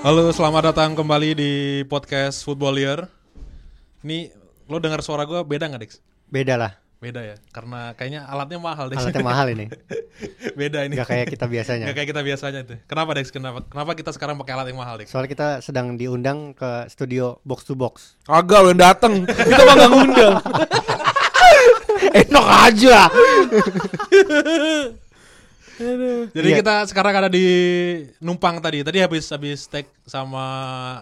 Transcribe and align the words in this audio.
Halo, 0.00 0.32
selamat 0.32 0.72
datang 0.72 0.96
kembali 0.96 1.36
di 1.36 1.52
podcast 1.84 2.40
Footballier. 2.48 3.04
Ini 4.00 4.32
lo 4.64 4.80
dengar 4.80 5.04
suara 5.04 5.28
gue 5.28 5.44
beda 5.44 5.68
nggak, 5.68 5.82
Dex? 5.84 6.00
Beda 6.32 6.56
lah. 6.56 6.80
Beda 7.04 7.20
ya, 7.20 7.36
karena 7.52 7.92
kayaknya 7.92 8.24
alatnya 8.24 8.56
mahal, 8.56 8.88
Dex. 8.88 8.96
Alatnya 8.96 9.20
mahal 9.20 9.52
ini. 9.52 9.68
beda 10.60 10.88
ini. 10.88 10.96
Gak 10.96 11.04
kayak 11.04 11.28
kita 11.28 11.44
biasanya. 11.44 11.84
Nggak 11.84 11.96
kayak 12.00 12.08
kita 12.16 12.22
biasanya 12.24 12.60
itu. 12.64 12.80
Kenapa, 12.88 13.10
Dex? 13.12 13.28
Kenapa? 13.28 13.60
Kenapa 13.68 13.92
kita 13.92 14.10
sekarang 14.16 14.40
pakai 14.40 14.52
alat 14.56 14.72
yang 14.72 14.80
mahal, 14.80 14.96
Dex? 14.96 15.12
Soalnya 15.12 15.36
kita 15.36 15.48
sedang 15.60 16.00
diundang 16.00 16.56
ke 16.56 16.88
studio 16.88 17.36
box 17.44 17.68
to 17.68 17.76
box. 17.76 18.16
Kagak 18.24 18.60
lo 18.64 18.72
yang 18.72 18.80
dateng 18.80 19.28
Itu 19.28 19.62
mah 19.68 19.74
gak 19.76 19.90
ngundang 19.92 20.34
Enak 22.24 22.46
aja 22.48 22.98
Jadi 26.30 26.48
Iya. 26.48 26.58
kita 26.60 26.74
sekarang 26.86 27.14
ada 27.16 27.28
di 27.28 27.46
numpang 28.18 28.58
tadi. 28.58 28.80
Tadi 28.80 28.98
habis 28.98 29.24
habis 29.26 29.64
tag 29.64 29.88
sama 30.04 30.44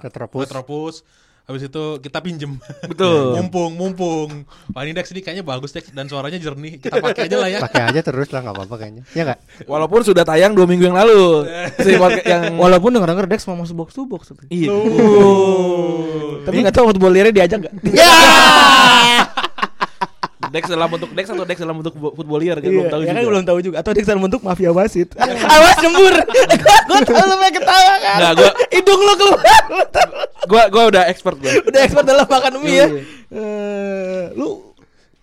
Retropus. 0.00 0.42
Retropus. 0.44 0.96
Habis 1.44 1.64
itu 1.64 1.84
kita 1.98 2.20
pinjem. 2.20 2.60
Betul. 2.84 3.32
mumpung, 3.40 3.72
mumpung. 3.72 4.44
Wah 4.68 4.84
ini 4.84 4.92
Dex 4.92 5.08
ini 5.10 5.18
kayaknya 5.18 5.40
bagus 5.40 5.72
Dex 5.72 5.88
dan 5.90 6.04
suaranya 6.04 6.36
jernih. 6.36 6.76
Kita 6.76 7.00
pakai 7.00 7.24
aja 7.24 7.36
lah 7.36 7.48
ya. 7.48 7.58
Pakai 7.58 7.88
aja 7.88 8.00
terus 8.04 8.28
lah 8.28 8.44
nggak 8.44 8.52
apa-apa 8.54 8.76
kayaknya. 8.76 9.02
Ya 9.12 9.24
nggak? 9.24 9.64
Walaupun 9.64 10.04
sudah 10.04 10.22
tayang 10.22 10.52
dua 10.52 10.68
minggu 10.68 10.84
yang 10.84 10.94
lalu 10.94 11.48
Si 11.84 11.96
yang 12.22 12.52
Walaupun 12.54 12.92
denger 12.92 13.08
denger 13.08 13.26
Dex 13.26 13.48
mau 13.48 13.56
masuk 13.56 13.80
box 13.80 13.96
to 13.96 14.04
box. 14.04 14.22
tapi- 14.28 14.52
Iya. 14.52 14.68
Tapi 16.44 16.64
gak 16.64 16.72
tau 16.72 16.88
footballernya 16.88 17.32
diajak 17.34 17.60
gak? 17.64 17.74
Dex 20.48 20.62
dalam 20.66 20.88
bentuk 20.88 21.10
Dex 21.12 21.24
atau 21.28 21.44
Dex 21.44 21.56
dalam 21.58 21.76
bentuk 21.78 21.94
footballier 21.94 22.56
kan 22.56 22.66
belum 22.66 22.88
tahu 22.88 23.00
ya 23.00 23.06
juga 23.06 23.14
kan 23.14 23.24
belum 23.28 23.44
tahu 23.44 23.58
juga. 23.60 23.76
Atau 23.78 23.92
Dex 23.92 24.04
dalam 24.04 24.22
bentuk 24.22 24.40
mafia 24.40 24.70
wasit. 24.70 25.08
Awas 25.54 25.76
nyembur. 25.78 26.14
Gue 26.84 26.98
tau 27.04 27.22
lu 27.22 27.34
pengen 27.36 27.54
ketawa 27.56 27.92
kan. 27.98 28.16
Nggak, 28.18 28.32
gua- 28.34 28.56
Hidung 28.70 29.00
lu 29.00 29.12
keluar. 29.14 29.40
Lu 29.68 29.84
tahu. 29.88 30.10
Gua 30.48 30.62
gua 30.68 30.82
udah 30.88 31.02
expert 31.06 31.36
gua 31.36 31.52
Udah 31.60 31.80
expert 31.82 32.04
dalam 32.04 32.24
makan 32.24 32.52
mie 32.58 32.72
ya. 32.72 32.86
Iya. 32.88 33.02
Eh, 33.28 34.24
lu 34.32 34.72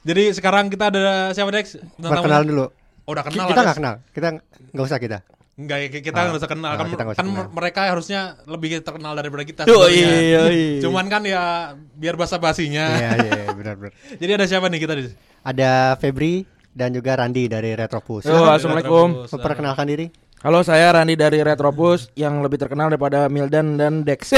Jadi 0.06 0.24
sekarang 0.32 0.70
kita 0.70 0.94
ada 0.94 1.04
siapa 1.34 1.50
Dex? 1.50 1.82
Perkenalan 1.98 2.46
tamu? 2.46 2.52
dulu. 2.54 2.66
Oh, 3.06 3.12
udah 3.12 3.24
kenal 3.26 3.46
kita 3.50 3.62
nggak 3.62 3.78
kenal. 3.78 3.96
Kita 4.14 4.28
nggak 4.72 4.86
usah 4.86 4.98
kita. 4.98 5.18
Enggak, 5.56 5.78
ya, 5.80 5.88
kita 5.88 6.12
Ah, 6.12 6.24
nggak 6.28 6.40
usah 6.44 6.52
kenal 6.52 6.68
ah, 6.68 6.76
kan, 6.76 6.88
kita 6.92 7.02
nggak 7.02 7.16
usah 7.16 7.24
kan 7.24 7.28
kenal. 7.32 7.48
mereka 7.48 7.80
harusnya 7.88 8.22
lebih 8.44 8.84
terkenal 8.84 9.16
daripada 9.16 9.44
kita. 9.44 9.62
Iya, 9.64 9.88
iya. 9.88 10.84
Cuman 10.84 11.08
kan 11.08 11.24
ya 11.24 11.72
biar 11.96 12.20
basa 12.20 12.36
basinya. 12.36 12.92
Iya 12.92 13.10
iya 13.24 13.32
iya, 13.40 13.52
benar-benar. 13.56 13.96
Jadi 14.20 14.32
ada 14.36 14.46
siapa 14.46 14.68
nih 14.68 14.80
kita 14.84 14.94
di? 15.00 15.08
Ada 15.48 15.96
Febri 15.96 16.44
dan 16.76 16.92
juga 16.92 17.16
Randi 17.16 17.48
dari 17.48 17.72
Retropus. 17.72 18.28
Yo, 18.28 18.36
Assalamualaikum 18.46 19.32
Memperkenalkan 19.32 19.88
diri. 19.88 20.12
Halo 20.44 20.60
saya 20.62 20.92
Randi 20.92 21.16
dari 21.16 21.40
Retropus 21.42 22.12
Yang 22.14 22.36
lebih 22.44 22.60
terkenal 22.60 22.92
daripada 22.92 23.32
Mildan 23.32 23.80
dan 23.80 24.04
Dex 24.04 24.36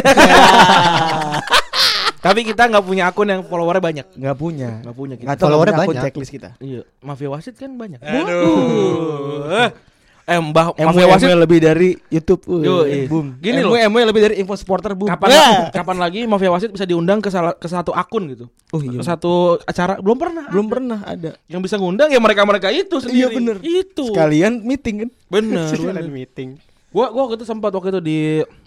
Tapi 2.24 2.46
kita 2.46 2.64
nggak 2.64 2.80
punya 2.81 3.09
akun 3.09 3.28
yang 3.28 3.42
followernya 3.42 3.81
banyak 3.81 4.06
nggak 4.14 4.38
punya. 4.38 4.70
Nggak 4.81 4.96
punya 4.96 5.16
kita 5.16 5.34
Followernya 5.36 5.76
banyak. 5.76 6.04
checklist 6.06 6.30
kita. 6.30 6.50
Iya, 6.59 6.86
mafia 7.00 7.28
wasit 7.28 7.56
kan 7.56 7.74
banyak. 7.74 7.98
Aduh. 7.98 9.74
Eh, 10.28 10.36
Mbah 10.36 10.75
MW, 10.75 10.92
mafia 10.92 11.08
wasit 11.08 11.31
lebih 11.39 11.64
dari 11.64 11.95
YouTube. 12.11 12.44
Yo, 12.59 12.83
iya. 12.83 13.08
boom. 13.08 13.39
Gini 13.39 13.64
MW, 13.64 13.80
loh. 13.80 13.80
MW 13.80 14.00
lebih 14.11 14.22
dari 14.28 14.36
info 14.44 14.59
supporter 14.59 14.92
boom. 14.92 15.08
kapan 15.08 15.31
Ya. 15.31 15.47
kapan 15.80 16.03
lagi 16.03 16.28
mafia 16.28 16.52
wasit 16.52 16.67
bisa 16.67 16.84
diundang 16.84 17.23
ke 17.23 17.31
salah 17.31 17.56
ke 17.56 17.64
satu 17.64 17.95
akun 17.95 18.28
gitu. 18.35 18.52
Oh 18.75 18.84
iya. 18.84 19.00
Ke 19.00 19.07
satu 19.07 19.56
acara 19.63 20.03
belum 20.03 20.19
pernah. 20.19 20.52
Belum 20.52 20.68
ada. 20.68 20.74
pernah 20.75 21.00
ada. 21.07 21.31
Yang 21.47 21.72
bisa 21.72 21.75
ngundang 21.79 22.12
ya 22.12 22.19
mereka-mereka 22.19 22.68
itu 22.75 23.00
sendiri. 23.00 23.24
Iya, 23.24 23.28
bener. 23.31 23.56
Itu. 23.63 24.12
Sekalian 24.12 24.68
meeting 24.68 24.96
kan. 25.07 25.09
Bener. 25.31 25.68
Sekalian 25.72 25.96
bener. 25.96 26.12
meeting. 26.12 26.59
Gua 26.91 27.07
gua 27.07 27.31
waktu 27.31 27.40
itu 27.40 27.47
sempat 27.47 27.72
waktu 27.72 27.96
itu 27.96 28.02
di 28.03 28.19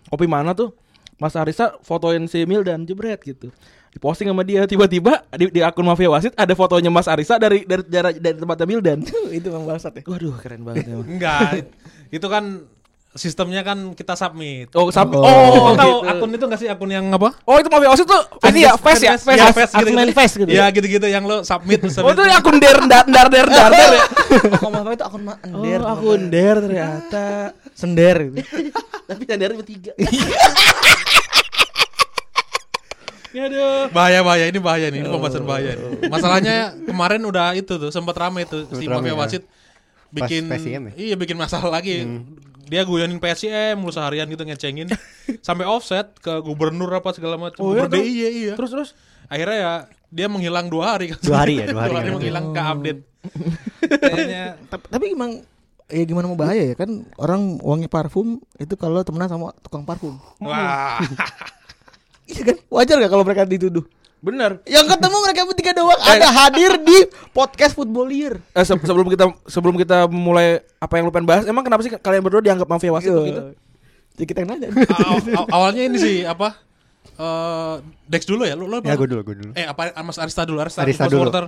kopi 0.09 0.25
mana 0.25 0.57
tuh 0.57 0.73
Mas 1.21 1.37
Arisa 1.37 1.77
fotoin 1.85 2.25
si 2.25 2.41
Mildan 2.49 2.89
jebret 2.89 3.21
gitu. 3.21 3.53
Diposting 3.91 4.31
sama 4.31 4.43
dia 4.43 4.63
tiba-tiba 4.65 5.27
di, 5.33 5.51
di 5.51 5.61
akun 5.61 5.83
mafia 5.83 6.07
wasit 6.07 6.31
ada 6.33 6.55
fotonya 6.55 6.89
Mas 6.89 7.05
Arisa 7.05 7.37
dari 7.37 7.67
dari 7.67 7.83
dari, 7.83 8.17
dari 8.17 8.37
tempatnya 8.37 8.67
Mildan. 8.67 8.99
itu 9.35 9.47
emang 9.47 9.67
bangsat 9.67 9.99
ya. 9.99 10.03
Waduh 10.05 10.35
keren 10.37 10.63
banget 10.63 10.87
emang. 10.87 11.07
Enggak. 11.19 11.67
itu 12.09 12.27
kan 12.27 12.63
sistemnya 13.11 13.61
kan 13.61 13.91
kita 13.91 14.15
submit. 14.15 14.71
Oh, 14.71 14.87
sampai 14.89 15.19
Oh, 15.19 15.27
oh, 15.27 15.35
Oh, 15.61 15.75
tahu 15.75 15.95
gitu. 15.99 16.07
akun 16.07 16.31
itu 16.31 16.45
nggak 16.47 16.61
sih 16.63 16.69
akun 16.71 16.87
yang 16.89 17.11
apa? 17.11 17.35
Oh, 17.43 17.59
itu 17.59 17.67
mafia 17.67 17.91
wasit 17.91 18.07
tuh 18.07 18.23
ini 18.47 18.63
ya 18.63 18.79
face 18.79 19.03
ya, 19.03 19.19
face. 19.19 19.35
ya, 19.35 19.35
ya. 19.35 19.47
face 19.51 19.73
akun 19.75 19.91
main 19.91 20.15
face 20.15 20.35
gitu. 20.39 20.47
Ya 20.47 20.71
gitu-gitu 20.71 21.07
yang 21.07 21.27
lo 21.27 21.43
submit 21.43 21.83
terus 21.83 21.99
Oh, 21.99 22.07
submit. 22.07 22.15
itu 22.15 22.31
akun 22.31 22.57
der 22.63 22.79
dar 22.87 23.03
dar 23.05 23.27
der 23.27 23.47
dar 23.47 23.71
der 23.75 23.91
ya. 23.91 24.05
Akun 24.55 24.71
itu 24.89 25.03
akun 25.03 25.23
ma- 25.27 25.39
Oh, 25.43 25.67
ender. 25.67 25.83
akun 25.83 26.21
der 26.31 26.57
ternyata. 26.63 27.27
sender 27.75 28.17
gitu. 28.31 28.39
Tapi 29.05 29.23
der 29.27 29.51
bertiga. 29.51 29.91
Aduh. 33.31 33.87
Bahaya 33.95 34.21
bahaya 34.27 34.45
ini 34.51 34.59
bahaya 34.59 34.87
nih, 34.91 35.07
ini 35.07 35.09
pembahasan 35.09 35.47
bahaya. 35.47 35.79
Nih. 35.79 36.11
Masalahnya 36.11 36.75
kemarin 36.83 37.23
udah 37.23 37.55
itu 37.55 37.79
tuh 37.79 37.91
sempat 37.95 38.19
rame 38.19 38.43
tuh 38.47 38.67
si 38.75 38.85
Sempet 38.85 38.91
rame, 38.91 39.07
mafia 39.07 39.15
ya. 39.15 39.19
wasit 39.19 39.45
bikin 40.11 40.51
ya? 40.51 40.91
iya 40.99 41.15
bikin 41.15 41.39
masalah 41.39 41.71
lagi. 41.71 42.03
Dia 42.71 42.87
guyonin 42.87 43.19
PSIM 43.19 43.83
mulu 43.83 43.91
seharian 43.91 44.31
gitu 44.31 44.47
ngecengin 44.47 44.91
sampai 45.47 45.67
offset 45.67 46.15
ke 46.23 46.39
gubernur 46.43 46.91
apa 46.91 47.11
segala 47.15 47.35
macam. 47.39 47.63
Oh, 47.63 47.75
iya? 47.75 47.87
DIY, 47.91 48.31
iya. 48.31 48.55
Terus 48.55 48.71
terus 48.71 48.89
akhirnya 49.27 49.59
ya 49.59 49.73
dia 50.11 50.27
menghilang 50.27 50.67
dua 50.71 50.95
hari 50.99 51.15
kan. 51.15 51.19
Dua 51.23 51.39
hari 51.47 51.63
ya, 51.63 51.67
dua 51.71 51.87
hari 51.87 51.95
ya. 51.99 52.15
menghilang 52.15 52.47
ke 52.51 52.61
update. 52.63 53.01
Kayaknya 54.03 54.45
tapi, 54.71 54.85
tapi 54.91 55.05
emang 55.15 55.33
ya 55.91 56.03
gimana 56.07 56.31
mau 56.31 56.39
bahaya 56.39 56.71
ya 56.71 56.75
kan 56.79 57.03
orang 57.19 57.59
uangnya 57.59 57.91
parfum 57.91 58.39
itu 58.63 58.79
kalau 58.79 59.03
temenan 59.03 59.27
sama 59.27 59.51
tukang 59.59 59.83
parfum 59.83 60.23
wah. 60.39 61.03
iya 62.31 62.43
kan 62.45 62.57
wajar 62.69 62.97
gak 62.97 63.11
kalau 63.11 63.23
mereka 63.23 63.43
dituduh 63.45 63.83
bener. 64.21 64.61
yang 64.65 64.85
ketemu 64.85 65.17
mereka 65.19 65.41
bertiga 65.43 65.73
doang 65.73 65.97
ada 65.97 66.29
hadir 66.31 66.77
di 66.79 66.99
podcast 67.31 67.73
footballier 67.73 68.37
Eh, 68.53 68.63
se- 68.63 68.77
sebelum 68.79 69.09
kita 69.09 69.25
sebelum 69.45 69.75
kita 69.75 70.05
mulai 70.07 70.61
apa 70.77 70.93
yang 70.95 71.05
lu 71.05 71.11
pengen 71.11 71.25
bahas, 71.25 71.45
emang 71.45 71.61
kenapa 71.61 71.81
sih 71.81 71.91
kalian 71.91 72.21
berdua 72.21 72.41
dianggap 72.41 72.69
mafia 72.69 72.91
wasit 72.91 73.09
gitu? 73.09 73.57
Jadi 74.13 74.25
kita 74.27 74.39
yang 74.41 74.51
nanya 74.53 74.69
Aw- 74.77 75.25
aw- 75.35 75.49
awalnya 75.51 75.83
ini 75.83 75.97
sih 75.97 76.17
apa? 76.23 76.53
eh 77.17 77.75
Dex 78.07 78.25
dulu 78.25 78.45
ya, 78.45 78.53
lu 78.53 78.65
lu 78.65 78.79
Ya 78.79 78.93
apa? 78.93 78.99
gue 78.99 79.09
dulu, 79.09 79.21
gue 79.23 79.37
dulu. 79.39 79.53
Eh 79.55 79.65
apa 79.65 79.89
Mas 80.03 80.17
Arista 80.17 80.45
dulu, 80.45 80.59
Arista, 80.59 80.83
Arista 80.83 81.05
dulu. 81.05 81.25
supporter. 81.25 81.45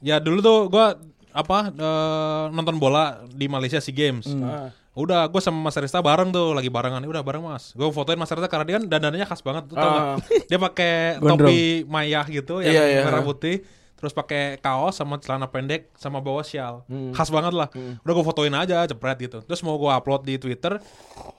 Ya 0.00 0.16
dulu 0.16 0.40
tuh 0.40 0.58
gua 0.68 1.00
apa 1.30 1.58
eh, 1.70 2.44
nonton 2.50 2.76
bola 2.76 3.24
di 3.26 3.46
Malaysia 3.46 3.78
SEA 3.78 3.94
Games. 3.94 4.28
Ah. 4.34 4.68
Udah 5.00 5.24
gue 5.26 5.40
sama 5.40 5.58
Mas 5.68 5.76
Arista 5.80 6.04
bareng 6.04 6.28
tuh 6.28 6.52
lagi 6.52 6.68
barengan. 6.68 7.00
Udah 7.00 7.24
bareng 7.24 7.40
Mas. 7.40 7.72
Gue 7.72 7.88
fotoin 7.88 8.20
Mas 8.20 8.28
Arista 8.28 8.46
karena 8.46 8.64
dia 8.68 8.74
kan 8.76 8.84
dandananya 8.84 9.24
khas 9.24 9.40
banget 9.40 9.72
tuh? 9.72 9.80
Ah. 9.80 10.20
Dia 10.50 10.60
pakai 10.60 11.16
topi 11.16 11.88
mayah 11.88 12.24
gitu 12.28 12.60
yang 12.60 12.76
Iya, 12.76 12.84
iya. 12.86 13.02
merah 13.08 13.24
putih. 13.24 13.64
Terus 13.96 14.16
pakai 14.16 14.56
kaos 14.56 14.96
sama 14.96 15.20
celana 15.20 15.44
pendek 15.44 15.92
sama 15.96 16.24
bawa 16.24 16.40
shawl. 16.40 16.88
Hmm. 16.88 17.12
Khas 17.12 17.28
banget 17.28 17.52
lah. 17.52 17.68
Udah 18.00 18.12
gue 18.16 18.24
fotoin 18.24 18.54
aja 18.56 18.84
jepret 18.84 19.16
gitu. 19.20 19.40
Terus 19.44 19.60
mau 19.60 19.76
gue 19.76 19.92
upload 19.92 20.24
di 20.24 20.40
Twitter. 20.40 20.80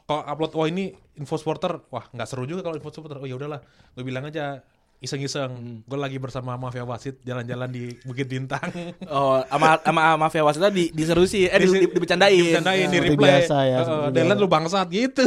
Kalau 0.06 0.22
upload 0.26 0.52
wah 0.54 0.68
ini 0.70 0.94
info 1.18 1.38
supporter, 1.38 1.82
wah 1.90 2.06
nggak 2.14 2.28
seru 2.30 2.46
juga 2.46 2.62
kalau 2.62 2.78
info 2.78 2.94
supporter. 2.94 3.18
Oh 3.18 3.26
ya 3.26 3.34
udahlah, 3.38 3.62
gue 3.94 4.04
bilang 4.06 4.30
aja 4.30 4.62
iseng-iseng. 5.02 5.50
Hmm. 5.50 5.78
Gue 5.84 5.98
lagi 5.98 6.16
bersama 6.16 6.54
mafia 6.56 6.86
wasit 6.86 7.18
jalan-jalan 7.22 7.68
di 7.68 7.98
Bukit 8.06 8.30
Bintang. 8.30 8.70
Oh, 9.10 9.42
sama 9.44 9.82
sama 9.82 10.02
mafia 10.16 10.46
wasitnya 10.46 10.70
di 10.70 10.94
diserusi, 10.94 11.50
eh 11.50 11.58
di, 11.58 11.68
di, 11.68 11.90
dibecandain. 11.90 12.38
Dibecandain, 12.38 12.86
di 12.86 12.96
Seperti 12.96 13.12
replay. 13.12 13.32
biasa 13.34 13.56
ya, 13.60 13.76
Heeh, 13.76 13.84
seperti 13.84 14.14
Dan 14.14 14.24
liat 14.24 14.30
biasa. 14.30 14.42
lu 14.42 14.48
bangsat 14.48 14.88
gitu. 14.88 15.24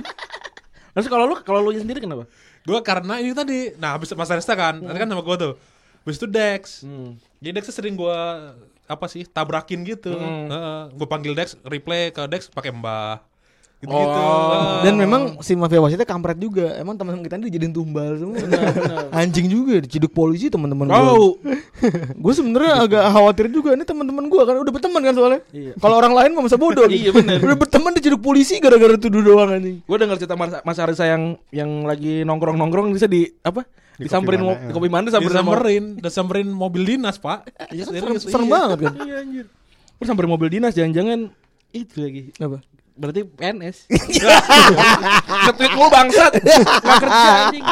Terus 0.96 1.06
kalau 1.06 1.24
lu 1.28 1.34
kalau 1.44 1.60
lu 1.62 1.70
sendiri 1.70 2.02
kenapa? 2.02 2.26
gue 2.60 2.76
karena 2.84 3.16
ini 3.16 3.32
tadi, 3.32 3.72
nah 3.80 3.96
habis 3.96 4.12
Mas 4.12 4.28
Arista 4.28 4.52
kan, 4.52 4.76
tadi 4.76 4.98
kan 4.98 5.08
sama 5.08 5.22
gue 5.22 5.36
tuh. 5.38 5.54
Habis 6.04 6.16
itu 6.16 6.26
Dex. 6.28 6.62
Jadi 7.40 7.50
Dex 7.56 7.64
tuh 7.68 7.76
sering 7.76 7.94
gue 7.96 8.16
apa 8.84 9.06
sih 9.06 9.22
tabrakin 9.24 9.80
gitu. 9.86 10.12
gue 10.90 11.06
panggil 11.08 11.32
Dex, 11.32 11.56
replay 11.62 12.10
ke 12.10 12.24
Dex 12.26 12.48
pakai 12.48 12.72
Mbah. 12.74 13.22
Gitu-gitu. 13.80 13.96
Oh. 14.12 14.52
Heeh. 14.52 14.80
dan 14.82 14.94
memang 14.94 15.22
si 15.40 15.56
mafia 15.56 15.80
wasitnya 15.80 16.04
kampret 16.04 16.36
juga 16.36 16.76
emang 16.76 16.94
teman 16.94 17.16
kita 17.18 17.34
ini 17.34 17.48
dijadiin 17.48 17.72
tumbal 17.72 18.12
semua 18.14 18.36
anjing 19.10 19.48
juga 19.48 19.80
diciduk 19.80 20.12
polisi 20.12 20.46
teman-teman 20.46 20.84
gue 20.84 21.00
Oh, 21.00 21.40
gue 22.22 22.32
sebenarnya 22.34 22.76
agak 22.78 23.04
khawatir 23.08 23.48
juga 23.48 23.72
ini 23.72 23.80
teman-teman 23.82 24.28
gue 24.28 24.36
kan 24.38 24.52
udah 24.54 24.68
berteman 24.70 25.00
kan 25.00 25.14
soalnya 25.14 25.40
Iya. 25.48 25.72
kalau 25.76 25.96
orang 25.96 26.12
lain 26.12 26.30
mah 26.32 26.44
masa 26.44 26.56
bodoh 26.56 26.84
Iya, 26.86 27.08
bener. 27.10 27.40
udah 27.40 27.56
berteman 27.56 27.96
diciduk 27.96 28.20
polisi 28.20 28.60
gara-gara 28.60 28.94
tuduh 28.94 29.24
doang 29.24 29.48
anjing 29.50 29.80
gue 29.80 29.96
dengar 29.96 30.16
cerita 30.16 30.36
Mas, 30.36 30.60
Mas 30.60 30.76
Arisa 30.76 31.08
yang 31.08 31.22
yang 31.48 31.70
lagi 31.82 32.20
nongkrong-nongkrong 32.22 32.92
bisa 32.92 33.04
di 33.04 33.32
apa? 33.40 33.64
Di 33.96 34.04
disamperin 34.04 34.40
kopi 34.40 34.48
mana, 34.50 34.60
di 34.60 34.64
ya. 34.64 34.72
kopi 34.72 34.88
mana 34.88 35.04
disamperin 35.06 35.32
sama- 35.34 35.48
disamperin, 35.50 35.84
disamperin 35.98 36.48
mobil 36.50 36.82
dinas 36.86 37.16
pak. 37.16 37.48
Kan 37.48 37.68
Serius, 37.70 37.88
serem, 37.88 38.16
serem 38.22 38.44
iya. 38.44 38.52
banget 38.54 38.78
kan 38.78 38.92
Iya 38.98 39.16
anjir. 39.18 39.44
Terus 39.96 40.06
samperin 40.06 40.30
mobil 40.30 40.48
dinas 40.50 40.72
jangan-jangan 40.72 41.32
itu 41.70 41.96
lagi. 41.96 42.22
apa 42.36 42.58
Berarti 43.00 43.24
PNS. 43.24 43.88
Nge-tweet 45.48 45.72
mulu 45.72 45.88
bangsat. 45.88 46.36
Enggak 46.36 47.00
kerja 47.00 47.30
anjing. 47.48 47.64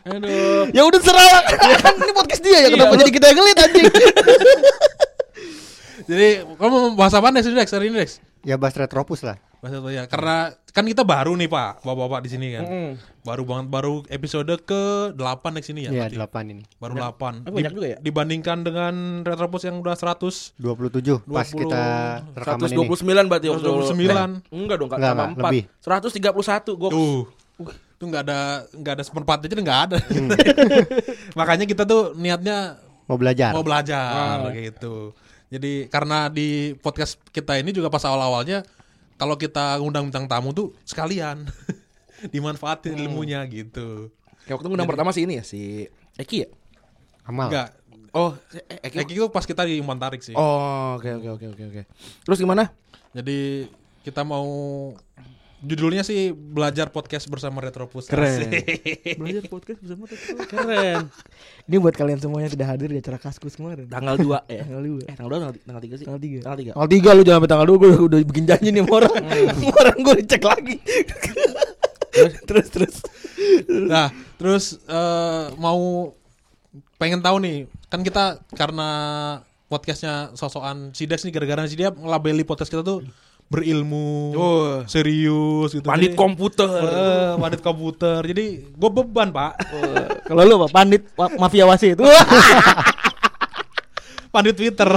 Aduh. 0.00 0.64
ya 0.72 0.88
udah 0.88 0.96
serah 0.96 1.44
kan 1.84 1.92
ini 1.92 2.12
podcast 2.16 2.40
dia 2.40 2.64
ya 2.64 2.68
kenapa 2.72 2.96
Iya, 2.96 3.00
jadi 3.04 3.10
kita 3.12 3.24
yang 3.30 3.36
ngelit 3.36 3.58
anjing 3.60 3.84
Jadi 6.08 6.28
kamu 6.56 6.72
mau 6.72 6.90
bahas 6.96 7.12
apa 7.12 7.28
Dex? 7.36 7.44
Dex 7.52 7.68
hari 7.68 7.92
ini 7.92 8.00
Dex? 8.00 8.16
Ya 8.40 8.56
bahas 8.56 8.72
Retropus 8.74 9.20
lah. 9.20 9.36
Bahas 9.60 9.76
satu 9.76 9.92
ya. 9.92 10.08
Karena 10.08 10.56
kan 10.72 10.84
kita 10.88 11.04
baru 11.04 11.36
nih 11.36 11.44
Pak, 11.44 11.84
bapak-bapak 11.84 12.20
di 12.24 12.30
sini 12.32 12.46
kan. 12.56 12.64
Mm. 12.64 12.92
Baru 13.20 13.44
banget 13.44 13.66
baru 13.68 13.94
episode 14.08 14.48
ke 14.64 15.12
8 15.12 15.60
di 15.60 15.64
sini 15.64 15.80
ya. 15.84 15.90
Iya, 15.92 16.08
berarti. 16.08 16.48
8 16.48 16.52
ini. 16.56 16.62
Baru 16.80 16.96
8. 16.96 17.44
Ah, 17.44 17.52
banyak 17.52 17.72
juga 17.76 17.86
ya? 17.92 17.98
Dibandingkan 18.00 18.64
dengan 18.64 19.20
Retropus 19.20 19.68
yang 19.68 19.76
udah 19.84 19.92
100 19.92 20.56
27 20.56 21.20
pas 21.28 21.44
20, 21.44 21.60
kita 21.60 21.84
rekaman 22.32 22.68
ini. 22.72 22.76
129 22.88 23.28
berarti 23.28 23.46
waktu 23.52 23.68
129. 23.68 24.00
Eh, 24.48 24.56
enggak 24.56 24.76
dong, 24.80 24.88
enggak 24.88 25.12
Enggak, 25.12 25.28
enggak, 25.28 25.44
lebih. 25.52 25.62
4. 25.84 26.08
131 26.08 26.80
gok. 26.80 26.90
Tuh. 26.96 27.22
Itu 28.00 28.04
nggak 28.08 28.22
ada 28.24 28.40
nggak 28.72 28.94
ada 28.96 29.04
seperempat 29.04 29.38
aja 29.44 29.56
nggak 29.60 29.80
ada. 29.92 29.98
Hmm. 30.00 30.30
Makanya 31.38 31.68
kita 31.68 31.84
tuh 31.84 32.16
niatnya 32.16 32.80
Mau 33.04 33.20
belajar. 33.20 33.52
mau 33.52 33.60
belajar 33.66 34.40
gitu. 34.56 35.12
Jadi 35.50 35.90
karena 35.92 36.30
di 36.32 36.78
podcast 36.78 37.20
kita 37.28 37.58
ini 37.60 37.74
juga 37.76 37.90
pas 37.92 38.06
awal-awalnya 38.06 38.62
kalau 39.20 39.36
kita 39.36 39.76
ngundang 39.76 40.08
bintang 40.08 40.24
tamu 40.24 40.50
tuh 40.50 40.72
sekalian 40.82 41.44
dimanfaatin 42.34 42.96
Hmm. 42.96 43.04
ilmunya 43.04 43.44
gitu. 43.46 44.08
Kayak 44.44 44.56
waktu 44.56 44.68
ngundang 44.72 44.88
pertama 44.88 45.12
sih 45.12 45.28
ini 45.28 45.36
ya 45.36 45.44
si 45.44 45.84
Eki 46.16 46.36
ya? 46.42 46.48
Amal. 47.28 47.52
Enggak. 47.52 47.68
Oh, 48.10 48.32
eh, 48.50 48.80
Eki. 48.82 48.96
Kayak 48.96 49.08
gitu 49.12 49.26
pas 49.28 49.44
kita 49.44 49.62
di 49.62 49.78
umpan 49.78 50.00
tarik 50.00 50.24
sih. 50.24 50.32
Oh, 50.32 50.96
oke 50.96 51.06
oke 51.20 51.28
oke 51.36 51.46
oke 51.52 51.62
oke. 51.68 51.82
Terus 52.24 52.38
gimana? 52.40 52.72
Jadi 53.12 53.68
kita 54.00 54.24
mau 54.24 54.48
judulnya 55.60 56.00
sih 56.00 56.32
belajar 56.32 56.88
podcast 56.88 57.28
bersama 57.28 57.60
Retropus. 57.60 58.08
Keren. 58.08 58.48
Asik. 58.48 58.64
Belajar 59.20 59.44
podcast 59.52 59.78
bersama 59.84 60.04
Keren. 60.48 61.12
Ini 61.68 61.76
buat 61.76 61.94
kalian 61.94 62.18
semuanya 62.20 62.48
yang 62.48 62.54
tidak 62.56 62.68
hadir 62.72 62.88
di 62.88 62.98
acara 62.98 63.18
Kaskus 63.20 63.60
kemarin. 63.60 63.84
Tanggal 63.86 64.16
2 64.16 64.48
ya. 64.48 64.62
Tanggal 64.64 64.82
dua. 64.84 65.00
Eh, 65.04 65.14
tanggal 65.14 65.30
2 65.36 65.40
tanggal, 65.40 65.54
tanggal 65.60 65.82
3 65.84 66.00
sih? 66.00 66.06
Tanggal 66.08 66.22
tiga. 66.22 66.38
Tanggal 66.40 66.58
3. 66.64 66.72
Tanggal 66.72 66.90
tiga 66.90 67.10
lu 67.12 67.22
jangan 67.22 67.38
sampai 67.40 67.50
tanggal 67.52 67.66
dua 67.68 67.76
gue 67.76 67.90
udah 68.08 68.18
bikin 68.24 68.44
janji 68.48 68.68
nih 68.72 68.82
sama 68.84 68.92
orang. 69.04 69.14
Sama 69.60 69.74
orang 69.76 69.96
gue 70.00 70.14
dicek 70.24 70.42
lagi. 70.44 70.76
terus 72.48 72.66
terus. 72.72 72.96
Nah, 73.68 74.08
terus 74.40 74.64
eh, 74.88 75.44
mau 75.60 76.12
pengen 76.96 77.20
tahu 77.20 77.36
nih, 77.44 77.68
kan 77.92 78.00
kita 78.00 78.40
karena 78.56 78.88
podcastnya 79.70 80.34
sosokan 80.34 80.90
Sidex 80.96 81.22
nih 81.22 81.32
gara-gara 81.32 81.62
si 81.70 81.78
dia 81.78 81.94
ngelabeli 81.94 82.42
podcast 82.42 82.72
kita 82.72 82.82
tuh 82.82 83.06
berilmu, 83.50 84.30
Oh. 84.32 84.86
serius 84.86 85.74
gitu. 85.74 85.82
Pandit 85.82 86.14
Jadi- 86.14 86.16
komputer. 86.16 86.70
Eh, 86.70 87.34
pandit 87.34 87.60
komputer. 87.60 88.22
Jadi 88.22 88.70
gue 88.70 88.90
beban 88.94 89.28
pak, 89.28 89.52
Kalau 90.22 90.40
lu 90.46 90.54
apa? 90.56 90.68
Pandit 90.70 91.02
wa- 91.12 91.34
mafia 91.36 91.66
wasit. 91.66 91.98
pandit 94.32 94.54
Twitter. 94.54 94.88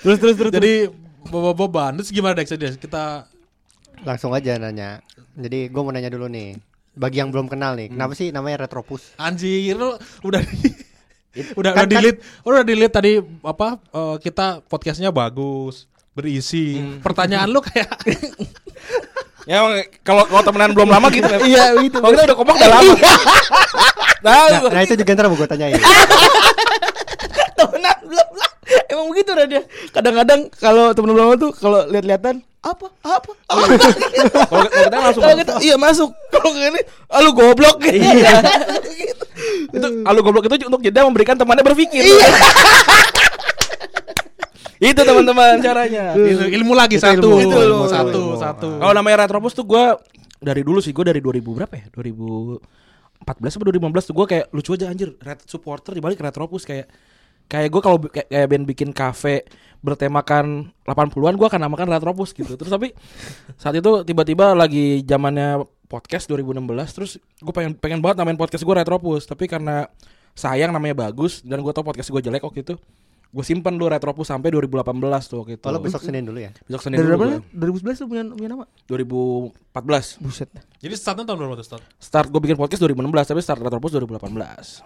terus 0.00 0.18
terus 0.18 0.34
terus. 0.34 0.50
Jadi 0.50 0.88
be- 1.22 1.54
beban. 1.54 1.92
Terus 2.00 2.08
gimana 2.08 2.34
Dex? 2.34 2.50
Kita 2.76 3.28
Langsung 4.02 4.34
aja 4.34 4.58
nanya. 4.58 4.98
Jadi 5.32 5.68
gue 5.68 5.78
mau 5.78 5.92
nanya 5.92 6.08
dulu 6.08 6.26
nih. 6.26 6.56
Bagi 6.92 7.20
yang 7.20 7.30
belum 7.30 7.46
kenal 7.46 7.72
nih, 7.72 7.88
kenapa 7.88 8.12
sih 8.12 8.28
namanya 8.28 8.66
Retropus? 8.66 9.16
anjir 9.16 9.72
lu 9.72 9.96
udah 10.20 10.42
udah 11.56 11.70
Kan- 11.72 11.78
udah 11.78 11.86
delete 11.88 12.20
udah 12.44 12.60
delete 12.60 12.92
tadi 12.92 13.12
apa 13.40 13.80
eh, 13.80 14.16
kita 14.20 14.60
podcastnya 14.66 15.08
bagus 15.08 15.88
berisi 16.12 16.76
pertanyaan 17.00 17.48
lu 17.48 17.64
kayak 17.64 17.88
Ya 19.42 19.58
emang 19.58 19.74
kalau 20.06 20.22
kalau 20.30 20.42
temenan 20.46 20.70
belum 20.70 20.86
lama 20.86 21.10
gitu 21.10 21.26
kan. 21.26 21.42
Iya, 21.50 21.74
itu. 21.82 21.98
Kalau 21.98 22.14
kita 22.14 22.30
udah 22.30 22.36
kompak 22.38 22.54
udah 22.62 22.70
lama. 22.70 22.94
Nah, 24.22 24.46
Nah, 24.54 24.70
nah 24.70 24.82
itu 24.86 24.94
juga 24.94 25.18
ntar 25.18 25.26
mau 25.26 25.34
gue 25.34 25.50
tanyain. 25.50 25.82
temenan 27.58 27.98
belum 28.06 28.28
lah. 28.38 28.50
Emang 28.86 29.10
begitu 29.10 29.34
dah 29.34 29.46
dia. 29.50 29.66
Kadang-kadang 29.90 30.46
kalau 30.62 30.94
temen 30.94 31.10
belum 31.10 31.34
tuh 31.42 31.50
kalau 31.58 31.82
lihat-lihatan 31.90 32.46
apa 32.62 32.86
apa 33.02 33.34
apa 33.50 33.66
kalau 34.46 34.70
kita 34.70 34.94
langsung 35.02 35.22
kalau 35.26 35.34
kita 35.34 35.52
iya 35.66 35.74
masuk 35.74 36.14
kalau 36.30 36.54
ini 36.54 36.78
ah, 37.10 37.18
lu 37.18 37.34
goblok 37.34 37.82
iya 37.90 38.38
gitu. 38.94 39.24
itu 39.74 39.86
alu 40.06 40.22
goblok 40.22 40.46
itu 40.46 40.70
untuk 40.70 40.78
jeda 40.78 41.02
memberikan 41.02 41.34
temannya 41.34 41.66
berpikir. 41.66 42.06
Itu 44.90 45.00
teman-teman 45.06 45.62
caranya. 45.62 46.04
Itu 46.34 46.44
ilmu 46.50 46.74
lagi 46.74 46.98
Itu 46.98 47.06
satu 47.06 47.28
ilmu, 47.30 47.38
itu 47.38 47.54
ilmu 47.54 47.86
ilmu, 47.86 47.86
satu 47.86 48.18
ilmu. 48.18 48.34
satu 48.40 48.68
Kalau 48.82 48.92
namanya 48.98 49.26
Retropus 49.26 49.54
tuh 49.54 49.62
gue 49.62 49.84
dari 50.42 50.66
dulu 50.66 50.82
sih 50.82 50.90
gue 50.90 51.04
dari 51.06 51.22
2000 51.22 51.38
berapa 51.38 51.74
ya? 51.78 51.86
2014 51.94 52.58
atau 53.38 53.66
2015 53.70 54.08
tuh 54.10 54.14
gue 54.18 54.26
kayak 54.26 54.46
lucu 54.50 54.70
aja 54.74 54.86
anjir 54.90 55.14
Red 55.22 55.46
supporter 55.46 55.94
dibalik 55.94 56.18
Retropus 56.18 56.66
kayak 56.66 56.90
kayak 57.46 57.68
gue 57.70 57.80
kalau 57.84 57.98
kayak, 58.02 58.26
kayak 58.26 58.46
band 58.50 58.64
bikin 58.66 58.90
kafe 58.90 59.46
bertemakan 59.82 60.74
80-an 60.86 61.34
gue 61.38 61.46
akan 61.46 61.60
namakan 61.62 61.88
Retropus 61.94 62.34
gitu. 62.34 62.58
Terus 62.58 62.70
tapi 62.70 62.90
saat 63.54 63.78
itu 63.78 64.02
tiba-tiba 64.02 64.58
lagi 64.58 65.06
zamannya 65.06 65.62
podcast 65.92 66.24
2016 66.32 66.96
terus 66.96 67.20
gue 67.20 67.52
pengen 67.52 67.76
pengen 67.76 68.00
banget 68.00 68.24
namain 68.24 68.40
podcast 68.40 68.64
gue 68.64 68.74
Retropus 68.74 69.28
tapi 69.28 69.44
karena 69.44 69.84
sayang 70.32 70.72
namanya 70.72 70.96
bagus 70.96 71.44
dan 71.44 71.60
gue 71.60 71.72
tau 71.76 71.84
podcast 71.84 72.08
gue 72.08 72.22
jelek 72.24 72.40
waktu 72.40 72.64
itu 72.64 72.80
gue 73.32 73.40
simpen 73.42 73.74
dulu 73.74 73.88
Retropus 73.88 74.28
sampai 74.28 74.52
2018 74.52 74.92
tuh 75.24 75.36
waktu 75.40 75.56
itu. 75.56 75.64
Kalau 75.64 75.80
besok 75.80 76.00
Senin 76.00 76.22
dulu 76.22 76.36
ya. 76.36 76.52
Besok 76.62 76.84
Senin 76.84 76.96
Dari 76.96 77.08
dulu 77.08 77.16
berapa? 77.16 77.40
gua. 77.40 77.72
2011 77.80 77.96
lu 77.96 78.06
punya 78.06 78.22
punya 78.30 78.48
nama? 78.50 78.64
2014 78.86 80.20
Buset. 80.20 80.48
jadi 80.78 80.92
startnya 80.92 81.24
tahun 81.24 81.38
berapa 81.40 81.54
tuh 81.56 81.66
start 81.66 81.82
Start 81.96 82.28
gue 82.28 82.40
bikin 82.40 82.54
podcast 82.54 82.80
2016 82.82 83.00
tapi 83.26 83.40
start 83.40 83.58
Retropus 83.58 83.90
2018. 83.94 84.84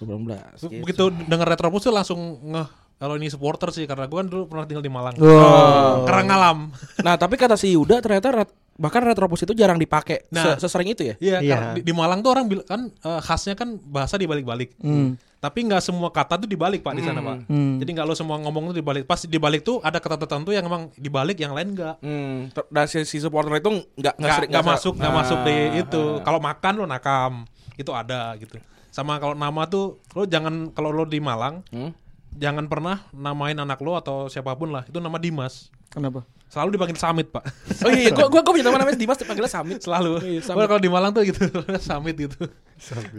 2018. 0.00 0.58
Terus 0.58 0.70
begitu 0.80 1.04
denger 1.22 1.46
Retropus 1.46 1.82
tuh 1.82 1.92
langsung 1.92 2.20
ngeh 2.42 2.68
kalau 2.96 3.14
ini 3.14 3.26
supporter 3.26 3.68
sih 3.68 3.82
karena 3.82 4.06
gue 4.06 4.14
kan 4.14 4.26
dulu 4.26 4.46
pernah 4.46 4.64
tinggal 4.64 4.80
di 4.80 4.88
Malang 4.88 5.14
Oh. 5.18 6.02
Karangalam 6.02 6.70
Nah, 7.00 7.14
tapi 7.16 7.34
kata 7.34 7.54
si 7.54 7.74
Yuda 7.74 7.98
ternyata 7.98 8.30
ret- 8.32 8.54
bahkan 8.74 9.00
Retropus 9.00 9.42
itu 9.42 9.52
jarang 9.52 9.76
dipakai 9.76 10.24
Nah. 10.28 10.54
se- 10.54 10.64
sesering 10.64 10.88
itu 10.88 11.02
ya. 11.04 11.14
Iya, 11.18 11.36
Iya. 11.38 11.50
karena 11.50 11.68
di, 11.74 11.80
di 11.82 11.92
Malang 11.92 12.20
tuh 12.20 12.30
orang 12.30 12.46
bilang 12.46 12.64
kan 12.64 12.80
eh, 12.88 13.20
khasnya 13.20 13.52
kan 13.52 13.76
bahasa 13.82 14.16
dibalik-balik. 14.16 14.74
Hmm. 14.78 15.14
Tapi 15.38 15.66
nggak 15.66 15.82
semua 15.82 16.06
kata 16.08 16.38
tuh 16.38 16.46
dibalik 16.46 16.80
pak 16.80 16.94
di 16.94 17.02
sana 17.02 17.18
pak. 17.18 17.44
Hmm. 17.46 17.76
Jadi 17.76 17.90
nggak 17.92 18.06
lo 18.06 18.14
semua 18.14 18.38
ngomong 18.38 18.70
tuh 18.70 18.78
dibalik. 18.78 19.02
Pas 19.02 19.18
dibalik 19.20 19.60
tuh 19.60 19.80
ada 19.80 19.98
kata 19.98 20.14
tertentu 20.16 20.50
yang 20.50 20.62
emang 20.62 20.94
dibalik, 20.94 21.34
yang 21.36 21.50
lain 21.50 21.74
nggak. 21.74 21.98
Hmm, 21.98 22.46
ter- 22.48 22.68
dan 22.68 22.86
si, 22.86 23.02
si 23.02 23.18
supporter 23.18 23.50
itu 23.54 23.82
nggak 23.92 24.14
Nggak 24.46 24.62
masuk 24.62 24.94
nggak 24.94 25.10
masuk 25.12 25.38
di 25.42 25.54
itu. 25.78 26.02
ah. 26.14 26.22
Kalau 26.22 26.38
makan 26.38 26.72
lo 26.76 26.86
nakam 26.86 27.32
itu 27.74 27.90
ada 27.90 28.38
gitu. 28.38 28.54
Sama 28.88 29.16
kalau 29.16 29.34
nama 29.34 29.66
tuh 29.66 29.98
lo 30.12 30.24
jangan 30.24 30.70
kalau 30.70 30.88
lo 30.88 31.02
di 31.02 31.18
Malang 31.18 31.66
Hmm? 31.68 31.90
jangan 32.32 32.64
pernah 32.64 33.02
namain 33.10 33.52
anak 33.54 33.76
lo 33.78 33.92
atau 33.92 34.24
siapa 34.26 34.54
pun 34.54 34.70
lah 34.70 34.86
itu 34.86 34.96
nama 34.96 35.18
Dimas. 35.18 35.68
Kenapa? 35.92 36.24
Selalu 36.48 36.76
dipanggil 36.76 36.96
Samit 36.96 37.28
pak. 37.28 37.44
Oh 37.84 37.90
iya, 37.92 38.12
gua 38.12 38.28
gua, 38.32 38.40
gua 38.40 38.52
punya 38.52 38.64
teman 38.64 38.80
namanya 38.80 38.96
Dimas 38.96 39.20
dipanggilnya 39.20 39.52
Samit. 39.52 39.78
Selalu. 39.84 40.12
Iya, 40.24 40.40
Samit. 40.40 40.68
Kalau 40.68 40.80
di 40.80 40.90
Malang 40.92 41.12
tuh 41.12 41.24
gitu 41.24 41.44
Samit 41.88 42.16
gitu. 42.16 42.48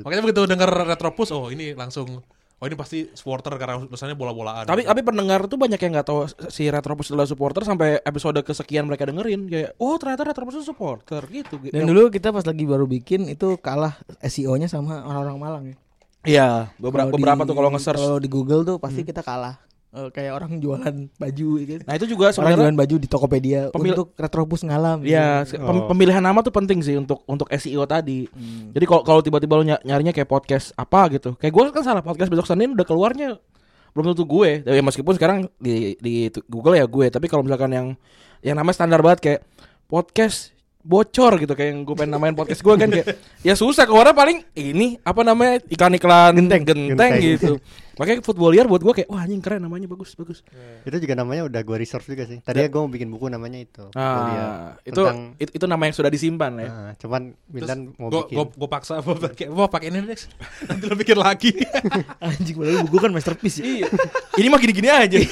Makanya 0.01 0.21
begitu 0.25 0.41
denger 0.49 0.69
Retropus, 0.69 1.29
oh 1.33 1.53
ini 1.53 1.77
langsung 1.77 2.21
oh 2.63 2.65
ini 2.71 2.79
pasti 2.79 3.11
supporter 3.11 3.59
karena 3.59 3.75
misalnya 3.85 4.15
bola-bolaan. 4.15 4.63
Tapi 4.63 4.87
tapi 4.87 5.01
pendengar 5.03 5.45
tuh 5.51 5.59
banyak 5.59 5.75
yang 5.75 5.91
nggak 5.99 6.07
tahu 6.07 6.25
si 6.47 6.71
Retropus 6.71 7.11
adalah 7.11 7.27
supporter 7.27 7.67
sampai 7.67 7.99
episode 8.01 8.39
kesekian 8.39 8.87
mereka 8.87 9.03
dengerin 9.03 9.51
kayak 9.51 9.75
oh 9.83 9.99
ternyata 9.99 10.31
Retropus 10.31 10.63
itu 10.63 10.65
supporter 10.71 11.21
gitu. 11.27 11.59
Dan 11.59 11.85
dulu 11.91 12.07
kita 12.07 12.31
pas 12.31 12.47
lagi 12.47 12.63
baru 12.63 12.87
bikin 12.87 13.27
itu 13.27 13.59
kalah 13.59 13.99
SEO-nya 14.23 14.71
sama 14.71 15.03
orang-orang 15.03 15.37
Malang 15.37 15.63
ya. 15.67 15.75
Iya, 16.23 16.47
beberapa 16.79 17.11
beberapa 17.11 17.43
di- 17.43 17.49
tuh 17.51 17.55
kalau 17.59 17.69
nge-search. 17.75 17.99
Kalau 17.99 18.17
di 18.23 18.29
Google 18.31 18.63
tuh 18.63 18.77
pasti 18.79 19.03
kita 19.03 19.19
kalah. 19.19 19.59
Eh, 19.93 20.09
kayak 20.09 20.33
orang 20.33 20.57
jualan 20.57 20.95
baju 21.21 21.47
gitu. 21.61 21.85
Nah, 21.85 21.93
itu 21.93 22.09
juga 22.09 22.25
Orang 22.25 22.33
sebenarnya 22.33 22.57
jualan 22.65 22.77
baju 22.81 22.95
di 22.97 23.05
Tokopedia 23.05 23.59
Pemil- 23.69 23.93
untuk 23.93 24.09
Retropus 24.17 24.65
ngalam. 24.65 25.05
Iya, 25.05 25.45
gitu. 25.45 25.61
pem- 25.61 25.85
pemilihan 25.85 26.17
nama 26.17 26.41
tuh 26.41 26.49
penting 26.49 26.81
sih 26.81 26.97
untuk 26.97 27.21
untuk 27.29 27.45
SEO 27.53 27.85
tadi. 27.85 28.25
Jadi 28.73 28.85
kalau 28.89 29.05
kalau 29.05 29.21
tiba-tiba 29.21 29.53
lo 29.53 29.61
ny- 29.61 29.83
nyarinya 29.85 30.09
kayak 30.09 30.25
podcast 30.25 30.73
apa 30.73 31.13
gitu. 31.13 31.37
Kayak 31.37 31.53
gue 31.53 31.63
kan 31.77 31.85
salah 31.85 32.01
podcast 32.01 32.25
besok 32.33 32.49
Senin 32.49 32.73
udah 32.73 32.81
keluarnya 32.81 33.37
belum 33.93 34.17
tentu 34.17 34.25
gue. 34.25 34.65
Ya 34.65 34.81
meskipun 34.81 35.13
sekarang 35.13 35.45
di 35.61 35.93
di 36.01 36.25
Google 36.49 36.73
ya 36.73 36.89
gue, 36.89 37.13
tapi 37.13 37.29
kalau 37.29 37.45
misalkan 37.45 37.69
yang 37.69 37.87
yang 38.41 38.57
namanya 38.57 38.73
standar 38.73 38.97
banget 38.97 39.19
kayak 39.21 39.39
podcast 39.85 40.57
bocor 40.83 41.39
gitu 41.39 41.53
kayak 41.53 41.69
yang 41.71 41.81
gue 41.81 41.95
pengen 41.95 42.11
namain 42.11 42.35
podcast 42.35 42.59
gue 42.59 42.75
kan 42.75 42.87
kayak 42.87 43.15
ya 43.39 43.55
susah 43.55 43.83
keluarnya 43.83 44.11
paling 44.11 44.43
ini 44.53 44.99
apa 44.99 45.23
namanya 45.23 45.63
iklan-iklan 45.65 46.35
genteng 46.35 46.63
genteng, 46.63 46.91
Genteng. 46.91 47.13
gitu. 47.17 47.53
Makanya 47.93 48.19
footballier 48.19 48.65
buat 48.65 48.81
gue 48.81 48.91
kayak 48.91 49.07
wah 49.07 49.21
anjing 49.21 49.37
keren 49.37 49.61
namanya 49.61 49.85
bagus 49.85 50.11
bagus. 50.13 50.41
Itu 50.81 50.97
juga 50.97 51.13
namanya 51.13 51.45
udah 51.45 51.61
gue 51.61 51.77
research 51.77 52.03
juga 52.05 52.25
sih. 52.25 52.41
Tadinya 52.41 52.67
gue 52.67 52.79
mau 52.79 52.89
bikin 52.89 53.07
buku 53.07 53.29
namanya 53.29 53.61
itu. 53.61 53.85
Gua 53.85 54.01
Ah, 54.01 54.75
itu, 54.81 54.97
tentang- 54.97 55.37
itu 55.37 55.51
itu 55.53 55.65
nama 55.67 55.83
yang 55.83 55.93
sudah 55.93 56.09
disimpan 56.09 56.51
ya. 56.57 56.67
Nah, 56.67 56.91
cuman 56.97 57.21
Mintan 57.47 57.79
mau 57.95 58.09
gue 58.09 58.21
bikin. 58.25 58.35
gue 58.35 58.45
gue 58.51 58.67
paksa 58.67 58.97
gue 58.97 59.13
pakai 59.15 59.45
gue 59.47 59.65
pakai 59.69 59.87
ini 59.87 59.99
Dex. 60.03 60.25
Nanti 60.67 60.83
lo 60.83 60.95
bikin 60.95 61.15
lagi. 61.15 61.51
Anjing 62.25 62.55
padahal 62.57 62.81
buku 62.83 62.97
kan 62.99 63.11
masterpiece 63.11 63.57
ya. 63.57 63.65
Iya. 63.79 63.87
Ini 64.35 64.47
mah 64.47 64.59
gini-gini 64.59 64.89
aja. 64.89 65.17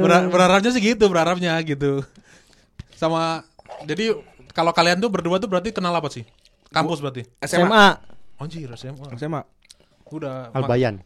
Berar- 0.00 0.28
berharapnya 0.28 0.68
sih 0.68 0.82
gitu, 0.82 1.04
berharapnya 1.06 1.56
gitu. 1.60 2.04
Sama 2.94 3.42
jadi 3.82 4.14
kalau 4.50 4.70
kalian 4.70 4.98
tuh 4.98 5.10
berdua 5.10 5.36
tuh 5.36 5.46
berarti 5.46 5.70
kenal 5.70 5.90
apa 5.90 6.08
sih? 6.08 6.22
Kampus 6.70 6.98
berarti. 6.98 7.26
SMA. 7.42 7.66
SMA. 7.66 7.86
Anjir, 8.34 8.68
SMA. 8.74 9.06
SMA. 9.14 9.40
Udah 10.06 10.50
Albayan. 10.50 11.02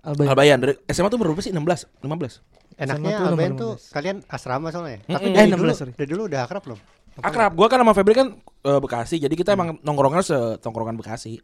Albayan. 0.00 0.28
Albayan 0.30 0.58
dari 0.58 0.72
SMA 0.86 1.08
tuh 1.08 1.18
berapa 1.18 1.40
sih? 1.40 1.50
16, 1.50 1.60
15. 2.00 2.40
Enaknya 2.78 3.10
tuh 3.12 3.26
Albayan 3.26 3.52
tuh 3.54 3.72
16. 3.76 3.92
kalian 3.92 4.16
asrama 4.26 4.68
soalnya. 4.70 5.00
Mm-mm. 5.02 5.12
Tapi 5.12 5.26
Eh, 5.26 5.34
dari 5.34 5.50
16, 5.50 5.60
dulu, 5.60 5.72
sorry. 5.74 5.92
dari 5.92 6.08
dulu 6.08 6.22
udah 6.24 6.40
akrab 6.44 6.62
belum? 6.64 6.78
Akrab. 7.20 7.52
Gua 7.52 7.66
kan 7.68 7.78
sama 7.80 7.92
Febri 7.92 8.14
kan 8.14 8.28
eh, 8.40 8.80
Bekasi, 8.80 9.16
jadi 9.18 9.34
kita 9.34 9.52
emang 9.52 9.76
nongkrongnya 9.80 10.22
setongkrongan 10.22 10.96
Bekasi. 10.96 11.36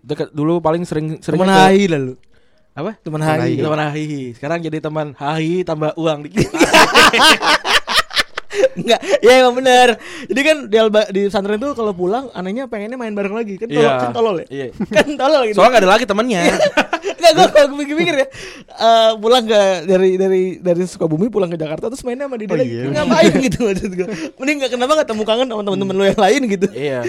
Deket, 0.00 0.32
dulu 0.32 0.58
paling 0.58 0.82
sering 0.82 1.20
sering 1.20 1.36
Teman 1.38 1.52
hai 1.52 1.84
lalu. 1.84 2.16
apa? 2.72 2.96
Teman 2.98 3.20
hai. 3.20 3.54
Teman 3.54 3.80
hai. 3.84 4.32
Sekarang 4.32 4.58
jadi 4.58 4.80
teman 4.80 5.12
hai 5.14 5.60
tambah 5.62 5.92
uang 5.94 6.24
dikit. 6.26 6.48
Enggak, 8.50 9.00
ya 9.18 9.32
emang 9.38 9.54
bener. 9.54 9.88
Jadi 10.26 10.40
kan 10.40 10.56
di 10.66 10.76
Alba, 10.76 11.06
di 11.06 11.20
pesantren 11.24 11.56
tuh 11.56 11.70
kalau 11.72 11.92
pulang 11.92 12.28
anehnya 12.30 12.66
pengennya 12.66 12.94
main 12.94 13.10
bareng 13.10 13.30
lagi. 13.30 13.54
Kan 13.56 13.68
tolol, 13.68 13.78
Iya. 13.80 14.00
kan 14.00 14.10
tolol 14.10 14.36
ya? 14.36 14.46
Iya. 14.48 14.66
kan 14.96 15.08
tolol 15.14 15.42
gitu. 15.44 15.56
Soalnya 15.56 15.72
gak 15.72 15.82
ada 15.82 15.90
lagi 15.90 16.04
temennya. 16.04 16.40
Enggak, 17.20 17.32
gue 17.32 17.46
kalau 17.50 17.76
pikir-pikir 17.76 18.14
ya 18.16 18.26
eh, 18.70 19.10
Pulang 19.14 19.44
ke 19.44 19.60
dari 19.84 20.16
dari 20.16 20.42
dari 20.56 20.82
Sukabumi 20.82 21.28
pulang 21.28 21.48
ke 21.48 21.56
Jakarta 21.56 21.88
Terus 21.88 22.00
mainnya 22.00 22.24
sama 22.24 22.36
dia 22.36 22.48
Oh, 22.48 22.56
lagi 22.56 22.72
iya. 22.72 22.84
Ngapain 22.88 23.32
gitu 23.46 23.58
maksud 23.62 23.92
gue 23.92 24.08
Mending 24.36 24.56
gak 24.58 24.70
kenapa 24.72 24.92
gak 24.94 25.08
temu 25.08 25.22
kangen 25.22 25.46
sama 25.46 25.60
temen-temen 25.62 25.94
lo 25.94 26.04
yang 26.06 26.16
lain 26.18 26.40
gitu 26.48 26.66
Iya. 26.72 27.04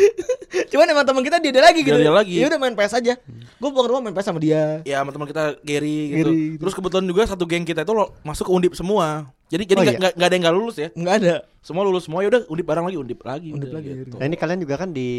Cuman 0.68 0.86
emang 0.90 1.06
temen 1.06 1.24
kita 1.24 1.40
dia, 1.40 1.52
dia 1.54 1.64
lagi 1.64 1.80
gitu 1.82 1.96
Dia- 1.96 2.08
dia 2.08 2.14
lagi. 2.14 2.36
Ya 2.36 2.46
udah 2.46 2.60
main 2.60 2.76
PS 2.76 2.94
aja 2.94 3.14
Gue 3.56 3.70
pulang 3.70 3.84
ke 3.84 3.90
rumah 3.90 4.04
main 4.04 4.14
PS 4.14 4.26
sama 4.26 4.40
dia 4.40 4.84
Ya 4.84 5.00
sama 5.00 5.12
teman 5.12 5.28
kita 5.28 5.44
Gary 5.62 5.98
gitu. 6.10 6.16
Gary, 6.28 6.40
gitu. 6.50 6.60
Terus 6.60 6.74
kebetulan 6.74 7.06
juga 7.06 7.22
satu 7.26 7.44
geng 7.46 7.64
kita 7.64 7.82
itu 7.82 7.92
lo 7.92 8.12
masuk 8.22 8.48
ke 8.48 8.54
Undip 8.54 8.74
semua. 8.74 9.32
Jadi 9.52 9.64
jadi 9.68 9.76
Oh, 9.76 9.84
nggak 9.84 9.92
iya? 9.92 10.00
nggak- 10.00 10.16
nggak 10.16 10.28
ada 10.28 10.34
yang 10.34 10.44
nggak 10.48 10.56
lulus 10.56 10.76
ya. 10.78 10.90
Enggak 10.96 11.16
ada 11.20 11.34
Semua 11.60 11.84
lulus 11.84 12.04
semua 12.08 12.24
ya 12.24 12.32
udah 12.32 12.42
Undip 12.48 12.66
bareng 12.66 12.86
lagi 12.88 12.98
Undip 12.98 13.20
lagi. 13.22 13.50
Undip 13.52 13.68
udah 13.68 13.78
lagi, 13.78 13.90
gitu. 14.02 14.16
Nah 14.16 14.26
ini 14.26 14.36
kalian 14.36 14.60
juga 14.60 14.76
kan 14.76 14.90
di 14.90 15.10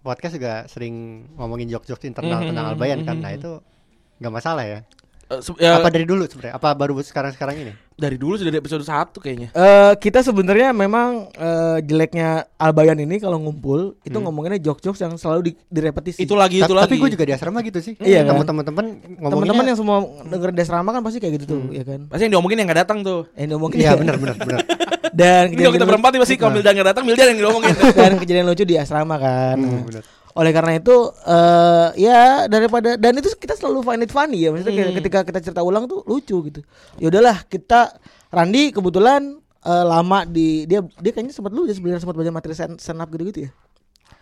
podcast 0.00 0.34
juga 0.34 0.52
sering 0.66 0.94
ngomongin 1.34 1.68
jok-jok 1.68 1.98
internal 2.04 2.38
Mhm, 2.38 2.48
tentang 2.48 2.64
mhm, 2.64 2.72
Albayan 2.72 3.00
kan. 3.02 3.16
mhm. 3.16 3.24
Nah 3.24 3.32
itu 3.32 3.50
nggak 4.18 4.32
masalah 4.32 4.64
ya. 4.64 4.78
Eh, 5.30 5.38
se- 5.40 5.54
ya, 5.56 5.78
Apa 5.78 5.88
dari 5.88 6.02
dulu 6.02 6.26
sebenarnya? 6.26 6.58
Apa 6.58 6.74
baru 6.74 6.98
sekarang-sekarang 6.98 7.56
ini? 7.56 7.74
dari 8.00 8.16
dulu 8.16 8.32
sudah 8.32 8.48
dari 8.48 8.64
episode 8.64 8.80
1 8.80 9.20
kayaknya. 9.20 9.52
Eh 9.52 9.92
kita 10.00 10.24
sebenarnya 10.24 10.72
memang 10.72 11.28
eh, 11.30 11.84
jeleknya 11.84 12.48
Albayan 12.56 12.96
ini 12.96 13.20
kalau 13.20 13.36
ngumpul 13.36 13.92
itu 14.00 14.16
ngomonginnya 14.16 14.56
jok-jok 14.56 14.96
yang 14.96 15.20
selalu 15.20 15.40
di, 15.44 15.52
direpetisi. 15.68 16.24
Itu 16.24 16.32
lagi 16.32 16.58
itu 16.58 16.66
Ta- 16.66 16.80
lagi. 16.80 16.88
Tapi 16.88 16.96
gue 16.96 17.10
juga 17.12 17.28
di 17.28 17.36
asrama 17.36 17.60
gitu 17.60 17.76
sih. 17.78 18.00
Iya 18.00 18.24
kan? 18.24 18.40
Temen-temen 18.40 18.64
teman-teman 18.64 18.86
ngomonginnya. 19.20 19.68
yang 19.68 19.78
semua 19.78 19.96
dengerin 20.24 20.56
di 20.56 20.62
asrama 20.64 20.90
kan 20.90 21.02
pasti 21.04 21.20
kayak 21.20 21.32
gitu 21.36 21.44
tuh, 21.46 21.62
ya 21.76 21.84
kan? 21.84 22.08
Pasti 22.08 22.22
yang 22.24 22.40
diomongin 22.40 22.56
yang 22.64 22.68
gak 22.72 22.80
datang 22.88 23.04
tuh. 23.04 23.28
Eh, 23.36 23.44
ngomongin 23.44 23.84
Iya 23.84 23.92
benar 24.00 24.16
benar 24.16 24.36
benar. 24.40 24.60
Dan 25.20 25.52
Ini 25.52 25.60
kalau 25.60 25.74
kita 25.76 25.86
berempat 25.86 26.10
pasti 26.16 26.36
kalau 26.40 26.52
Mildan 26.56 26.72
gak 26.72 26.88
datang 26.96 27.04
Mildan 27.04 27.26
yang 27.36 27.38
diomongin. 27.44 27.76
dan 28.00 28.12
kejadian 28.16 28.46
lucu 28.48 28.64
di 28.64 28.80
asrama 28.80 29.20
kan. 29.20 29.56
Hmm, 29.60 29.84
benar. 29.84 30.02
Oleh 30.30 30.52
karena 30.54 30.72
itu 30.78 30.96
eh 31.26 31.88
ya 32.00 32.46
daripada 32.46 32.94
dan 32.96 33.12
itu 33.18 33.28
kita 33.34 33.58
selalu 33.58 33.82
find 33.82 34.02
it 34.06 34.12
funny 34.14 34.46
ya 34.46 34.54
maksudnya 34.54 34.72
kayak 34.72 34.92
ketika 35.02 35.18
kita 35.26 35.38
cerita 35.42 35.60
ulang 35.60 35.84
tuh 35.84 36.00
lucu 36.06 36.38
gitu. 36.48 36.60
Ya 36.96 37.10
udahlah 37.10 37.44
kita 37.44 37.98
Randi 38.30 38.70
kebetulan 38.70 39.36
eh, 39.60 39.84
lama 39.84 40.22
di 40.24 40.64
dia 40.64 40.80
dia 41.02 41.12
kayaknya 41.12 41.34
sempat 41.34 41.50
lu 41.52 41.66
ya 41.66 41.74
sebenarnya 41.74 42.00
sempat 42.00 42.16
baca 42.16 42.30
materi 42.30 42.54
stand 42.54 42.78
stand 42.78 43.02
up 43.02 43.10
gitu-gitu 43.10 43.44
ya. 43.44 43.52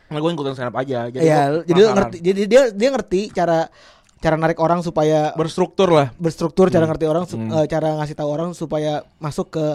Nah, 0.09 0.25
gue 0.25 0.31
ikutan 0.33 0.57
stand 0.57 0.73
up 0.73 0.77
aja. 0.81 1.13
Jadi 1.13 1.21
gua 1.29 1.63
jadi 1.69 1.81
ngerti 1.93 2.17
jadi 2.25 2.41
dia 2.49 2.63
dia 2.73 2.89
ngerti 2.89 3.21
cara 3.31 3.69
cara 4.19 4.35
narik 4.35 4.59
orang 4.59 4.81
supaya 4.81 5.31
berstruktur 5.37 5.93
lah. 5.93 6.09
berstruktur 6.17 6.73
cara 6.73 6.89
ngerti 6.89 7.05
orang 7.07 7.29
Hmm. 7.29 7.53
eh, 7.53 7.67
cara 7.69 8.01
ngasih 8.01 8.17
tahu 8.17 8.29
orang 8.33 8.51
supaya 8.51 9.05
masuk 9.21 9.53
ke 9.53 9.67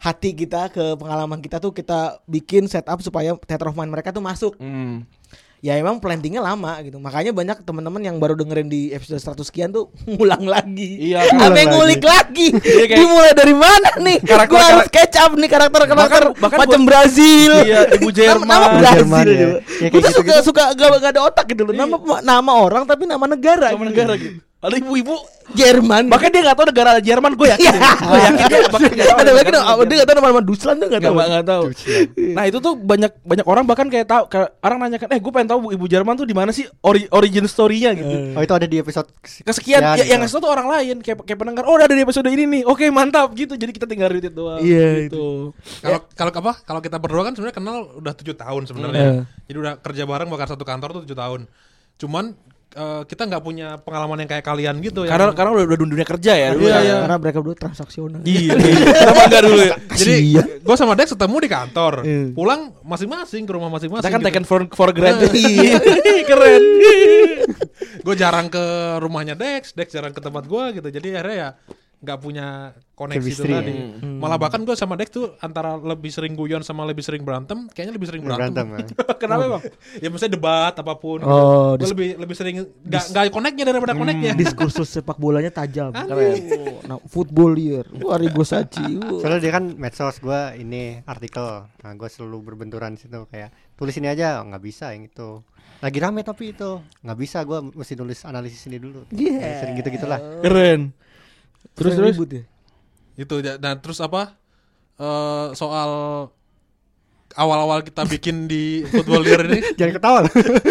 hati 0.00 0.32
kita 0.32 0.66
ke 0.66 0.96
pengalaman 0.96 1.38
kita 1.38 1.56
tuh 1.56 1.70
kita 1.70 2.00
bikin 2.24 2.64
setup 2.64 2.98
supaya 2.98 3.36
theater 3.40 3.68
of 3.68 3.76
mind 3.76 3.88
mereka 3.88 4.10
tuh 4.10 4.20
masuk 4.20 4.56
Hmm. 4.56 5.04
ya 5.60 5.76
emang 5.76 5.96
plantingnya 5.96 6.40
lama 6.40 6.80
gitu 6.80 6.96
makanya 6.96 7.30
banyak 7.30 7.60
teman-teman 7.60 8.00
yang 8.00 8.16
baru 8.16 8.32
dengerin 8.32 8.64
di 8.66 8.88
episode 8.90 9.20
100 9.20 9.44
sekian 9.44 9.68
tuh 9.68 9.92
ngulang 10.10 10.40
lagi 10.42 11.04
Iya, 11.06 11.20
Apa 11.22 11.36
ngulang 11.36 11.52
yang 11.54 11.70
ngulik 11.70 12.00
lagi 12.02 12.46
Iya, 12.80 12.96
dimulai 12.96 13.32
dari 13.34 13.52
mana 13.52 13.90
nih 13.98 14.18
Karakter- 14.24 14.48
gua 14.50 14.64
harus 14.66 14.88
catch 14.88 15.16
up 15.18 15.32
nih 15.34 15.48
karakter 15.48 15.80
karakter 15.84 16.22
Bahkan- 16.24 16.40
bahkan 16.40 16.58
macam 16.58 16.80
gua- 16.80 16.88
Brazil 16.88 17.52
Iya, 17.60 17.80
ibu 17.94 18.08
Jerman. 18.10 18.40
nama, 18.42 18.56
nama 18.56 18.66
Brazil 18.72 18.96
Jerman, 18.96 19.20
ya. 19.20 19.28
coba. 19.28 19.36
Ya, 19.36 19.48
kayak 19.76 19.90
Gua 19.92 20.00
tuh 20.00 20.08
suka 20.10 20.16
gitu-gitu. 20.24 20.48
suka 20.48 20.62
gak, 20.72 20.88
gak 20.98 21.10
ada 21.12 21.20
otak 21.22 21.44
gitu 21.46 21.62
loh 21.62 21.74
nama 21.74 21.96
nama 22.22 22.52
orang 22.56 22.82
tapi 22.84 23.04
nama 23.04 23.24
negara 23.26 23.68
Sama 23.68 23.76
gitu. 23.78 23.90
negara 23.92 24.12
gitu. 24.16 24.40
Ada 24.60 24.76
ibu-ibu. 24.76 25.16
Jerman 25.50 26.06
Bahkan 26.06 26.30
dia 26.30 26.46
gak 26.46 26.62
tahu 26.62 26.66
negara 26.70 26.90
Jerman 27.02 27.34
gue 27.34 27.48
yakin. 27.50 27.74
Iya. 27.74 27.90
Gue 27.98 28.20
yakin 28.22 28.44
dia 28.46 28.60
bahkan 28.70 28.90
tahu 28.94 29.18
ada 29.18 29.30
lagi 29.34 29.50
negara 29.50 29.50
dong 29.50 29.66
Jerman. 29.66 29.88
dia 29.90 29.96
gak 29.98 30.06
tahu 30.06 30.16
nama-nama 30.20 30.42
Duslan 30.46 30.74
tuh 30.78 30.86
gak 30.86 31.02
tahu 31.02 31.14
nggak 31.18 31.46
tahu. 31.50 31.64
Nah 32.38 32.44
itu 32.46 32.58
tuh 32.62 32.72
banyak 32.78 33.12
banyak 33.26 33.46
orang 33.50 33.64
bahkan 33.66 33.86
kayak 33.90 34.06
tahu 34.06 34.22
kayak 34.30 34.48
orang 34.62 34.78
nanyakan, 34.86 35.08
eh 35.10 35.18
gue 35.18 35.32
pengen 35.34 35.48
tahu 35.50 35.60
ibu 35.74 35.86
Jerman 35.90 36.14
tuh 36.14 36.26
di 36.28 36.36
mana 36.38 36.54
sih 36.54 36.70
ori, 36.86 37.02
origin 37.10 37.50
story-nya 37.50 37.90
gitu. 37.98 38.14
Oh 38.38 38.42
itu 38.46 38.54
ada 38.54 38.66
di 38.68 38.76
episode 38.78 39.10
Kesekian 39.20 39.80
ya, 39.82 40.06
yang 40.06 40.06
gitu. 40.06 40.22
ngasih 40.22 40.34
tau 40.38 40.42
tuh 40.46 40.50
orang 40.54 40.68
lain 40.70 40.96
kayak 41.02 41.18
kayak 41.26 41.38
pendengar 41.40 41.64
oh 41.66 41.74
udah 41.74 41.86
ada 41.90 41.96
di 41.98 42.02
episode 42.06 42.28
ini 42.30 42.44
nih 42.46 42.62
oke 42.62 42.84
mantap 42.94 43.32
gitu 43.34 43.58
jadi 43.58 43.74
kita 43.74 43.90
tinggal 43.90 44.06
retweet 44.06 44.34
doang 44.36 44.62
Iya, 44.62 45.10
gitu 45.10 45.50
Kalau 45.82 45.98
kalau 46.14 46.30
apa? 46.30 46.52
Kalau 46.62 46.80
kita 46.84 46.96
berdua 47.02 47.26
kan 47.26 47.32
sebenarnya 47.34 47.56
kenal 47.58 47.76
udah 47.98 48.12
tujuh 48.14 48.36
tahun 48.38 48.62
sebenarnya. 48.70 49.06
Hmm. 49.10 49.22
Jadi 49.50 49.56
udah 49.58 49.74
kerja 49.82 50.02
bareng 50.06 50.28
bahkan 50.30 50.46
satu 50.46 50.62
kantor 50.62 50.88
tuh 50.94 51.02
tujuh 51.08 51.18
tahun. 51.18 51.40
Cuman 51.98 52.32
eh, 52.70 53.02
kita 53.04 53.22
nggak 53.26 53.42
punya 53.42 53.78
pengalaman 53.78 54.22
yang 54.22 54.30
kayak 54.30 54.44
kalian 54.44 54.78
gitu 54.78 55.02
ya. 55.02 55.10
karena 55.10 55.34
karena 55.34 55.50
udah, 55.54 55.64
udah 55.66 55.78
dunia 55.80 56.06
kerja 56.06 56.32
ya 56.34 56.48
dulu 56.54 56.66
Iya, 56.66 56.74
ya. 56.74 56.80
iya. 56.82 56.96
karena 57.02 57.16
mereka 57.18 57.38
berdua 57.42 57.56
transaksional 57.58 58.20
iya 58.30 58.54
kenapa 58.94 59.20
enggak 59.26 59.42
dulu 59.44 59.60
ya 59.60 59.74
Jadi 59.90 60.14
gue 60.60 60.76
sama 60.76 60.92
Dex 60.94 61.10
ketemu 61.12 61.36
di 61.40 61.48
kantor, 61.50 61.92
Iya. 62.04 62.24
pulang 62.32 62.60
masing-masing 62.80 63.42
ke 63.44 63.52
rumah 63.52 63.68
masing-masing. 63.68 64.06
kita 64.06 64.12
kan 64.12 64.20
gitu. 64.20 64.28
taken 64.30 64.44
for 64.46 64.60
for 64.70 64.88
granted 64.92 65.32
Iya. 65.34 65.76
keren 66.30 66.62
gue 68.00 68.14
jarang 68.16 68.46
ke 68.48 68.64
rumahnya 68.98 69.34
Dex, 69.34 69.72
Dex 69.74 69.92
jarang 69.92 70.12
ke 70.12 70.20
tempat 70.20 70.46
gue 70.46 70.64
gitu. 70.78 70.88
Jadi 70.88 71.08
akhirnya 71.12 71.36
ya 71.36 71.50
nggak 72.00 72.18
punya 72.24 72.72
koneksi 72.96 73.28
itu 73.28 73.44
tadi. 73.44 73.72
ya. 73.76 74.08
Malah 74.16 74.40
bahkan 74.40 74.64
gue 74.64 74.72
sama 74.72 74.96
Dex 74.96 75.12
tuh 75.12 75.36
antara 75.44 75.76
lebih 75.76 76.08
sering 76.08 76.32
guyon 76.32 76.64
sama 76.64 76.88
lebih 76.88 77.04
sering 77.04 77.20
berantem, 77.20 77.68
kayaknya 77.76 77.92
lebih 77.92 78.08
sering 78.08 78.24
berantem. 78.24 78.56
berantem. 78.56 78.96
ya. 78.96 79.14
kenapa 79.22 79.44
bang 79.56 79.62
ya 80.00 80.08
maksudnya 80.08 80.32
debat 80.40 80.72
apa 80.72 80.92
pun. 80.96 81.20
Oh, 81.20 81.76
gue 81.76 81.88
lebih 81.92 82.08
lebih 82.16 82.36
sering 82.36 82.64
nggak 82.64 83.04
nggak 83.12 83.24
koneknya 83.28 83.64
daripada 83.68 83.92
koneknya. 83.92 84.32
diskursus 84.32 84.88
sepak 84.88 85.20
bolanya 85.20 85.52
tajam 85.52 85.92
keren 85.92 86.40
nah, 86.88 86.96
football 87.04 87.52
year 87.60 87.84
wah 88.00 88.16
Rigo 88.16 88.48
Sachi 88.48 88.96
wah. 88.96 89.20
Soalnya 89.20 89.40
dia 89.44 89.52
kan 89.52 89.64
medsos 89.76 90.16
gue 90.24 90.40
ini 90.56 91.04
artikel. 91.04 91.68
Nah 91.68 91.92
gue 91.92 92.08
selalu 92.08 92.52
berbenturan 92.52 92.96
di 92.96 93.04
situ 93.04 93.28
kayak 93.28 93.52
tulis 93.76 93.92
ini 94.00 94.08
aja 94.08 94.40
nggak 94.40 94.62
bisa 94.64 94.96
yang 94.96 95.04
itu. 95.04 95.44
Lagi 95.84 95.98
rame 96.00 96.24
tapi 96.24 96.56
itu 96.56 96.80
nggak 97.04 97.18
bisa 97.20 97.44
gue 97.44 97.60
mesti 97.76 97.92
nulis 97.92 98.24
analisis 98.24 98.64
ini 98.72 98.80
dulu. 98.80 99.04
Yeah. 99.12 99.40
Kayak 99.40 99.56
sering 99.60 99.74
gitu 99.84 99.88
gitulah. 100.00 100.20
keren 100.40 100.96
terus 101.76 101.92
terus? 101.96 102.14
ribut 102.14 102.28
ya? 102.30 102.42
Itu 103.16 103.40
dan 103.42 103.76
terus 103.82 103.98
apa? 104.00 104.34
Eh 105.00 105.46
soal 105.54 105.90
awal-awal 107.38 107.86
kita 107.86 108.02
bikin 108.06 108.50
di 108.50 108.82
football 108.90 109.22
year 109.22 109.42
ini. 109.46 109.60
Jangan 109.78 109.94
ketawa. 109.98 110.20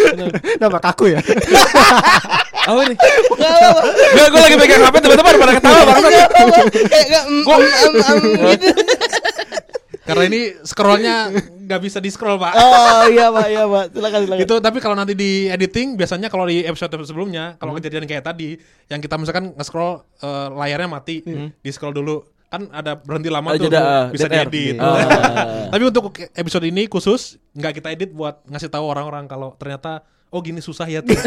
Nama 0.61 0.79
kaku 0.81 1.15
ya. 1.15 1.19
apa 2.69 2.81
nih? 2.85 2.97
Gak, 4.13 4.27
gue 4.29 4.41
lagi 4.43 4.57
pegang 4.59 4.81
HP 4.83 4.95
teman-teman 4.99 5.33
pada 5.39 5.53
ketawa 5.55 5.81
bang. 5.87 6.03
Kayak 6.69 7.05
nggak 7.09 7.23
mm, 7.25 7.41
Gua- 7.47 7.59
mm, 7.59 7.69
mm, 7.71 7.95
mm, 7.95 8.51
gitu. 8.59 8.69
Karena 10.09 10.23
ini 10.25 10.41
scrollnya 10.65 11.15
nggak 11.69 11.81
bisa 11.85 12.01
di 12.01 12.09
scroll 12.09 12.41
pak. 12.41 12.53
Oh 12.57 13.05
iya 13.07 13.29
pak 13.29 13.47
iya 13.47 13.63
pak. 13.69 13.85
Silakan 13.93 14.19
silakan. 14.25 14.43
Itu 14.43 14.55
tapi 14.57 14.77
kalau 14.81 14.95
nanti 14.97 15.13
di 15.13 15.45
editing 15.45 15.93
biasanya 15.93 16.33
kalau 16.33 16.49
di 16.49 16.65
episode 16.65 16.97
sebelumnya 17.05 17.55
kalau 17.61 17.77
kejadian 17.77 18.09
kayak 18.09 18.25
tadi 18.25 18.57
yang 18.89 18.97
kita 18.99 19.21
misalkan 19.21 19.53
nge-scroll 19.53 20.01
eh, 20.25 20.47
layarnya 20.57 20.89
mati 20.89 21.21
di 21.61 21.69
scroll 21.69 21.93
dulu 21.93 22.38
kan 22.49 22.65
ada 22.73 22.97
berhenti 22.97 23.29
lama 23.29 23.53
Ada 23.53 23.57
tuh 23.61 23.65
jeda, 23.69 23.79
ah, 23.79 24.05
bisa 24.09 24.25
diedit. 24.25 24.75
Ah. 24.81 25.69
tapi 25.69 25.83
untuk 25.85 26.09
episode 26.33 26.65
ini 26.65 26.89
khusus 26.89 27.37
nggak 27.53 27.77
kita 27.77 27.93
edit 27.93 28.09
buat 28.09 28.41
ngasih 28.49 28.73
tahu 28.73 28.89
orang-orang 28.89 29.29
kalau 29.29 29.53
ternyata 29.55 30.01
oh 30.29 30.41
gini 30.41 30.61
susah 30.61 30.85
ya. 30.85 31.01
Tuh. 31.05 31.17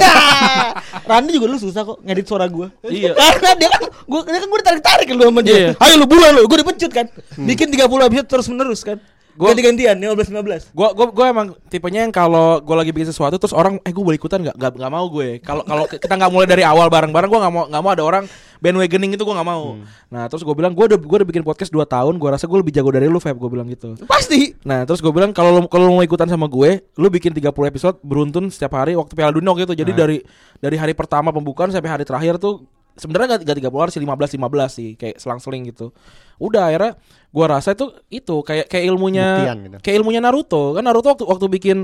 Randy 1.07 1.35
juga 1.35 1.47
dulu 1.51 1.59
susah 1.59 1.83
kok 1.83 1.99
ngedit 2.03 2.27
suara 2.27 2.47
gue 2.47 2.71
Iya. 2.87 3.15
Karena 3.19 3.51
dia 3.59 3.69
kan 3.71 3.83
gue 3.87 4.21
dia 4.31 4.39
kan 4.39 4.49
gue 4.51 4.61
ditarik-tarik 4.63 5.07
lu 5.15 5.25
sama 5.27 5.41
dia. 5.43 5.55
Iya. 5.55 5.71
Ayo 5.79 5.95
lu 5.99 6.07
bulan 6.07 6.31
lu 6.39 6.43
Gue 6.47 6.59
dipecut 6.63 6.93
kan. 6.95 7.07
Bikin 7.39 7.71
30 7.75 7.83
episode 7.87 8.29
terus 8.31 8.47
menerus 8.51 8.81
kan 8.87 8.99
Gua- 9.33 9.57
Ganti-gantian 9.57 9.97
15-15 9.97 10.77
Gua 10.77 10.93
gua 10.93 11.07
gua 11.09 11.27
emang 11.33 11.47
tipenya 11.73 12.05
yang 12.05 12.13
kalau 12.13 12.61
gua 12.61 12.85
lagi 12.85 12.93
bikin 12.93 13.09
sesuatu 13.09 13.41
terus 13.41 13.57
orang 13.57 13.81
eh 13.81 13.93
gua 13.93 14.13
boleh 14.13 14.19
ikutan 14.21 14.45
nggak 14.45 14.57
nggak 14.61 14.73
nggak 14.77 14.93
mau 14.93 15.07
gue. 15.09 15.41
Kalau 15.41 15.65
kalau 15.65 15.85
kita 16.05 16.15
nggak 16.15 16.31
mulai 16.33 16.47
dari 16.47 16.63
awal 16.63 16.93
bareng-bareng 16.93 17.29
gua 17.33 17.41
nggak 17.49 17.55
mau 17.55 17.65
nggak 17.69 17.83
mau 17.83 17.91
ada 17.97 18.05
orang 18.05 18.25
bandwagoning 18.61 19.17
itu 19.17 19.23
gua 19.25 19.41
nggak 19.41 19.49
mau. 19.49 19.65
Nah, 20.13 20.29
terus 20.29 20.45
gua 20.45 20.55
bilang 20.55 20.77
gua 20.77 20.85
udah 20.93 20.99
gua 21.01 21.17
udah 21.25 21.29
bikin 21.29 21.43
podcast 21.43 21.73
2 21.73 21.83
tahun, 21.89 22.15
gua 22.21 22.37
rasa 22.37 22.45
gua 22.45 22.61
lebih 22.61 22.77
jago 22.77 22.93
dari 22.93 23.09
lu, 23.09 23.19
Feb, 23.19 23.35
gua 23.41 23.51
bilang 23.51 23.67
gitu. 23.73 23.97
Pasti 24.05 24.53
Nah, 24.63 24.87
terus 24.87 25.03
gue 25.03 25.11
bilang 25.11 25.35
kalau 25.35 25.59
lu 25.59 25.67
kalau 25.67 25.91
lu 25.91 25.99
mau 25.99 26.07
ikutan 26.07 26.31
sama 26.31 26.47
gue, 26.47 26.87
lu 26.95 27.09
bikin 27.11 27.35
30 27.35 27.51
episode 27.67 27.99
beruntun 28.07 28.47
setiap 28.47 28.79
hari 28.79 28.95
waktu 28.95 29.11
Piala 29.19 29.35
Dunia 29.35 29.51
waktu 29.51 29.67
itu. 29.67 29.75
Jadi 29.75 29.91
dari 29.91 30.19
dari 30.63 30.77
hari 30.79 30.95
pertama 30.95 31.35
pembukaan 31.35 31.75
sampai 31.75 31.91
hari 31.91 32.05
terakhir 32.07 32.39
tuh 32.39 32.63
sebenarnya 32.97 33.39
gak, 33.41 33.49
gak 33.49 33.57
30 33.63 33.83
hari 33.83 33.91
sih 33.93 34.03
15 34.03 34.37
15 34.37 34.77
sih 34.77 34.89
kayak 34.97 35.17
selang-seling 35.21 35.69
gitu. 35.73 35.93
Udah 36.37 36.69
akhirnya 36.73 36.99
gua 37.33 37.59
rasa 37.59 37.73
itu 37.73 37.93
itu 38.13 38.45
kayak 38.45 38.69
kayak 38.69 38.85
ilmunya 38.89 39.27
Buktian 39.41 39.59
gitu. 39.65 39.77
kayak 39.85 39.97
ilmunya 40.03 40.21
Naruto. 40.21 40.77
Kan 40.77 40.85
Naruto 40.85 41.17
waktu 41.17 41.25
waktu 41.29 41.47
bikin 41.49 41.79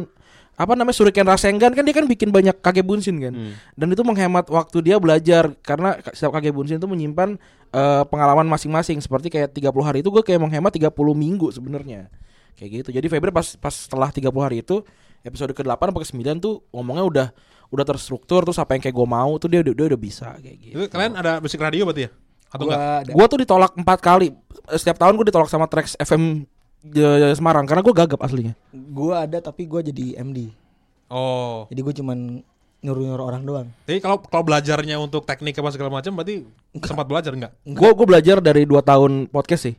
apa 0.59 0.75
namanya 0.75 0.99
Shuriken 0.99 1.23
Rasengan 1.23 1.71
kan 1.71 1.87
dia 1.87 1.95
kan 1.95 2.11
bikin 2.11 2.35
banyak 2.35 2.59
kage 2.59 2.83
bunshin 2.83 3.23
kan. 3.23 3.33
Dan 3.79 3.95
itu 3.95 4.03
menghemat 4.03 4.51
waktu 4.51 4.83
dia 4.83 4.99
belajar 4.99 5.55
karena 5.63 5.95
setiap 6.11 6.35
kage 6.35 6.51
bunshin 6.51 6.83
itu 6.83 6.91
menyimpan 6.91 7.39
eh, 7.71 8.03
pengalaman 8.11 8.51
masing-masing 8.51 8.99
seperti 8.99 9.31
kayak 9.31 9.55
30 9.55 9.71
hari 9.87 9.99
itu 10.03 10.11
gue 10.11 10.27
kayak 10.27 10.43
menghemat 10.43 10.75
30 10.75 10.91
minggu 11.15 11.55
sebenarnya. 11.55 12.11
Kayak 12.59 12.71
gitu. 12.83 12.89
Jadi 12.91 13.07
Febri 13.07 13.31
pas 13.31 13.55
pas 13.55 13.71
setelah 13.71 14.11
30 14.11 14.35
hari 14.43 14.67
itu 14.67 14.83
episode 15.23 15.55
ke-8 15.55 15.79
sampai 15.95 16.03
ke-9 16.03 16.43
tuh 16.43 16.55
ngomongnya 16.75 17.05
udah 17.07 17.29
udah 17.69 17.85
terstruktur 17.85 18.49
terus 18.49 18.57
apa 18.57 18.77
yang 18.77 18.83
kayak 18.83 18.97
gue 18.97 19.09
mau 19.09 19.37
tuh 19.37 19.49
dia 19.53 19.61
udah 19.61 19.75
dia 19.77 19.87
udah 19.93 20.01
bisa 20.01 20.29
kayak 20.41 20.57
gitu. 20.61 20.75
Itu 20.81 20.87
kalian 20.89 21.13
ada 21.21 21.33
musik 21.39 21.61
radio 21.61 21.85
berarti 21.85 22.09
ya? 22.09 22.11
Atau 22.49 22.65
enggak? 22.65 22.81
Gua 22.81 22.89
ada. 23.05 23.11
Gua 23.13 23.27
tuh 23.29 23.39
ditolak 23.45 23.73
empat 23.77 23.99
kali. 24.01 24.29
Setiap 24.73 24.97
tahun 24.97 25.15
gue 25.21 25.27
ditolak 25.29 25.49
sama 25.53 25.69
Trax 25.69 25.97
FM 26.01 26.49
eh, 26.97 27.35
Semarang 27.37 27.69
karena 27.69 27.85
gue 27.85 27.95
gagap 27.95 28.21
aslinya. 28.25 28.57
Gua 28.73 29.29
ada 29.29 29.39
tapi 29.45 29.69
gua 29.69 29.85
jadi 29.85 30.17
MD. 30.17 30.49
Oh. 31.13 31.69
Jadi 31.69 31.81
gua 31.85 31.95
cuman 31.95 32.19
nyuruh-nyuruh 32.79 33.27
orang 33.27 33.43
doang. 33.43 33.69
Jadi 33.85 33.99
kalau 33.99 34.23
kalau 34.23 34.45
belajarnya 34.47 34.97
untuk 35.03 35.27
teknik 35.27 35.59
apa 35.59 35.75
segala 35.75 35.91
macam 35.91 36.15
berarti 36.15 36.47
sempat 36.87 37.07
belajar 37.11 37.35
enggak? 37.35 37.53
Gue 37.67 37.91
gue 37.91 38.07
belajar 38.07 38.39
dari 38.39 38.63
dua 38.63 38.87
tahun 38.87 39.27
podcast 39.29 39.63
sih. 39.67 39.75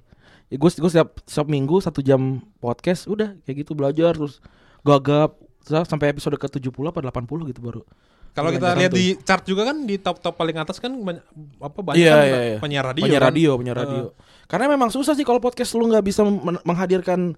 Ya, 0.52 0.58
gue 0.60 0.70
gue 0.70 0.92
setiap 0.92 1.16
setiap 1.24 1.48
minggu 1.48 1.80
satu 1.80 2.04
jam 2.04 2.44
podcast 2.60 3.08
udah 3.08 3.40
kayak 3.48 3.64
gitu 3.64 3.72
belajar 3.72 4.18
terus 4.18 4.44
gagap 4.84 5.40
sampai 5.86 6.10
episode 6.10 6.36
ke 6.36 6.48
70 6.50 6.70
apa 6.86 7.00
80 7.00 7.50
gitu 7.50 7.62
baru. 7.62 7.82
Kalau 8.30 8.54
kita 8.54 8.78
lihat 8.78 8.94
di 8.94 9.18
chart 9.20 9.42
juga 9.42 9.66
kan 9.66 9.84
di 9.84 9.98
top-top 9.98 10.34
paling 10.34 10.54
atas 10.56 10.78
kan 10.78 10.94
banyak, 10.94 11.24
apa 11.60 11.80
banyak 11.82 11.98
Iya, 11.98 12.14
kan 12.14 12.24
iya, 12.24 12.40
iya. 12.46 12.58
penyiar 12.62 12.86
radio. 12.86 13.04
penyiar 13.04 13.20
kan? 13.20 13.30
radio, 13.30 13.52
penyiar 13.58 13.78
radio. 13.78 14.04
Karena 14.46 14.66
memang 14.68 14.90
susah 14.90 15.14
sih 15.14 15.24
kalau 15.24 15.38
podcast 15.38 15.74
lu 15.74 15.86
nggak 15.86 16.04
bisa 16.04 16.22
men- 16.22 16.62
menghadirkan 16.62 17.34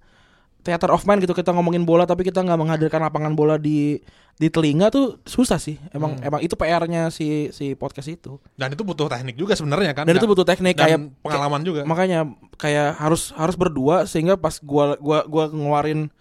theater 0.62 0.94
of 0.94 1.02
mind 1.04 1.20
gitu 1.20 1.34
kita 1.34 1.50
ngomongin 1.50 1.82
bola 1.82 2.06
tapi 2.06 2.22
kita 2.22 2.38
nggak 2.38 2.54
menghadirkan 2.56 3.02
lapangan 3.02 3.34
bola 3.34 3.58
di 3.58 3.98
di 4.36 4.48
telinga 4.48 4.92
tuh 4.92 5.18
susah 5.24 5.58
sih. 5.58 5.80
Emang 5.90 6.18
Hmm. 6.18 6.28
emang 6.28 6.40
itu 6.40 6.54
PR-nya 6.54 7.10
si 7.10 7.50
si 7.50 7.74
podcast 7.74 8.12
itu. 8.12 8.38
Dan 8.54 8.70
itu 8.70 8.84
butuh 8.84 9.08
teknik 9.08 9.34
juga 9.36 9.56
sebenarnya 9.56 9.96
kan. 9.96 10.06
Dan 10.06 10.14
itu 10.14 10.22
Nggak- 10.22 10.32
butuh 10.38 10.46
teknik 10.46 10.76
dan 10.76 10.84
kayak 10.86 11.00
pengalaman 11.24 11.62
juga. 11.64 11.82
makanya 11.82 12.30
kayak 12.58 12.94
harus 12.96 13.32
harus 13.34 13.56
berdua 13.56 14.04
sehingga 14.06 14.36
pas 14.36 14.60
gua 14.60 15.00
gua 15.00 15.24
gua 15.24 15.48
ngeluarin 15.48 16.12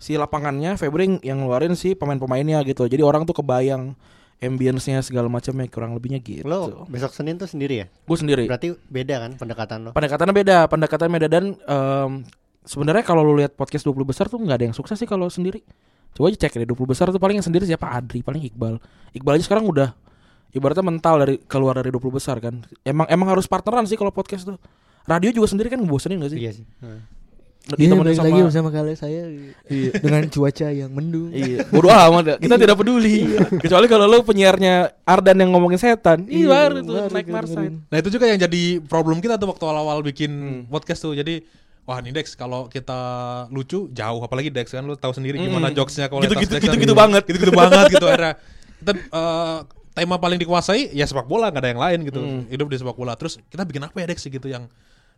si 0.00 0.16
lapangannya 0.16 0.80
Febri 0.80 1.20
yang 1.20 1.44
ngeluarin 1.44 1.76
si 1.76 1.92
pemain-pemainnya 1.92 2.64
gitu. 2.64 2.88
Jadi 2.88 3.04
orang 3.04 3.28
tuh 3.28 3.36
kebayang 3.36 3.92
ambience-nya 4.40 5.04
segala 5.04 5.28
macamnya 5.28 5.68
kurang 5.68 5.92
lebihnya 5.92 6.24
gitu. 6.24 6.48
Lo 6.48 6.88
besok 6.88 7.12
Senin 7.12 7.36
tuh 7.36 7.44
sendiri 7.44 7.84
ya? 7.84 7.86
Gue 8.08 8.16
sendiri. 8.16 8.48
Berarti 8.48 8.72
beda 8.88 9.28
kan 9.28 9.30
pendekatan 9.36 9.78
lo? 9.84 9.90
pendekatannya 9.92 10.32
beda 10.32 10.56
pendekatannya 10.64 11.12
beda 11.20 11.28
dan 11.28 11.44
em, 11.60 12.10
sebenarnya 12.64 13.04
kalau 13.04 13.20
lu 13.20 13.36
lihat 13.36 13.52
podcast 13.52 13.84
20 13.84 14.00
besar 14.08 14.32
tuh 14.32 14.40
nggak 14.40 14.56
ada 14.56 14.64
yang 14.72 14.76
sukses 14.76 14.96
sih 14.96 15.04
kalau 15.04 15.28
sendiri 15.28 15.60
coba 16.16 16.32
aja 16.32 16.48
cek 16.48 16.64
deh 16.64 16.68
20 16.72 16.88
besar 16.88 17.12
tuh 17.12 17.20
paling 17.20 17.36
yang 17.38 17.44
sendiri 17.44 17.68
siapa 17.68 17.86
Adri 17.86 18.24
paling 18.24 18.40
Iqbal 18.48 18.80
Iqbal 19.12 19.36
aja 19.36 19.44
sekarang 19.44 19.68
udah 19.68 19.92
ibaratnya 20.50 20.82
mental 20.82 21.22
dari 21.22 21.36
keluar 21.44 21.76
dari 21.78 21.92
20 21.92 22.10
besar 22.10 22.40
kan 22.40 22.64
emang 22.82 23.06
emang 23.12 23.28
harus 23.30 23.44
partneran 23.46 23.84
sih 23.86 23.94
kalau 23.94 24.10
podcast 24.10 24.48
tuh 24.48 24.58
radio 25.04 25.30
juga 25.30 25.52
sendiri 25.52 25.68
kan 25.70 25.78
ngebosenin 25.78 26.18
gak 26.18 26.32
sih 26.34 26.40
Iya 26.40 26.52
sih. 26.56 26.64
Heeh. 26.80 27.00
Iya, 27.72 27.92
balik 27.92 28.16
lagi 28.16 28.40
bersama 28.40 28.68
kalian 28.68 28.94
saya 28.94 29.22
dengan 30.02 30.22
cuaca 30.26 30.66
yang 30.68 30.90
mendung. 30.90 31.30
Iya, 31.30 31.66
bodo 31.66 31.88
amat 31.88 32.24
ya. 32.24 32.34
Kita 32.38 32.56
tidak 32.56 32.76
peduli. 32.76 33.36
Kecuali 33.58 33.86
kalau 33.86 34.04
lu 34.04 34.20
penyiarnya 34.20 34.74
Ardan 35.02 35.36
yang 35.38 35.50
ngomongin 35.50 35.76
setan. 35.76 36.24
Iya, 36.24 36.46
baru 36.46 36.78
tuh 36.80 36.94
naik. 37.08 37.26
Marsain. 37.26 37.72
Nah 37.84 37.96
itu 37.96 38.08
juga 38.08 38.24
yang 38.24 38.38
jadi 38.38 38.62
problem 38.82 39.18
kita 39.18 39.34
tuh 39.34 39.46
waktu 39.46 39.62
awal-awal 39.62 40.00
bikin 40.00 40.30
Hmm. 40.30 40.60
podcast 40.66 41.00
tuh. 41.00 41.12
Jadi 41.12 41.44
wah 41.82 41.98
ini 41.98 42.10
Dex 42.10 42.32
kalau 42.32 42.66
kita 42.66 42.98
lucu 43.48 43.90
jauh 43.90 44.20
apalagi 44.20 44.48
Dex 44.48 44.70
kan 44.70 44.82
lu 44.82 44.94
tahu 44.94 45.10
sendiri 45.10 45.36
gimana 45.36 45.68
Hmm. 45.68 45.76
jokesnya 45.76 46.06
kalau 46.06 46.22
Gitu-gitu- 46.22 46.52
Dex 46.52 46.60
kan. 46.60 46.66
gitu-gitu 46.68 46.94
banget. 46.94 47.22
gitu-gitu 47.24 47.50
banget 47.52 47.86
gitu 47.88 48.06
akhirnya 48.06 48.34
kita 48.78 48.92
eh, 48.94 49.58
tema 49.90 50.16
paling 50.16 50.38
dikuasai 50.38 50.90
ya 50.90 51.02
sepak 51.02 51.26
bola 51.26 51.50
nggak 51.50 51.58
ada 51.58 51.68
yang 51.68 51.82
lain 51.82 51.98
gitu 52.04 52.20
Hmm. 52.20 52.42
hidup 52.46 52.66
di 52.66 52.76
sepak 52.76 52.94
bola 52.94 53.12
terus 53.14 53.42
kita 53.44 53.62
bikin 53.62 53.82
apa 53.82 53.96
ya 53.96 54.06
Dex 54.06 54.22
gitu 54.22 54.46
yang 54.46 54.70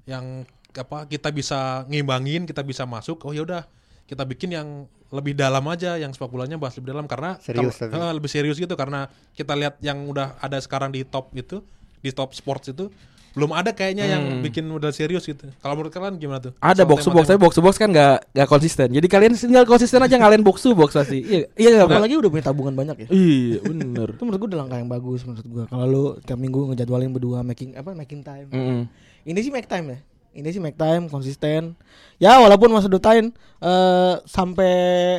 yang 0.04 0.44
apa 0.72 1.04
kita 1.04 1.28
bisa 1.28 1.84
ngimbangin 1.86 2.42
kita 2.42 2.60
bisa 2.60 2.82
masuk 2.84 3.20
oh 3.22 3.32
ya 3.32 3.44
udah 3.44 3.62
kita 4.04 4.24
bikin 4.24 4.50
yang 4.50 4.68
lebih 5.08 5.32
dalam 5.32 5.60
aja 5.68 5.94
yang 5.94 6.08
sepak 6.10 6.26
bolanya 6.26 6.56
bahas 6.56 6.72
lebih 6.74 6.96
dalam 6.96 7.04
karena 7.04 7.36
Serius 7.38 7.76
kalau- 7.76 7.92
tapi. 7.92 8.00
eh, 8.00 8.12
lebih 8.12 8.30
serius 8.30 8.56
gitu 8.56 8.72
karena 8.72 9.04
kita 9.32 9.52
lihat 9.52 9.76
yang 9.78 10.00
udah 10.06 10.40
ada 10.40 10.56
sekarang 10.56 10.88
di 10.88 11.04
top 11.04 11.28
itu 11.32 11.60
di 12.00 12.10
top 12.10 12.32
sports 12.32 12.68
itu 12.68 12.88
belum 13.32 13.48
ada 13.50 13.72
kayaknya 13.72 14.04
yang 14.06 14.44
bikin 14.44 14.68
udah 14.68 14.92
serius 14.92 15.24
gitu. 15.24 15.48
Kalau 15.56 15.72
menurut 15.72 15.88
kalian 15.88 16.20
gimana 16.20 16.36
tuh? 16.38 16.52
Hmm. 16.52 16.68
Ada 16.68 16.84
box 16.84 17.00
to 17.00 17.10
box, 17.10 17.24
tapi 17.24 17.40
box 17.40 17.52
to 17.56 17.64
box 17.64 17.74
kan 17.80 17.88
nggak 17.88 18.28
nggak 18.28 18.44
konsisten. 18.46 18.92
Jadi 18.92 19.06
kalian 19.08 19.32
tinggal 19.32 19.64
konsisten 19.64 20.04
aja 20.04 20.20
ngalahin 20.20 20.44
box 20.44 20.60
to 20.60 20.76
box 20.76 20.92
pasti. 20.92 21.24
Iya, 21.24 21.48
iya? 21.56 21.80
Apalagi 21.80 22.12
udah 22.12 22.28
punya 22.28 22.44
tabungan 22.44 22.76
banyak 22.76 22.96
ya. 22.98 23.08
Iya, 23.08 23.64
bener. 23.64 24.08
Itu 24.16 24.28
menurut 24.28 24.36
gue 24.38 24.48
udah 24.52 24.60
langkah 24.60 24.76
yang 24.76 24.90
bagus 24.90 25.24
menurut 25.24 25.46
gue. 25.48 25.64
Kalau 25.64 25.86
lu 25.86 26.04
tiap 26.20 26.36
minggu 26.36 26.60
ngejadwalin 26.68 27.08
berdua 27.08 27.40
making 27.40 27.72
apa 27.72 27.96
making 27.96 28.20
time. 28.20 28.52
Mm-mm. 28.52 28.80
Ini 29.22 29.38
sih 29.38 29.52
make 29.54 29.70
time 29.70 29.86
ya. 29.94 29.98
Ini 30.32 30.48
sih 30.48 30.62
make 30.64 30.80
time 30.80 31.12
konsisten. 31.12 31.76
Ya 32.16 32.40
walaupun 32.40 32.72
masa 32.72 32.88
dutain 32.88 33.30
eh 33.62 34.14
sampai 34.24 34.74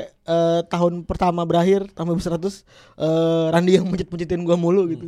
eh, 0.10 0.62
tahun 0.68 1.06
pertama 1.06 1.46
berakhir 1.46 1.88
tahun 1.94 2.18
100 2.18 2.44
eh 3.00 3.46
Randi 3.54 3.72
yang 3.78 3.86
mencet-mencetin 3.92 4.42
gua 4.44 4.58
mulu 4.58 4.90
gitu. 4.90 5.08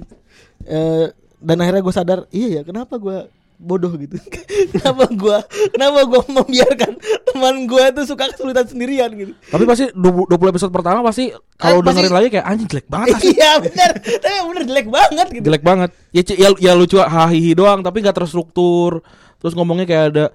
Eh 0.64 1.10
dan 1.46 1.62
akhirnya 1.62 1.84
gue 1.84 1.94
sadar, 1.94 2.20
iya 2.34 2.60
ya 2.60 2.62
kenapa 2.66 2.96
gua 2.98 3.30
bodoh 3.56 3.92
gitu. 3.96 4.16
kenapa 4.76 5.06
gua 5.12 5.38
kenapa 5.72 6.00
gua 6.06 6.22
membiarkan 6.28 6.92
teman 7.26 7.56
gua 7.66 7.90
itu 7.90 8.02
suka 8.06 8.30
kesulitan 8.30 8.66
sendirian 8.66 9.10
gitu. 9.12 9.32
Tapi 9.48 9.64
pasti 9.64 9.90
20 9.92 10.32
20 10.32 10.52
episode 10.52 10.72
pertama 10.72 11.00
pasti 11.02 11.32
kalau 11.56 11.80
Eh, 11.80 11.84
pasti- 11.84 11.88
dengerin 12.04 12.14
lagi 12.14 12.28
kayak 12.32 12.46
anjing 12.46 12.68
jelek 12.70 12.88
banget. 12.88 13.18
Iya 13.26 13.52
benar, 13.64 13.92
tapi 14.00 14.36
benar 14.46 14.64
jelek 14.66 14.88
banget 14.88 15.28
gitu. 15.34 15.44
jelek 15.46 15.64
banget. 15.64 15.90
Ya, 16.12 16.22
ya, 16.36 16.50
ya 16.60 16.72
lucu 16.74 16.98
hahihi 16.98 17.52
doang 17.54 17.80
tapi 17.80 18.00
nggak 18.00 18.16
terstruktur. 18.16 19.00
Terus 19.40 19.54
ngomongnya 19.54 19.86
kayak 19.86 20.06
ada 20.12 20.26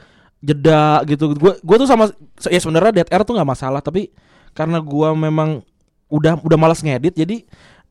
jeda 0.41 1.05
gitu. 1.05 1.37
Gue 1.37 1.53
gue 1.61 1.77
tuh 1.77 1.89
sama 1.89 2.09
ya 2.49 2.61
sebenarnya 2.61 3.03
dead 3.03 3.09
air 3.13 3.23
tuh 3.23 3.37
nggak 3.37 3.49
masalah 3.49 3.85
tapi 3.85 4.09
karena 4.51 4.83
gua 4.83 5.15
memang 5.15 5.63
udah 6.11 6.43
udah 6.43 6.59
malas 6.59 6.83
ngedit 6.83 7.15
jadi 7.15 7.47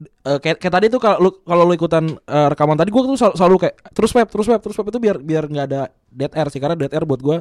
eh, 0.05 0.39
kayak, 0.39 0.57
kayak 0.57 0.73
tadi 0.73 0.85
tuh 0.87 0.99
kalau 1.01 1.17
lu 1.19 1.29
kalau 1.43 1.63
lu 1.67 1.73
ikutan 1.75 2.05
eh, 2.07 2.47
rekaman 2.51 2.79
tadi 2.79 2.89
gua 2.89 3.01
tuh 3.03 3.19
selalu, 3.19 3.35
selalu 3.35 3.55
kayak 3.67 3.75
terus 3.91 4.11
web 4.15 4.27
terus 4.27 4.47
web 4.47 4.61
terus 4.63 4.75
web 4.79 4.87
itu 4.87 4.99
biar 4.99 5.17
biar 5.19 5.43
nggak 5.47 5.65
ada 5.69 5.81
dead 6.09 6.31
air 6.33 6.47
sih 6.49 6.59
karena 6.59 6.75
dead 6.79 6.91
air 6.91 7.03
buat 7.03 7.21
gua 7.21 7.37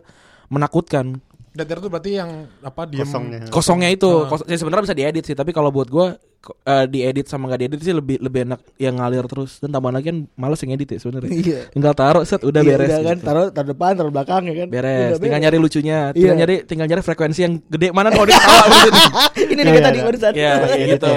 menakutkan 0.48 1.22
Dead 1.50 1.68
itu 1.70 1.88
berarti 1.88 2.10
yang 2.14 2.30
apa 2.60 2.82
diem 2.84 3.02
Kosongnya. 3.02 3.40
kosongnya 3.48 3.88
itu 3.88 4.06
Ah. 4.06 4.26
kos- 4.26 4.44
ya 4.44 4.54
sebenarnya 4.54 4.84
bisa 4.84 4.96
diedit 4.96 5.24
sih 5.24 5.32
tapi 5.32 5.50
kalau 5.50 5.68
buat 5.68 5.86
gua 5.86 6.16
eh, 6.62 6.86
diedit 6.86 7.26
sama 7.26 7.44
nggak 7.44 7.60
diedit 7.60 7.80
sih 7.80 7.90
lebih 7.90 8.16
lebih 8.18 8.46
enak 8.46 8.62
yang 8.76 8.94
ngalir 8.94 9.26
terus 9.26 9.58
dan 9.58 9.68
tambahan 9.68 9.98
lagi 9.98 10.06
kan 10.06 10.18
males 10.32 10.60
yang 10.60 10.70
edit 10.72 10.88
ya 10.88 10.98
sebenarnya 10.98 11.30
Iya. 11.30 11.60
tinggal 11.68 11.92
taruh 11.92 12.22
set 12.22 12.40
udah 12.40 12.60
Iya, 12.60 12.70
beres 12.70 12.88
udah 12.88 12.98
kan 13.02 13.16
gitu. 13.16 13.26
taruh 13.26 13.46
taruh 13.50 13.68
depan 13.68 13.90
taruh 13.92 14.12
belakang 14.12 14.42
ya 14.44 14.54
kan 14.56 14.68
beres 14.68 15.10
Udah 15.10 15.20
tinggal 15.20 15.40
nyari 15.40 15.58
lucunya 15.58 15.98
Iya. 16.06 16.14
tinggal 16.14 16.36
nyari 16.36 16.56
tinggal 16.62 16.86
nyari 16.86 17.02
frekuensi 17.02 17.40
yang 17.42 17.54
gede 17.60 17.88
mana 17.90 18.08
kalau 18.08 18.22
diketawa 18.24 18.64
maksudnya. 18.64 19.06
ini 19.44 19.52
Iya, 19.56 19.66
nih 19.66 19.82
tadi 19.82 19.98
iya. 19.98 20.06
barusan 20.06 20.32
ya 20.32 20.52
gitu 20.86 21.12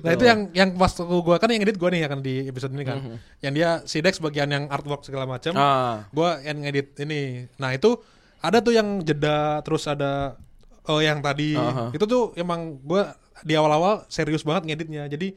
Nah 0.00 0.10
itu 0.12 0.24
yang 0.24 0.38
yang 0.54 0.68
pas 0.72 0.92
gue 0.94 1.36
kan 1.36 1.48
yang 1.48 1.62
edit 1.62 1.76
gue 1.76 1.88
nih 1.90 2.02
akan 2.02 2.18
di 2.20 2.34
episode 2.46 2.70
ini 2.70 2.84
kan, 2.84 2.96
Mhm. 2.96 3.16
yang 3.42 3.52
dia 3.52 3.68
si 3.84 3.98
Dex 3.98 4.16
bagian 4.18 4.48
yang 4.48 4.64
artwork 4.66 5.02
segala 5.02 5.26
macam, 5.26 5.50
ah 5.54 6.06
gue 6.08 6.30
yang 6.42 6.56
ngedit 6.58 6.94
ini. 7.00 7.20
Nah 7.56 7.72
itu 7.72 7.98
ada 8.40 8.58
tuh 8.58 8.72
yang 8.72 9.00
jeda 9.00 9.60
terus 9.60 9.84
ada 9.84 10.36
oh 10.84 10.98
yang 10.98 11.20
tadi 11.20 11.54
Aha. 11.54 11.92
itu 11.92 12.02
tuh 12.02 12.32
emang 12.34 12.80
gue 12.80 13.02
di 13.40 13.54
awal-awal 13.54 14.04
serius 14.06 14.42
banget 14.42 14.64
ngeditnya. 14.66 15.06
Jadi 15.06 15.32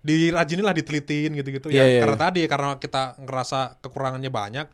dirajinin 0.00 0.62
lah 0.62 0.72
ditelitin 0.72 1.30
gitu-gitu 1.32 1.70
Iya, 1.70 1.78
ya 1.78 1.84
iya, 1.86 2.00
karena 2.02 2.16
iya. 2.16 2.22
tadi 2.22 2.40
karena 2.44 2.68
kita 2.76 3.02
ngerasa 3.22 3.58
kekurangannya 3.78 4.28
banyak 4.28 4.66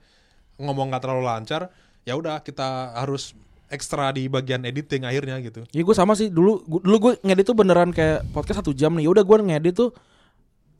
ngomong 0.56 0.88
nggak 0.88 1.02
terlalu 1.04 1.22
lancar 1.22 1.68
ya 2.02 2.16
udah 2.16 2.40
kita 2.40 2.96
harus 2.96 3.36
ekstra 3.68 4.08
di 4.08 4.24
bagian 4.26 4.64
editing 4.64 5.04
akhirnya 5.04 5.36
gitu 5.38 5.68
ya 5.68 5.84
gue 5.84 5.92
sama 5.92 6.16
sih 6.16 6.32
dulu 6.32 6.64
gua- 6.64 6.80
dulu 6.80 6.96
gue 6.98 7.12
ngedit 7.20 7.44
tuh 7.44 7.52
beneran 7.52 7.92
kayak 7.92 8.24
podcast 8.32 8.64
satu 8.64 8.72
jam 8.72 8.96
nih 8.96 9.04
ya 9.04 9.10
udah 9.12 9.22
gue 9.22 9.36
ngedit 9.44 9.74
tuh 9.76 9.90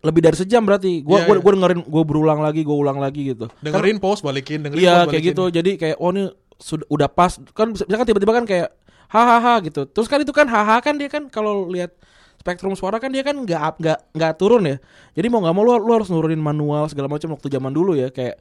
lebih 0.01 0.25
dari 0.25 0.37
sejam 0.41 0.65
berarti 0.65 1.05
gue 1.05 1.13
Iya, 1.13 1.27
gue 1.27 1.35
iya. 1.37 1.43
gue 1.45 1.53
dengerin 1.53 1.81
gue 1.85 2.03
berulang 2.09 2.41
lagi 2.41 2.65
gue 2.65 2.73
ulang 2.73 2.97
lagi 2.97 3.21
gitu 3.29 3.53
dengerin 3.61 4.01
post 4.01 4.25
balikin 4.25 4.65
dengerin 4.65 4.81
Iya 4.81 4.95
post, 5.05 5.11
kayak 5.13 5.25
gitu. 5.29 5.45
Jadi 5.53 5.71
kayak 5.77 5.97
oh 5.99 6.09
ini 6.09 6.25
sudah 6.59 6.87
udah 6.91 7.09
pas 7.09 7.39
kan 7.55 7.71
bisa 7.71 7.87
bisa 7.87 7.97
kan 7.97 8.07
tiba-tiba 8.07 8.35
kan 8.35 8.45
kayak 8.45 8.69
hahaha 9.07 9.63
gitu. 9.63 9.87
Terus 9.87 10.07
kan 10.07 10.19
itu 10.21 10.31
kan 10.31 10.47
haha 10.47 10.79
kan 10.79 10.95
dia 10.95 11.09
kan 11.09 11.27
kalau 11.27 11.67
lihat 11.67 11.95
spektrum 12.39 12.75
suara 12.75 12.99
kan 12.99 13.09
dia 13.09 13.23
kan 13.23 13.35
nggak 13.35 13.79
nggak 13.81 13.99
nggak 14.13 14.33
turun 14.37 14.67
ya. 14.67 14.77
Jadi 15.15 15.27
mau 15.27 15.41
nggak 15.41 15.55
mau 15.55 15.63
lu, 15.63 15.73
lu 15.79 15.93
harus 15.95 16.09
nurunin 16.09 16.39
manual 16.39 16.87
segala 16.87 17.09
macam 17.09 17.33
waktu 17.33 17.49
zaman 17.49 17.73
dulu 17.73 17.95
ya 17.95 18.11
kayak 18.11 18.37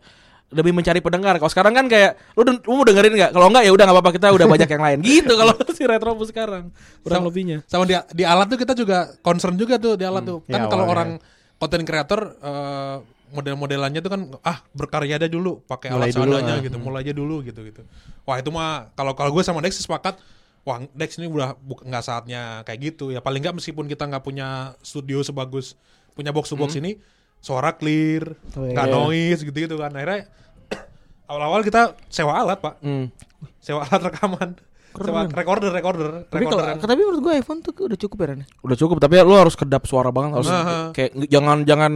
lebih 0.48 0.72
mencari 0.72 1.04
pendengar. 1.04 1.36
Kalau 1.38 1.52
sekarang 1.52 1.76
kan 1.76 1.86
kayak 1.86 2.16
lu, 2.34 2.48
den- 2.48 2.64
lu 2.64 2.80
mau 2.80 2.88
dengerin 2.88 3.14
nggak? 3.14 3.32
Kalau 3.36 3.48
nggak 3.52 3.64
ya 3.68 3.72
udah 3.72 3.84
nggak 3.84 3.98
apa-apa 4.00 4.12
kita 4.16 4.28
udah 4.32 4.48
banyak 4.48 4.70
yang 4.72 4.84
lain 4.84 5.00
gitu. 5.04 5.34
Kalau 5.36 5.54
si 5.78 5.84
retro 5.84 6.12
sekarang 6.24 6.64
kurang 7.04 7.22
Sama- 7.22 7.28
lebihnya. 7.28 7.58
sama 7.68 7.84
di 7.84 7.94
di 8.16 8.24
alat 8.24 8.48
tuh 8.48 8.60
kita 8.60 8.74
juga 8.74 9.12
concern 9.20 9.56
juga 9.56 9.76
tuh 9.76 10.00
di 10.00 10.08
alat 10.08 10.24
tuh 10.24 10.40
kan 10.48 10.66
Ya, 10.66 10.72
kalau 10.72 10.88
orang 10.88 11.20
content 11.58 11.84
creator 11.84 12.22
eh, 12.40 12.96
model-modelannya 13.30 14.00
tuh 14.00 14.10
kan 14.10 14.22
ah 14.42 14.64
berkarya 14.72 15.16
aja 15.16 15.28
dulu 15.28 15.60
pakai 15.64 15.90
alat 15.90 16.12
dulu, 16.12 16.36
seadanya 16.36 16.56
ah. 16.56 16.64
gitu 16.64 16.78
mulai 16.78 17.02
aja 17.02 17.12
dulu 17.12 17.42
gitu 17.42 17.60
gitu 17.62 17.82
wah 18.24 18.36
itu 18.36 18.50
mah 18.50 18.92
kalau 18.94 19.12
kalau 19.12 19.30
gue 19.30 19.42
sama 19.42 19.60
Dex 19.60 19.78
sepakat 19.78 20.16
wah 20.62 20.84
Dex 20.92 21.16
ini 21.16 21.28
udah 21.28 21.56
nggak 21.60 22.04
saatnya 22.04 22.64
kayak 22.64 22.80
gitu 22.86 23.10
ya 23.10 23.20
paling 23.20 23.40
nggak 23.40 23.56
meskipun 23.56 23.86
kita 23.86 24.04
nggak 24.04 24.22
punya 24.22 24.76
studio 24.80 25.20
sebagus 25.22 25.76
punya 26.12 26.32
box 26.32 26.48
to 26.48 26.56
box 26.56 26.76
ini 26.76 26.98
suara 27.38 27.72
clear 27.72 28.34
Oh, 28.54 28.66
nggak 28.66 28.88
iya. 28.88 28.96
noise 28.96 29.42
gitu 29.42 29.58
gitu 29.60 29.76
kan 29.76 29.92
akhirnya 29.92 30.26
awal-awal 31.30 31.62
kita 31.62 31.96
sewa 32.08 32.34
alat 32.36 32.58
pak 32.58 32.80
Hmm. 32.82 33.12
sewa 33.60 33.84
alat 33.84 34.02
rekaman 34.08 34.50
sewa 34.98 35.30
recorder 35.30 35.70
recorder 35.70 36.10
Tapi 36.26 36.44
kalau 36.44 36.58
recorder 36.58 36.68
yang- 36.74 36.82
tapi 36.82 37.02
menurut 37.02 37.22
gue 37.22 37.34
iPhone 37.38 37.60
tuh 37.62 37.70
udah 37.78 38.00
cukup 38.00 38.18
ya 38.18 38.26
Ren. 38.34 38.42
Udah 38.66 38.74
cukup 38.74 38.98
tapi 38.98 39.14
lu 39.22 39.36
harus 39.38 39.54
kedap 39.54 39.86
suara 39.86 40.10
banget 40.10 40.42
harus 40.42 40.50
Nah. 40.50 40.90
kayak 40.90 41.14
jangan 41.30 41.58
jangan 41.64 41.94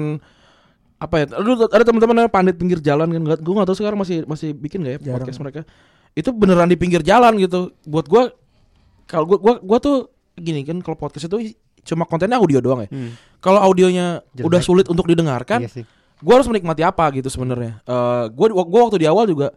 apa 1.02 1.16
ya? 1.18 1.26
Lu 1.42 1.58
ada 1.58 1.82
teman-teman 1.82 2.14
namanya 2.14 2.30
pandit 2.30 2.56
pinggir 2.56 2.78
jalan 2.78 3.10
kan? 3.10 3.22
Nggak- 3.26 3.42
Gua 3.42 3.54
nggak 3.58 3.68
tahu 3.68 3.78
sekarang 3.82 3.98
masih 3.98 4.22
masih 4.30 4.54
bikin 4.54 4.86
nggak 4.86 4.94
ya 4.94 5.00
Jarang. 5.02 5.14
podcast 5.18 5.40
mereka. 5.42 5.62
Itu 6.14 6.30
beneran 6.30 6.70
di 6.70 6.78
pinggir 6.78 7.02
jalan 7.02 7.42
gitu. 7.42 7.74
Buat 7.84 8.06
gua 8.06 8.30
kalau 9.10 9.26
gua 9.26 9.38
gua 9.42 9.54
gua 9.58 9.78
tuh 9.82 9.96
gini 10.38 10.62
kan 10.62 10.78
kalau 10.80 10.94
podcast 10.94 11.26
itu 11.26 11.58
cuma 11.82 12.06
kontennya 12.06 12.38
audio 12.38 12.62
doang 12.62 12.86
ya. 12.86 12.90
Hmm. 12.94 13.18
Kalau 13.42 13.58
audionya 13.58 14.22
Jelek. 14.32 14.46
udah 14.46 14.62
sulit 14.62 14.86
untuk 14.86 15.10
didengarkan, 15.10 15.66
Iya 15.66 15.82
gue 16.22 16.30
harus 16.30 16.46
menikmati 16.46 16.86
apa 16.86 17.10
gitu 17.18 17.34
sebenarnya. 17.34 17.82
Eh 17.82 18.26
gue 18.30 18.48
gua 18.54 18.82
waktu 18.86 19.02
di 19.02 19.10
awal 19.10 19.26
juga 19.26 19.50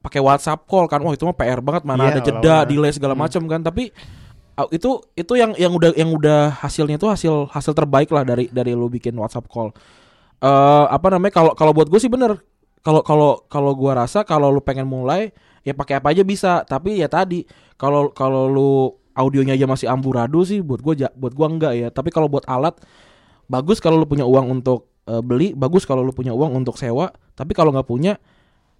pakai 0.00 0.24
WhatsApp 0.24 0.64
call 0.64 0.88
kan, 0.88 1.04
wah 1.04 1.12
itu 1.12 1.20
mah 1.22 1.36
PR 1.36 1.60
banget 1.60 1.84
mana 1.84 2.08
Iya, 2.08 2.10
ada 2.10 2.20
jeda, 2.24 2.56
delay 2.64 2.92
segala 2.96 3.12
macam 3.12 3.44
kan. 3.44 3.60
Tapi 3.60 3.92
uh, 4.56 4.68
itu 4.72 5.04
itu 5.12 5.32
yang 5.36 5.52
yang 5.60 5.68
udah 5.68 5.92
yang 5.92 6.08
udah 6.08 6.56
hasilnya 6.56 6.96
itu 6.96 7.04
hasil 7.04 7.52
hasil 7.52 7.76
terbaik 7.76 8.08
lah 8.08 8.24
dari 8.24 8.48
dari 8.48 8.72
lu 8.72 8.88
bikin 8.88 9.12
WhatsApp 9.12 9.44
call. 9.46 9.68
Eh 10.38 10.84
apa 10.86 11.06
namanya 11.10 11.34
kalau 11.34 11.52
kalau 11.58 11.72
buat 11.74 11.90
gue 11.90 11.98
sih 11.98 12.10
bener. 12.10 12.38
Kalau 12.86 13.02
kalau 13.02 13.42
kalau 13.50 13.74
gua 13.74 14.06
rasa 14.06 14.22
kalau 14.22 14.54
lu 14.54 14.62
pengen 14.62 14.86
mulai 14.86 15.34
ya 15.66 15.74
pakai 15.74 15.98
apa 15.98 16.14
aja 16.14 16.22
bisa. 16.22 16.62
Tapi 16.62 17.02
ya 17.02 17.10
tadi 17.10 17.42
kalau 17.74 18.14
kalau 18.14 18.46
lu 18.46 18.70
audionya 19.18 19.58
aja 19.58 19.66
masih 19.66 19.90
amburadul 19.90 20.46
sih 20.46 20.62
buat 20.62 20.80
ja- 20.94 21.12
buat 21.18 21.34
gua 21.34 21.50
enggak 21.50 21.72
ya. 21.74 21.88
Tapi 21.90 22.14
kalau 22.14 22.30
buat 22.30 22.46
alat 22.46 22.78
bagus 23.50 23.82
kalau 23.82 23.98
lu 23.98 24.06
punya 24.06 24.24
uang 24.24 24.62
untuk 24.62 24.88
eh, 25.10 25.22
beli, 25.24 25.52
bagus 25.58 25.84
kalau 25.88 26.06
lu 26.06 26.14
punya 26.14 26.30
uang 26.32 26.54
untuk 26.54 26.78
sewa. 26.78 27.10
Tapi 27.34 27.50
kalau 27.56 27.74
nggak 27.74 27.88
punya 27.88 28.14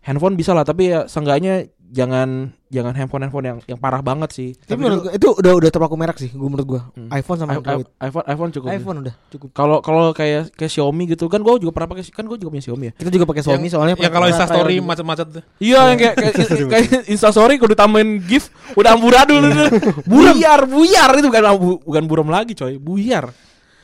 handphone 0.06 0.38
bisa 0.38 0.54
lah. 0.54 0.62
Tapi 0.62 0.94
ya 0.94 1.10
seenggaknya 1.10 1.66
jangan 1.88 2.52
jangan 2.68 2.92
handphone 2.92 3.24
handphone 3.24 3.46
yang 3.46 3.58
yang 3.64 3.78
parah 3.78 3.98
banget 3.98 4.28
sih. 4.30 4.52
Tapi 4.54 4.76
menurut 4.76 5.00
gue 5.02 5.12
itu 5.14 5.28
udah 5.32 5.52
udah 5.56 5.70
terpaku 5.70 5.96
merek 5.96 6.16
sih, 6.16 6.28
gue 6.28 6.44
menurut 6.44 6.68
gue. 6.68 6.80
Hmm. 6.94 7.08
iPhone 7.10 7.38
sama 7.40 7.56
Android. 7.56 7.88
I- 7.88 8.06
iPhone 8.06 8.24
iPhone 8.26 8.50
cukup. 8.52 8.68
ya. 8.68 8.76
iPhone 8.76 8.96
udah 9.00 9.14
cukup. 9.28 9.48
Kalau 9.52 9.76
kalau 9.80 10.12
kayak 10.12 10.52
kayak 10.52 10.68
Xiaomi 10.68 11.08
gitu 11.08 11.26
kan 11.26 11.40
gue 11.40 11.52
juga 11.58 11.72
pernah 11.72 11.88
pakai 11.88 12.04
kan 12.06 12.24
gue 12.24 12.36
juga 12.36 12.50
punya 12.52 12.60
Xiaomi 12.62 12.84
ya. 12.84 12.92
Kita 12.92 13.08
juga 13.08 13.24
pakai 13.24 13.42
Xiaomi 13.42 13.60
yang, 13.62 13.72
soalnya 13.72 13.94
yang 13.96 14.12
kalau 14.12 14.26
trial 14.28 14.68
juga. 14.68 14.84
macet-macet 14.84 15.26
tuh 15.32 15.42
Iya 15.58 15.80
yang 15.86 15.98
kayak 15.98 16.14
kayak, 16.14 16.34
kayak 16.68 16.88
Instastory 17.08 17.54
kalau 17.56 17.70
ditambahin 17.72 18.10
GIF 18.22 18.44
udah 18.76 18.90
amburadul 18.92 19.42
itu. 19.42 19.64
Buyar, 20.04 20.60
buyar 20.64 21.10
itu 21.16 21.26
bukan 21.26 21.44
bu- 21.56 21.80
bukan 21.80 22.04
buram 22.04 22.28
lagi 22.28 22.52
coy, 22.52 22.76
buyar. 22.76 23.32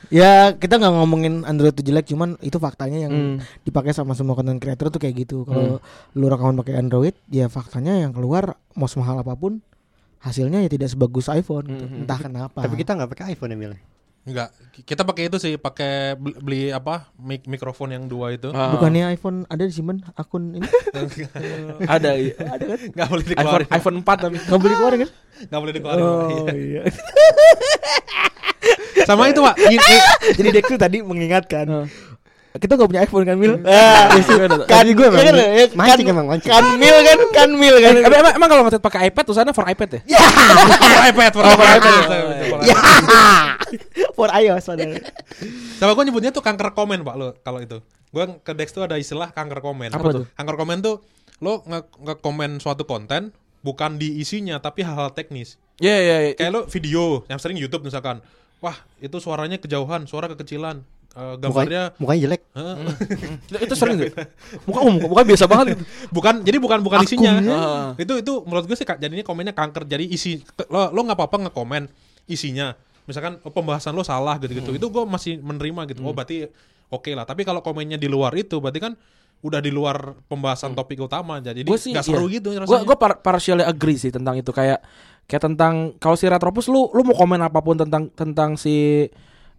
Ya 0.09 0.31
kita 0.51 0.75
nggak 0.75 0.93
ngomongin 0.93 1.43
Android 1.43 1.71
itu 1.71 1.83
jelek, 1.83 2.05
cuman 2.07 2.35
itu 2.39 2.55
faktanya 2.55 2.99
yang 2.99 3.11
Hmm. 3.11 3.37
dipakai 3.61 3.89
sama 3.89 4.11
semua 4.11 4.33
content 4.33 4.57
creator 4.57 4.87
tuh 4.87 4.97
kayak 4.97 5.15
gitu. 5.19 5.43
Kalau 5.43 5.79
lu 6.11 6.25
rekaman 6.25 6.55
pakai 6.55 6.75
Android, 6.75 7.15
ya 7.27 7.47
faktanya 7.47 7.95
yang 7.97 8.11
keluar 8.11 8.53
mau 8.73 8.85
semahal 8.85 9.17
apa 9.17 9.33
pun 9.33 9.61
hasilnya 10.17 10.59
ya 10.59 10.67
tidak 10.67 10.89
sebagus 10.89 11.25
iPhone. 11.27 11.65
gitu. 11.67 11.85
Hmm. 11.85 12.01
Entah 12.01 12.19
kenapa. 12.19 12.59
Tapi 12.59 12.75
kita 12.75 12.93
nggak 12.93 13.09
pakai 13.09 13.25
iPhone 13.31 13.51
ya 13.51 13.59
Mil. 13.59 13.73
Enggak, 14.25 14.49
kita 14.81 15.05
pakai 15.05 15.29
itu 15.29 15.37
sih, 15.37 15.53
pakai 15.55 16.17
beli, 16.17 16.33
beli 16.35 16.61
apa? 16.69 17.13
Mik 17.15 17.45
mikrofon 17.45 17.93
yang 17.93 18.09
dua 18.09 18.33
itu. 18.33 18.49
Ah. 18.49 18.73
bukannya 18.73 19.13
iPhone 19.13 19.45
ada 19.45 19.61
disimpan 19.61 20.01
akun 20.11 20.57
ini? 20.57 20.65
ada 21.85 22.17
iya. 22.17 22.33
Enggak 22.89 23.05
boleh 23.05 23.21
iPhone 23.21 23.29
dikeluarin. 23.29 23.67
iPhone 23.69 23.97
4 24.01 24.17
tapi 24.17 24.35
Nggak 24.39 24.59
boleh 24.59 24.75
keluar 24.75 24.93
kan? 24.97 25.09
Enggak 25.39 25.59
boleh 25.61 25.73
dikeluarin. 25.77 26.01
Iya. 26.01 26.53
iya. 26.57 26.81
Sama 29.03 29.27
itu, 29.27 29.39
Pak. 29.39 29.55
Jadi 30.33 30.47
Dex 30.51 30.63
tuh 30.65 30.79
tadi 30.79 31.01
mengingatkan. 31.01 31.65
Heeh. 31.65 31.87
Kita 32.55 32.79
gak 32.79 32.87
punya 32.87 33.03
iPhone 33.03 33.27
kan 33.27 33.35
Mil? 33.35 33.59
Ah, 33.67 34.15
kan 34.63 34.87
gue 34.87 35.03
emang 35.03 35.19
ya 35.19 35.27
kan, 35.27 35.35
ya, 35.35 35.67
mancing 35.75 36.07
kan, 36.07 36.13
emang 36.15 36.27
mancing. 36.31 36.47
kan 36.47 36.63
Mil 36.79 36.97
kan, 37.03 37.19
kan 37.35 37.49
Mil 37.51 37.75
kan. 37.83 37.93
Emang, 37.99 38.19
emang, 38.23 38.33
emang 38.39 38.47
kalau 38.47 38.63
ngetet 38.63 38.79
pakai 38.79 39.11
iPad 39.11 39.23
tulisannya 39.27 39.51
for 39.51 39.67
iPad 39.67 39.89
ya? 39.91 40.01
for 40.87 41.03
iPad, 41.03 41.31
for 41.35 41.43
Oh, 41.43 41.51
for 41.51 41.67
iPad. 41.67 41.75
iPad. 41.75 41.99
Itu, 41.99 42.15
itu, 42.15 42.45
for 42.47 42.59
Ya. 42.63 42.75
iPad. 42.79 43.43
For 44.15 44.29
iOS 44.31 44.63
padahal. 44.65 44.93
Sama 45.75 45.91
gue 45.91 46.03
nyebutnya 46.07 46.31
tuh 46.31 46.39
kanker 46.39 46.71
komen, 46.71 47.03
Pak, 47.03 47.15
lo 47.19 47.35
kalau 47.43 47.59
itu. 47.59 47.83
Gue 48.15 48.23
ke 48.39 48.55
Dex 48.55 48.71
tuh 48.71 48.87
ada 48.87 48.95
istilah 48.95 49.35
kanker 49.35 49.59
komen. 49.59 49.91
Apa 49.91 50.07
tuh? 50.15 50.25
Kanker 50.31 50.55
komen 50.55 50.79
tuh 50.79 51.03
lo 51.43 51.59
nge- 51.67 51.91
nge-komen 52.07 52.63
suatu 52.63 52.87
konten 52.87 53.35
bukan 53.59 53.99
di 53.99 54.23
isinya 54.23 54.55
tapi 54.57 54.79
hal-hal 54.79 55.11
teknis. 55.11 55.59
Iya 55.75 55.97
iya 55.99 56.17
iya. 56.23 56.33
Kayak 56.39 56.51
lo 56.55 56.61
video 56.71 57.27
yang 57.27 57.35
sering 57.35 57.59
YouTube 57.59 57.83
misalkan. 57.83 58.23
Wah, 58.59 58.77
itu 58.97 59.17
suaranya 59.19 59.57
kejauhan, 59.57 60.05
suara 60.05 60.25
kekecilan. 60.27 60.81
Eh, 61.15 61.35
gambarnya 61.39 61.95
Mukanya, 61.95 62.01
mukanya 62.01 62.21
jelek. 62.27 62.41
Heeh. 62.51 62.75
Itu, 63.47 63.57
itu 63.63 63.73
sering 63.79 63.95
tuh. 63.95 64.11
Muka 64.67 64.79
oh, 64.83 64.91
muka, 64.91 65.07
muka 65.07 65.23
biasa 65.23 65.43
banget 65.47 65.65
gitu. 65.79 65.83
bukan 66.11 66.33
jadi 66.43 66.57
bukan 66.59 66.79
bukan 66.83 66.99
isinya 67.07 67.31
Heeh. 67.39 67.87
itu 68.03 68.13
itu 68.19 68.33
menurut 68.43 68.67
gue 68.67 68.75
sih 68.75 68.83
Kak, 68.83 68.99
jadinya 68.99 69.23
komennya 69.23 69.55
kanker 69.55 69.87
jadi 69.87 70.03
isi 70.03 70.43
lo 70.67 70.91
lo 70.91 70.99
nggak 71.07 71.15
apa-apa 71.15 71.47
ngekomen 71.47 71.87
isinya 72.27 72.75
misalkan 73.07 73.39
oh, 73.47 73.53
pembahasan 73.53 73.95
lo 73.95 74.03
salah 74.03 74.35
gitu 74.43 74.59
gitu 74.59 74.75
Hmm. 74.75 74.79
itu 74.81 74.87
gue 74.91 75.03
masih 75.07 75.39
menerima 75.39 75.81
gitu 75.95 76.03
oh 76.03 76.11
berarti 76.11 76.51
oke 76.89 77.07
lah 77.15 77.23
tapi 77.23 77.47
kalau 77.47 77.63
komennya 77.63 77.95
di 77.95 78.11
luar 78.11 78.35
itu 78.35 78.59
berarti 78.59 78.83
kan 78.83 78.93
udah 79.39 79.61
di 79.61 79.71
luar 79.71 80.19
pembahasan 80.25 80.75
topik 80.75 80.99
utama 80.99 81.39
jadi 81.39 81.63
Hmm. 81.63 81.79
sih 81.79 81.95
nggak 81.95 82.03
seru 82.03 82.27
iya. 82.27 82.43
gitu 82.43 82.51
Gue 82.51 82.59
rasanya 82.59 82.83
gue 82.83 82.97
par 82.99 83.11
partially 83.21 83.63
agree 83.63 83.95
sih 83.95 84.11
tentang 84.11 84.35
itu 84.35 84.51
kayak 84.51 84.83
kayak 85.25 85.41
tentang 85.41 85.73
kalau 85.97 86.13
si 86.13 86.25
Retropus 86.29 86.69
lu 86.69 86.89
lu 86.93 87.01
mau 87.01 87.17
komen 87.17 87.41
apa 87.41 87.59
pun 87.59 87.73
tentang 87.75 88.09
tentang 88.13 88.53
si 88.55 89.05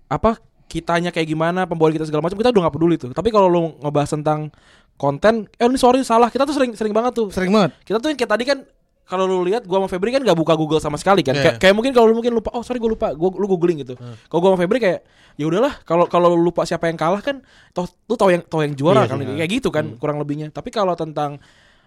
apa 0.07 0.39
kitanya 0.67 1.11
kayak 1.11 1.27
gimana 1.27 1.67
pembawa 1.67 1.91
kita 1.91 2.07
segala 2.07 2.27
macam 2.27 2.39
kita 2.39 2.51
udah 2.55 2.63
nggak 2.67 2.75
peduli 2.75 2.97
tuh 2.99 3.11
tapi 3.11 3.31
kalau 3.31 3.47
lu 3.51 3.75
ngebahas 3.83 4.15
tentang 4.19 4.51
konten 4.97 5.47
eh 5.59 5.67
ini 5.67 5.79
sorry 5.79 6.03
salah 6.03 6.31
kita 6.31 6.47
tuh 6.47 6.55
sering 6.55 6.73
sering 6.75 6.95
banget 6.95 7.19
tuh 7.19 7.29
Sering 7.31 7.51
banget. 7.51 7.75
kita 7.83 7.99
tuh 7.99 8.09
yang 8.11 8.19
kayak 8.19 8.33
tadi 8.33 8.45
kan 8.47 8.59
kalau 9.07 9.23
lu 9.23 9.47
lihat 9.47 9.63
gua 9.63 9.79
sama 9.79 9.87
Febri 9.87 10.11
kan 10.11 10.19
gak 10.19 10.35
buka 10.35 10.59
Google 10.59 10.83
sama 10.83 10.99
sekali 10.99 11.23
kan. 11.23 11.39
Iya. 11.39 11.55
Kayak 11.55 11.57
kayak 11.63 11.75
mungkin 11.79 11.95
kalau 11.95 12.11
lu 12.11 12.19
mungkin 12.19 12.35
lupa, 12.35 12.51
oh 12.51 12.67
sorry 12.67 12.83
gua 12.83 12.91
lupa, 12.91 13.15
gua 13.15 13.31
lu 13.39 13.47
googling 13.47 13.87
gitu. 13.87 13.95
Kalau 14.27 14.41
gua 14.43 14.51
sama 14.51 14.67
Febri 14.67 14.83
kayak 14.83 15.07
ya 15.39 15.47
udahlah, 15.47 15.79
kalau 15.87 16.11
kalau 16.11 16.35
lu 16.35 16.51
lupa 16.51 16.67
siapa 16.67 16.91
yang 16.91 16.99
kalah 16.99 17.23
kan 17.23 17.39
toh 17.71 17.87
lu 18.11 18.19
tahu 18.19 18.35
yang 18.35 18.43
tahu 18.43 18.67
yang 18.67 18.75
juara 18.75 19.07
Iya 19.07 19.15
kan 19.15 19.23
sih, 19.23 19.39
kayak 19.39 19.51
gitu 19.63 19.69
kan 19.71 19.95
kurang 20.03 20.19
lebihnya. 20.19 20.51
Tapi 20.51 20.75
kalau 20.75 20.99
tentang 20.99 21.39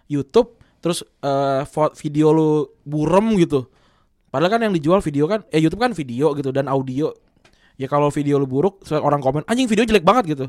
YouTube 0.08 0.56
terus 0.80 1.04
vo- 1.70 1.94
video 1.96 2.28
lu 2.32 2.50
burem 2.84 3.36
gitu. 3.38 3.68
Padahal 4.30 4.52
kan 4.54 4.62
yang 4.62 4.74
dijual 4.74 5.02
video 5.02 5.26
kan 5.26 5.42
eh 5.50 5.58
YouTube 5.58 5.82
kan 5.82 5.92
video 5.92 6.32
gitu 6.34 6.50
dan 6.50 6.70
audio. 6.70 7.10
Ya 7.80 7.88
kalau 7.88 8.12
video 8.12 8.36
lu 8.36 8.46
buruk 8.46 8.84
orang 8.92 9.20
komen 9.20 9.42
anjing 9.48 9.65
video 9.65 9.88
jelek 9.88 10.04
banget 10.04 10.36
gitu. 10.36 10.46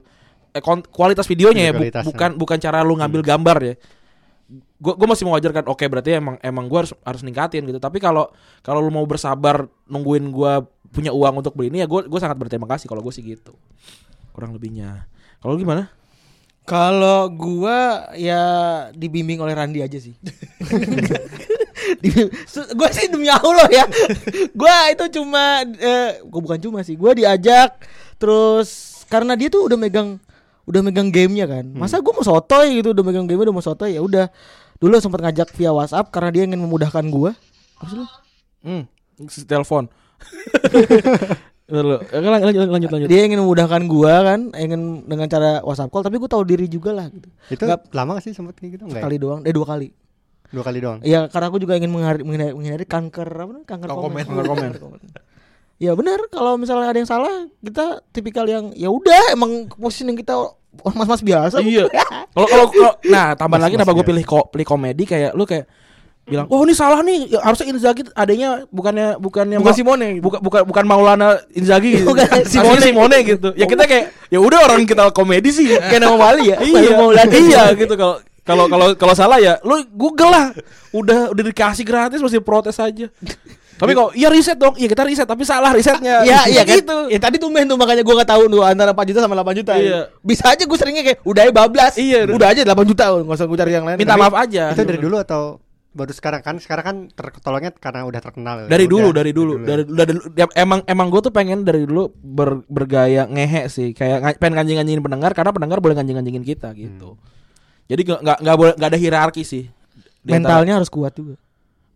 Eh, 0.51 0.59
kualitas 0.90 1.31
videonya 1.31 1.71
ya, 1.71 1.73
bu- 1.79 1.79
bukan 2.11 2.31
bukan 2.35 2.59
cara 2.59 2.83
lu 2.83 2.99
ngambil 2.99 3.23
gambar 3.23 3.59
ya. 3.62 3.75
Gue 4.83 4.99
gue 4.99 5.07
masih 5.07 5.31
mewajarkan 5.31 5.62
oke 5.71 5.85
berarti 5.87 6.19
emang 6.19 6.35
emang 6.43 6.66
gue 6.66 6.79
harus 6.83 6.90
harus 7.07 7.23
ningkatin 7.23 7.62
gitu. 7.71 7.79
Tapi 7.79 8.03
kalau 8.03 8.27
kalau 8.61 8.83
lu 8.83 8.90
mau 8.90 9.07
bersabar 9.07 9.71
nungguin 9.87 10.27
gue 10.29 10.53
punya 10.90 11.14
uang 11.14 11.38
untuk 11.38 11.55
beli 11.55 11.71
ini 11.71 11.79
ya 11.83 11.87
gue 11.87 12.11
gue 12.11 12.19
sangat 12.19 12.35
berterima 12.35 12.66
kasih 12.66 12.90
kalau 12.90 12.99
gue 12.99 13.14
sih 13.14 13.23
gitu. 13.23 13.55
Kurang 14.35 14.51
lebihnya. 14.51 15.07
Kalau 15.38 15.55
gimana 15.55 15.87
Kalau 16.68 17.33
gua 17.35 18.11
ya 18.14 18.42
dibimbing 18.94 19.40
oleh 19.42 19.57
Randi 19.57 19.83
aja 19.83 19.99
sih. 19.99 20.14
gue 22.79 22.90
sih 22.94 23.07
demi 23.11 23.27
Allah 23.27 23.66
ya. 23.68 23.85
Gua 24.55 24.92
itu 24.92 25.20
cuma 25.20 25.64
eh 25.66 26.23
gua 26.29 26.40
bukan 26.40 26.61
cuma 26.61 26.79
sih. 26.87 26.94
Gua 26.94 27.16
diajak 27.16 27.81
terus 28.20 29.03
karena 29.11 29.35
dia 29.35 29.51
tuh 29.51 29.66
udah 29.66 29.79
megang 29.81 30.20
udah 30.68 30.81
megang 30.85 31.11
gamenya 31.11 31.51
kan. 31.51 31.66
Masa 31.75 31.99
gua 31.99 32.14
mau 32.14 32.27
sotoy 32.27 32.79
gitu 32.79 32.94
udah 32.94 33.05
megang 33.05 33.27
game 33.27 33.42
udah 33.42 33.55
mau 33.55 33.64
sotoy 33.64 33.99
ya 33.99 34.03
udah. 34.05 34.31
Dulu 34.81 34.96
sempat 34.96 35.20
ngajak 35.27 35.53
via 35.59 35.75
WhatsApp 35.75 36.09
karena 36.14 36.31
dia 36.31 36.42
ingin 36.46 36.61
memudahkan 36.62 37.05
gua. 37.11 37.35
Apa 37.81 37.88
sih 37.90 37.99
lu? 37.99 38.07
hmm 38.61 38.85
telepon 39.49 39.88
lanjut, 41.70 42.00
lanjut 42.42 42.68
lanjut 42.68 42.90
lanjut 42.90 43.09
Dia 43.09 43.20
ingin 43.24 43.38
memudahkan 43.38 43.83
gua 43.87 44.14
kan, 44.24 44.40
ingin 44.54 44.80
dengan 45.04 45.26
cara 45.26 45.50
WhatsApp 45.61 45.88
call 45.88 46.02
tapi 46.02 46.16
gua 46.16 46.28
tahu 46.28 46.42
diri 46.42 46.66
juga 46.66 46.90
lah 46.92 47.06
gitu. 47.06 47.28
Itu 47.48 47.62
Nggak- 47.62 47.90
lama 47.90 48.11
gak 48.14 48.24
sih 48.24 48.33
sempet 48.33 48.54
kayak 48.54 48.70
gitu? 48.74 48.83
Enggak. 48.85 48.96
ya? 48.96 49.02
Sekali 49.02 49.16
doang, 49.16 49.40
eh 49.42 49.52
dua 49.52 49.66
kali. 49.66 49.88
Dua 50.50 50.62
kali 50.62 50.78
doang. 50.78 50.98
Ya 51.00 51.26
karena 51.26 51.46
aku 51.46 51.59
juga 51.59 51.74
ingin 51.74 51.88
menghindari, 51.88 52.20
menghindari, 52.20 52.52
menghindari 52.52 52.85
kanker 52.85 53.28
apa 53.28 53.40
namanya? 53.48 53.64
kanker 53.64 53.88
Kanker 53.88 54.02
komen. 54.02 54.24
komen. 54.26 54.44
Kanker 54.68 54.83
komen. 54.83 55.00
ya 55.78 55.96
benar 55.96 56.20
kalau 56.28 56.61
misalnya 56.61 56.87
ada 56.87 56.98
yang 56.98 57.09
salah 57.09 57.33
kita 57.59 58.04
tipikal 58.11 58.44
yang 58.44 58.68
ya 58.74 58.92
udah 58.92 59.33
emang 59.33 59.64
positioning 59.70 60.12
kita 60.14 60.37
mas-mas 60.92 61.18
biasa. 61.20 61.56
iya 61.62 61.88
kalau 62.37 62.46
kalau 62.68 62.68
nah 63.06 63.33
tambahan 63.33 63.64
lagi 63.64 63.74
kenapa 63.74 63.94
gue 63.94 64.04
pilih 64.04 64.24
ko, 64.24 64.44
pilih 64.46 64.66
komedi 64.66 65.09
kayak 65.09 65.33
lu 65.33 65.42
kayak 65.42 65.64
bilang 66.22 66.46
oh 66.46 66.62
ini 66.62 66.72
salah 66.72 67.00
nih 67.00 67.26
Ya, 67.26 67.40
harusnya 67.40 67.66
Inzaghi 67.68 68.02
adanya 68.12 68.48
bukannya 68.68 69.16
bukannya 69.16 69.56
Bukan 69.56 69.66
Ma- 69.66 69.76
Simone 69.76 70.06
gitu. 70.12 70.22
bukan 70.22 70.40
bukan 70.40 70.61
bukan 70.64 70.85
Maulana 70.85 71.28
Inzaghi 71.50 71.90
gitu. 71.96 72.06
Bukan, 72.06 72.26
Harusnya 72.26 72.50
Simone. 72.50 72.80
Simone 72.80 73.16
gitu 73.24 73.48
ya 73.52 73.64
kita 73.64 73.83
kayak 73.85 74.04
ya 74.26 74.38
udah 74.38 74.59
orang 74.64 74.85
kita 74.85 75.11
komedi 75.11 75.48
sih 75.48 75.66
Kayak 75.88 76.02
nama 76.02 76.16
Wali 76.16 76.50
ya. 76.50 76.56
iya 76.59 76.76
Wali 76.76 76.90
Maulana. 76.92 77.33
iya 77.33 77.62
gitu 77.72 77.94
kalau 77.94 78.18
Kalau 78.40 78.64
kalau 78.66 78.87
kalau 78.96 79.14
salah 79.14 79.37
ya 79.37 79.61
lu 79.61 79.78
Google 79.90 80.26
lah. 80.28 80.46
Udah 80.90 81.30
udah 81.30 81.44
dikasih 81.44 81.83
gratis 81.83 82.18
masih 82.18 82.40
protes 82.40 82.74
aja. 82.76 83.06
Tapi 83.76 83.90
kok 83.92 84.11
iya 84.12 84.26
riset 84.26 84.56
dong. 84.56 84.74
Iya 84.74 84.88
kita 84.88 85.04
riset 85.04 85.24
tapi 85.24 85.40
salah 85.42 85.70
risetnya. 85.70 86.20
Iya 86.20 86.40
iya 86.48 86.62
kan 86.64 86.76
gitu. 86.76 86.98
Ya 87.09 87.18
tadi 87.18 87.37
tumben 87.37 87.64
tuh 87.64 87.76
makanya 87.76 88.02
gua 88.02 88.18
gak 88.18 88.30
tahu 88.30 88.48
tuh 88.48 88.61
antara 88.61 88.90
4 88.90 89.06
juta 89.06 89.20
sama 89.20 89.35
8 89.35 89.54
juta 89.56 89.72
Iya. 89.74 90.00
Bisa 90.20 90.50
aja 90.50 90.62
gue 90.62 90.74
seringnya 90.74 91.00
kayak 91.02 91.18
Udah 91.22 91.40
aja 91.42 91.52
bablas 91.54 91.94
Iya, 91.94 92.26
Udah 92.28 92.48
aja 92.50 92.61
8 92.61 92.74
juta 92.87 93.04
Gak 93.14 93.28
usah 93.30 93.46
gue 93.46 93.56
cari 93.56 93.72
yang 93.72 93.85
lain 93.85 93.96
Minta 93.96 94.12
Tapi 94.12 94.20
maaf 94.20 94.35
aja. 94.35 94.64
Itu 94.72 94.83
dari 94.83 94.98
dulu 94.98 95.16
atau 95.16 95.62
baru 95.90 96.11
sekarang 96.11 96.40
kan? 96.40 96.55
Sekarang 96.57 96.85
kan 96.85 96.96
tertolongnya 97.09 97.70
karena 97.72 98.03
udah 98.03 98.20
terkenal. 98.20 98.57
dari 98.64 98.85
Udah, 98.85 98.92
dulu 98.92 99.09
dari 99.11 99.31
dulu 99.31 99.53
ya. 99.57 99.66
dari 99.66 99.83
dari 99.85 100.12
ya, 100.35 100.46
emang 100.57 100.81
emang 100.85 101.07
gue 101.09 101.20
tuh 101.20 101.31
pengen 101.31 101.61
dari 101.61 101.83
dulu 101.83 102.09
ber- 102.12 102.62
bergaya 102.64 103.24
ngehe 103.24 103.66
sih 103.66 103.90
kayak 103.90 104.37
pengen 104.37 104.55
kanjing 104.57 104.76
kanjingin 104.76 105.00
pendengar 105.00 105.31
karena 105.33 105.50
pendengar 105.50 105.79
boleh 105.79 105.92
kanjing 105.92 106.14
kanjingin 106.14 106.42
kita 106.42 106.70
gitu 106.72 107.18
jadi 107.85 108.00
nggak 108.16 108.38
nggak 108.38 108.57
boleh 108.57 108.72
nggak 108.72 108.88
ada 108.88 108.96
hierarki 108.96 109.42
sih 109.42 109.66
Di 110.20 110.31
antara- 110.31 110.62
Mentalnya 110.62 110.74
harus 110.76 110.88
kuat 110.88 111.11
juga 111.12 111.35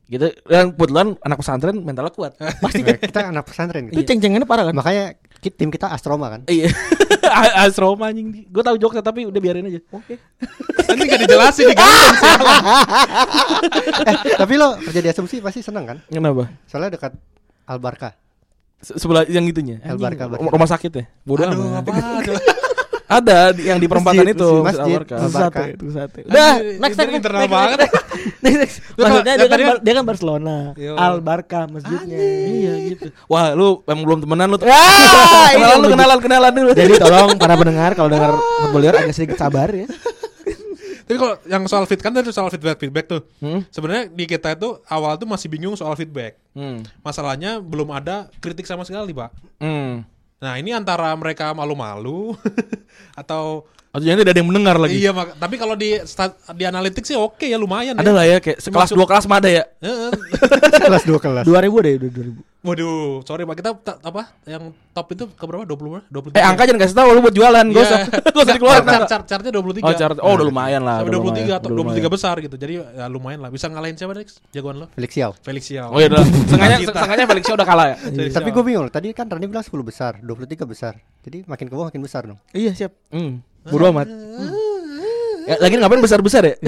gitu 0.04 0.20
dan 0.44 0.68
kebetulan 0.70 1.16
anak 1.18 1.38
pesantren 1.38 1.76
mentalnya 1.78 2.12
kuat 2.12 2.36
Pasti 2.60 2.82
kan 2.82 2.98
kita 2.98 3.20
anak 3.26 3.44
pesantren. 3.46 3.88
Itu 3.88 3.96
Gitu. 3.96 4.08
ceng-cengannya 4.10 4.44
parah 4.44 4.68
kan 4.68 4.74
Makanya 4.74 5.16
ki- 5.44 5.52
tim 5.52 5.68
kita 5.68 5.86
Astroma 5.86 6.26
kan. 6.28 6.40
iya 6.46 6.72
Asroma 7.60 8.08
anjing 8.08 8.32
gue 8.42 8.62
tahu 8.62 8.76
jokesnya 8.76 9.02
tapi 9.02 9.24
udah 9.24 9.36
biarin 9.36 9.66
aja 9.66 9.80
oke 9.90 10.16
Ini 10.94 11.02
gak 11.04 11.20
dijelasin 11.22 11.66
sih. 11.66 11.76
eh, 14.04 14.16
tapi 14.36 14.54
lo 14.54 14.78
kerja 14.80 15.00
di 15.00 15.08
asumsi 15.08 15.38
pasti 15.38 15.60
seneng 15.60 15.84
kan? 15.84 15.98
kenapa 16.06 16.46
Soalnya 16.64 16.94
dekat 16.94 17.12
Albarka. 17.64 18.14
Se- 18.78 18.94
sebelah 18.94 19.24
yang 19.24 19.42
itunya 19.42 19.80
Barca. 20.28 20.28
rumah 20.46 20.68
sakit 20.68 20.92
ya 20.92 21.04
bodoh 21.22 21.44
Aduh, 21.44 21.66
amat. 21.72 21.82
apa? 21.82 21.92
Ada 23.04 23.52
yang 23.54 23.76
di 23.76 23.84
perempatan 23.84 24.24
Masjid, 24.24 24.32
itu 24.32 24.48
masjid, 24.64 24.96
Masjid 25.04 25.76
itu 25.76 25.86
sate. 25.92 26.20
Udah, 26.24 26.52
next 26.80 26.96
next 26.96 27.12
internal 27.12 27.40
next, 27.44 27.52
banget. 27.52 27.78
next, 27.78 27.94
next, 28.40 28.56
next. 28.64 28.76
Lu 28.80 28.84
kalau- 28.96 29.04
Maksudnya 29.20 29.34
ya, 29.34 29.36
dia 29.36 29.48
kan 29.48 29.58
kan- 29.60 29.80
dia 29.84 29.92
kan 29.92 30.04
Barcelona. 30.04 30.56
Al 30.96 31.16
Barca 31.20 31.60
masjidnya. 31.66 32.16
iya 32.44 32.72
gitu 32.86 33.06
wah 33.26 33.52
lu 33.52 33.84
emang 33.84 34.04
belum 34.04 34.18
temenan 34.22 34.48
lu 34.48 34.56
Ah, 34.60 35.50
ini 35.50 35.60
kenalan 35.60 35.76
lu 35.76 35.88
kenalan 35.90 36.18
kenalan 36.18 36.52
dulu 36.54 36.70
Jadi 36.72 36.92
tolong 36.96 37.36
para 37.36 37.54
pendengar 37.54 37.90
kalau 37.92 38.08
dengar 38.08 38.32
football 38.34 38.80
liar 38.80 38.94
agak 38.96 39.12
sedikit 39.12 39.36
sabar 39.36 39.68
ya. 39.68 39.84
Tapi 41.04 41.20
kalau 41.20 41.36
yang 41.44 41.68
soal 41.68 41.84
fit 41.84 42.00
kan 42.00 42.08
tadi 42.08 42.32
soal 42.32 42.48
feedback 42.48 42.80
feedback 42.80 43.04
tuh. 43.04 43.20
Hmm? 43.36 43.60
Sebenarnya 43.68 44.08
di 44.08 44.24
kita 44.24 44.56
itu 44.56 44.80
awal 44.88 45.20
tuh 45.20 45.28
masih 45.28 45.52
bingung 45.52 45.76
soal 45.76 45.92
feedback. 45.92 46.40
Hmm. 46.56 46.80
Masalahnya 47.04 47.60
belum 47.60 47.92
ada 47.92 48.32
kritik 48.40 48.64
sama 48.64 48.88
sekali, 48.88 49.12
Pak. 49.12 49.28
Hmm. 49.60 50.08
Nah, 50.42 50.58
ini 50.60 50.74
antara 50.74 51.14
mereka 51.14 51.54
malu-malu 51.54 52.34
atau 53.20 53.66
Atau 53.94 54.02
jangan 54.02 54.18
tidak 54.20 54.32
ada 54.34 54.40
yang 54.40 54.50
mendengar 54.50 54.76
lagi. 54.76 54.94
iya, 54.96 55.10
mak- 55.10 55.38
tapi 55.38 55.54
kalau 55.54 55.72
di 55.72 55.94
di 56.50 56.64
analitik 56.66 57.00
sih 57.00 57.14
oke 57.14 57.40
ya 57.40 57.54
lumayan 57.54 57.94
Ada 57.94 58.04
ya. 58.04 58.12
lah 58.12 58.24
ya 58.26 58.36
kayak 58.38 58.58
sekelas 58.58 58.90
dua 58.90 59.06
kelas 59.06 59.24
mah 59.24 59.38
ada 59.38 59.46
ya. 59.48 59.62
Heeh. 59.78 60.10
kelas 60.84 61.04
dua 61.04 61.18
kelas. 61.18 61.44
2000 61.44 61.54
deh, 61.80 61.92
udah 61.96 62.10
2000. 62.10 62.42
Waduh, 62.64 63.20
sorry 63.22 63.44
Pak, 63.44 63.54
kita 63.54 63.70
ta- 63.76 64.00
apa? 64.00 64.32
Yang 64.42 64.72
top 64.90 65.12
itu 65.12 65.24
ke 65.28 65.44
berapa? 65.44 65.62
20 65.62 65.78
berapa? 65.84 66.04
23. 66.08 66.32
Eh 66.32 66.42
angka 66.42 66.64
jangan 66.64 66.80
kasih 66.80 66.96
tahu 66.96 67.08
lu 67.12 67.20
buat 67.20 67.36
jualan, 67.36 67.60
gak 67.62 67.76
Iya. 67.76 67.84
usah. 67.84 68.00
Gak 68.34 68.40
usah 68.40 68.54
dikeluarin. 68.56 68.84
Chart, 68.84 69.04
chart, 69.06 69.24
chartnya 69.28 69.52
23. 69.52 69.84
Oh, 69.84 69.92
chart. 69.94 70.16
Oh, 70.18 70.32
udah 70.32 70.46
lumayan 70.48 70.80
lah. 70.80 70.96
Udah 70.98 71.12
23 71.12 71.20
lumayan, 71.20 71.54
atau 71.54 71.68
udah 71.68 71.76
23 71.76 71.84
lumayan. 71.92 72.10
besar 72.10 72.34
gitu. 72.40 72.56
Jadi 72.56 72.72
ya 72.80 73.04
lumayan 73.06 73.40
lah. 73.40 73.50
Bisa 73.52 73.68
ngalahin 73.68 73.94
siapa, 73.94 74.16
Dex? 74.16 74.40
Jagoan 74.50 74.76
lo? 74.80 74.86
Felix 74.90 75.12
Yao. 75.14 75.36
Felix 75.38 75.64
Yao. 75.68 75.88
Oh 75.88 76.00
iya, 76.00 76.08
udah. 76.08 76.24
Sengaja 76.50 76.76
sengaja 76.82 77.24
Felix 77.28 77.44
udah 77.46 77.66
kalah 77.68 77.86
ya. 77.86 77.96
Tapi 78.32 78.48
gue 78.50 78.64
bingung, 78.64 78.88
tadi 78.88 79.12
kan 79.12 79.28
Rani 79.28 79.44
bilang 79.44 79.62
10 79.62 79.70
besar, 79.84 80.12
23 80.18 80.64
besar. 80.64 80.96
Jadi 81.20 81.44
makin 81.44 81.68
ke 81.68 81.74
bawah 81.74 81.92
makin 81.92 82.00
besar 82.00 82.24
dong. 82.24 82.40
Iya, 82.50 82.72
siap. 82.74 82.96
Hmm. 83.08 83.44
Bodo 83.68 83.84
amat. 83.92 84.08
Ya, 85.44 85.56
lagi 85.60 85.76
ngapain 85.76 86.00
besar-besar 86.00 86.42
ya? 86.44 86.56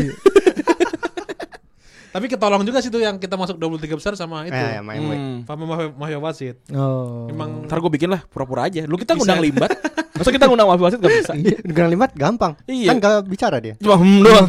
Tapi 2.17 2.33
ketolong 2.33 2.65
juga 2.65 2.81
sih 2.81 2.89
tuh 2.89 3.05
yang 3.05 3.21
kita 3.21 3.37
masuk 3.37 3.61
23 3.61 3.93
besar 4.01 4.17
sama 4.17 4.49
itu. 4.49 4.57
Eh, 4.57 4.81
ya, 4.81 4.81
main. 4.81 5.01
Hmm. 5.05 5.37
Sama 5.45 5.93
Wasit. 6.17 6.57
Oh. 6.73 7.29
Emang 7.29 7.69
Ntar 7.69 7.77
gue 7.77 7.93
bikin 7.93 8.09
lah 8.09 8.25
pura-pura 8.25 8.65
aja. 8.73 8.89
Lu 8.89 8.97
kita 8.97 9.13
ngundang 9.13 9.45
limbat. 9.45 9.69
Masa 10.17 10.33
kita 10.33 10.49
ngundang 10.49 10.65
Mafia 10.65 10.85
Wasit 10.89 10.99
gak 11.05 11.13
bisa? 11.13 11.33
Iya, 11.37 11.61
Dengan 11.61 11.93
limat 11.93 12.17
gampang. 12.17 12.57
Iya. 12.65 12.97
Kan 12.97 13.05
gak 13.05 13.29
bicara 13.29 13.61
dia. 13.61 13.77
Cuma 13.77 14.01
hmm 14.01 14.25
doang. 14.25 14.49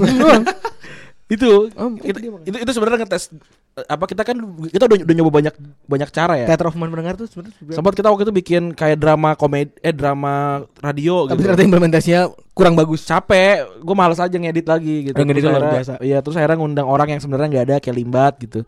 itu 1.35 1.67
Oh, 1.75 1.91
itu 1.99 2.17
itu 2.23 2.39
itu, 2.47 2.57
itu 2.63 2.71
sebenarnya 2.71 3.03
ngetes 3.03 3.35
apa 3.85 4.09
kita 4.09 4.25
kan 4.25 4.33
kita 4.65 4.89
udah 4.89 4.97
udah 5.05 5.15
nyoba 5.15 5.31
banyak 5.31 5.53
banyak 5.85 6.09
cara 6.09 6.33
ya. 6.33 6.45
Teater 6.49 6.67
of 6.67 6.75
Man 6.75 6.89
pendengar 6.89 7.13
tuh 7.13 7.29
sebenarnya 7.29 7.53
Sempat 7.69 7.93
kita 7.93 8.09
waktu 8.09 8.25
itu 8.25 8.33
bikin 8.33 8.73
kayak 8.73 8.97
drama 8.97 9.37
komedi 9.37 9.69
eh 9.79 9.93
drama 9.93 10.65
radio 10.81 11.29
tapi 11.29 11.37
gitu. 11.37 11.53
ternyata 11.53 11.63
implementasinya 11.63 12.21
kurang 12.51 12.73
bagus. 12.73 13.05
capek, 13.05 13.61
gue 13.77 13.95
males 13.95 14.17
aja 14.17 14.33
ngedit 14.33 14.65
lagi 14.65 14.95
gitu. 15.05 15.13
Oh, 15.13 15.21
ngedit 15.21 15.39
Terus 15.39 15.53
luar 15.53 15.61
akhirnya- 15.61 15.77
biasa. 15.77 15.93
Iya, 16.01 16.17
terus 16.19 16.35
akhirnya 16.35 16.57
ngundang 16.57 16.87
orang 16.89 17.07
yang 17.13 17.21
sebenarnya 17.21 17.47
nggak 17.47 17.65
ada 17.69 17.75
kayak 17.77 17.95
limbat 17.95 18.33
gitu. 18.41 18.59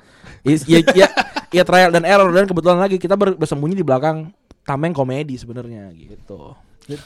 Is- 0.46 0.70
Iya, 0.70 0.80
iya, 0.94 1.08
iya 1.50 1.64
trial 1.66 1.90
dan 1.90 2.06
error 2.06 2.30
dan 2.30 2.46
kebetulan 2.46 2.78
lagi 2.78 3.02
kita 3.02 3.18
ber- 3.18 3.34
bersembunyi 3.34 3.74
di 3.74 3.82
belakang 3.82 4.30
tameng 4.62 4.94
komedi 4.94 5.34
sebenarnya 5.36 5.90
gitu. 5.90 6.54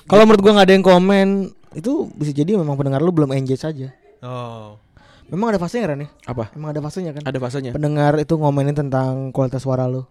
Kalau 0.04 0.28
menurut 0.28 0.44
gua 0.44 0.60
nggak 0.60 0.68
ada 0.68 0.76
yang 0.76 0.84
komen 0.84 1.28
itu 1.72 2.12
bisa 2.14 2.36
jadi 2.36 2.60
memang 2.60 2.76
pendengar 2.76 3.00
lu 3.00 3.16
belum 3.16 3.32
engage 3.32 3.64
saja. 3.64 3.96
Oh. 4.20 4.76
Memang 5.28 5.48
ada 5.50 5.60
fasenya 5.60 5.86
Ran 5.88 6.04
ya? 6.04 6.10
Apa? 6.26 6.52
Emang 6.52 6.72
ada 6.72 6.82
fasenya 6.82 7.12
kan? 7.12 7.24
Ada 7.24 7.38
fasenya. 7.38 7.72
Pendengar 7.72 8.18
itu 8.18 8.34
ngomenin 8.34 8.74
tentang 8.74 9.32
kualitas 9.32 9.62
suara 9.62 9.86
lu. 9.86 10.04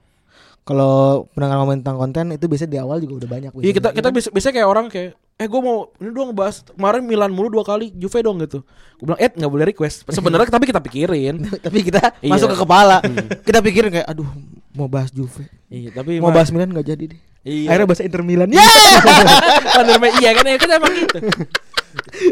Kalau 0.63 1.27
pendengar 1.35 1.59
ngomongin 1.59 1.83
tentang 1.83 1.99
konten 1.99 2.25
itu 2.31 2.47
biasanya 2.47 2.71
di 2.71 2.79
awal 2.79 2.97
juga 2.99 3.27
udah 3.27 3.31
banyak. 3.31 3.51
Iya 3.59 3.73
kita 3.73 3.89
kita 3.91 4.09
bisa 4.09 4.29
bisa 4.31 4.49
kayak 4.49 4.63
orang 4.65 4.87
kayak 4.87 5.19
eh 5.35 5.49
gue 5.49 5.59
mau 5.59 5.91
ini 5.99 6.11
doang 6.13 6.31
bahas 6.31 6.63
kemarin 6.63 7.03
Milan 7.03 7.35
mulu 7.35 7.51
dua 7.51 7.67
kali 7.67 7.91
Juve 7.91 8.23
dong 8.23 8.39
gitu. 8.39 8.63
Gue 8.95 9.11
bilang 9.11 9.19
eh 9.19 9.27
nggak 9.27 9.51
boleh 9.51 9.67
request. 9.69 10.07
Sebenarnya 10.07 10.47
tapi 10.47 10.71
kita 10.71 10.79
pikirin. 10.79 11.43
tapi 11.67 11.83
kita 11.83 12.15
Iya. 12.23 12.31
masuk 12.31 12.55
ke 12.55 12.59
kepala. 12.63 13.03
kita 13.43 13.59
pikirin 13.59 13.91
kayak 13.91 14.07
aduh 14.07 14.31
mau 14.73 14.87
bahas 14.87 15.11
Juve. 15.11 15.51
iya 15.67 15.91
tapi 15.91 16.23
Mau 16.23 16.31
bahas 16.31 16.55
Milan 16.55 16.71
nggak 16.71 16.87
jadi 16.89 17.05
deh. 17.11 17.21
Iya. 17.43 17.67
Akhirnya 17.75 17.87
bahas 17.91 18.03
Inter 18.07 18.23
Milan. 18.23 18.49
Ya. 18.49 18.63
Bener, 19.83 19.99
Mbak. 19.99 20.13
iya 20.23 20.31
kan 20.31 20.45
ya 20.47 20.57
kita 20.63 20.73
emang 20.79 20.95
gitu. 20.95 21.19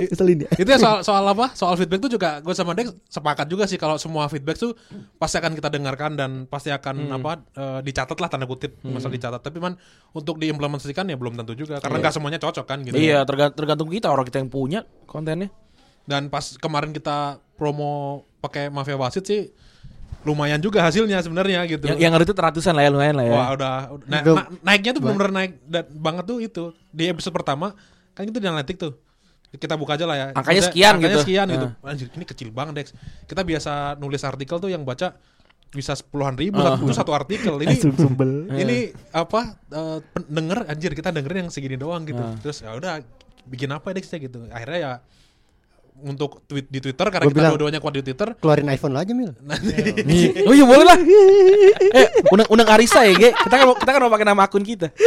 Keselin 0.06 0.38
ya. 0.40 0.50
itu 0.54 0.66
ya 0.66 0.76
soal 0.76 1.00
soal 1.00 1.24
apa? 1.24 1.52
Soal 1.52 1.74
feedback 1.74 2.00
tuh 2.00 2.10
juga 2.10 2.38
gue 2.38 2.50
sama 2.50 2.72
Dex 2.72 2.90
sepakat 3.06 3.46
juga 3.46 3.64
sih 3.64 3.76
kalau 3.76 3.96
semua 3.96 4.26
feedback 4.26 4.56
tuh 4.56 4.72
pasti 5.14 5.36
akan 5.36 5.52
kita 5.52 5.68
dengarkan 5.68 6.14
dan 6.14 6.30
pasti 6.44 6.68
akan 6.68 6.96
apa 7.12 7.32
eh, 7.52 7.80
dicatat 7.82 8.14
lah 8.14 8.28
tanda 8.28 8.44
kutip 8.44 8.76
masalah 8.82 9.12
dicatat. 9.12 9.40
Tapi 9.40 9.56
man 9.56 9.76
untuk 10.10 10.36
diimplementasikan 10.36 11.04
ya 11.04 11.14
belum 11.14 11.34
tentu 11.34 11.54
juga 11.54 11.78
karena 11.78 11.96
nggak 11.98 12.12
semuanya 12.12 12.38
cocok 12.38 12.64
kan 12.64 12.78
gitu. 12.82 12.94
Iya 12.94 13.22
tergantung, 13.22 13.56
tergantung 13.56 13.88
kita 13.88 14.06
orang 14.06 14.24
kita 14.24 14.38
yang 14.38 14.48
punya 14.48 14.80
kontennya. 15.04 15.50
dan 16.02 16.26
pas 16.26 16.42
kemarin 16.56 16.90
kita 16.90 17.38
promo 17.54 18.24
pakai 18.40 18.66
mafia 18.66 18.96
wasit 18.96 19.22
sih 19.22 19.52
lumayan 20.20 20.58
juga 20.58 20.82
hasilnya 20.82 21.16
sebenarnya 21.18 21.64
gitu. 21.64 21.86
Yang 21.86 21.98
yang 21.98 22.12
ngerti 22.12 22.32
ratusan 22.34 22.74
lah 22.74 22.84
ya 22.84 22.90
lumayan 22.90 23.16
lah 23.16 23.24
ya. 23.24 23.32
Wah 23.32 23.48
udah, 23.54 23.72
na- 24.04 24.20
Udah- 24.20 24.36
na- 24.36 24.48
naiknya 24.66 24.90
tuh 24.92 25.00
benar-benar 25.00 25.32
naik 25.32 25.52
banget 25.90 26.24
tuh 26.26 26.38
itu. 26.38 26.64
Di 26.90 27.08
episode 27.08 27.32
pertama 27.32 27.72
kan 28.12 28.26
itu 28.26 28.36
di 28.36 28.44
analitik 28.44 28.76
tuh 28.76 28.92
kita 29.52 29.74
buka 29.74 29.94
aja 29.94 30.04
lah 30.04 30.14
ya 30.14 30.26
Angkanya 30.28 30.40
Maksudnya 30.40 30.62
sekian 30.64 30.92
angkanya 30.92 31.10
gitu. 31.10 31.22
sekian 31.22 31.46
gitu 31.48 31.66
Nah. 31.68 31.88
anjir 31.88 32.06
ini 32.08 32.24
kecil 32.24 32.48
banget 32.50 32.74
Dex 32.76 32.86
kita 33.24 33.42
biasa 33.42 33.72
nulis 33.96 34.22
artikel 34.22 34.56
tuh 34.56 34.68
yang 34.68 34.82
baca 34.82 35.18
bisa 35.68 35.92
sepuluhan 35.92 36.34
ribu 36.34 36.58
Ah. 36.58 36.74
satu, 36.74 36.82
itu 36.82 36.92
satu 36.92 37.12
artikel 37.12 37.54
ini 37.58 37.74
Sumbel. 37.76 38.46
ini 38.52 38.78
apa 39.08 39.40
eh, 39.68 39.98
pendengar 40.12 40.66
anjir 40.66 40.90
kita 40.90 41.10
dengerin 41.10 41.46
yang 41.46 41.52
segini 41.52 41.74
doang 41.74 42.02
gitu 42.02 42.18
Ah. 42.18 42.34
terus 42.36 42.60
ya 42.60 42.72
udah 42.72 43.02
bikin 43.44 43.68
apa 43.68 43.90
Dex 43.90 44.06
ya 44.06 44.18
gitu 44.18 44.46
akhirnya 44.48 44.78
ya 44.78 44.92
untuk 46.00 46.40
tweet 46.44 46.64
di 46.66 46.80
Twitter 46.80 47.06
karena 47.06 47.24
Gua 47.24 47.34
kita 47.34 47.48
dua-duanya 47.50 47.76
kuat 47.76 47.92
di 47.92 48.02
Twitter 48.02 48.32
Keluarin 48.34 48.66
iPhone 48.68 48.94
lo 48.94 48.98
aja 48.98 49.12
Mil. 49.12 49.36
Iya. 50.00 50.30
Oh 50.48 50.54
iya 50.54 50.64
boleh 50.64 50.80
lah. 50.82 50.96
eh 51.92 52.06
undang 52.30 52.48
undang 52.48 52.68
Arisa 52.70 53.04
ya, 53.04 53.12
Ge. 53.12 53.30
Kita 53.30 53.52
kan 53.52 53.66
mau- 53.66 53.76
kita 53.76 53.90
kan 53.90 54.00
mau 54.00 54.08
pakai 54.08 54.24
nama 54.24 54.42
akun 54.42 54.64
kita. 54.64 54.88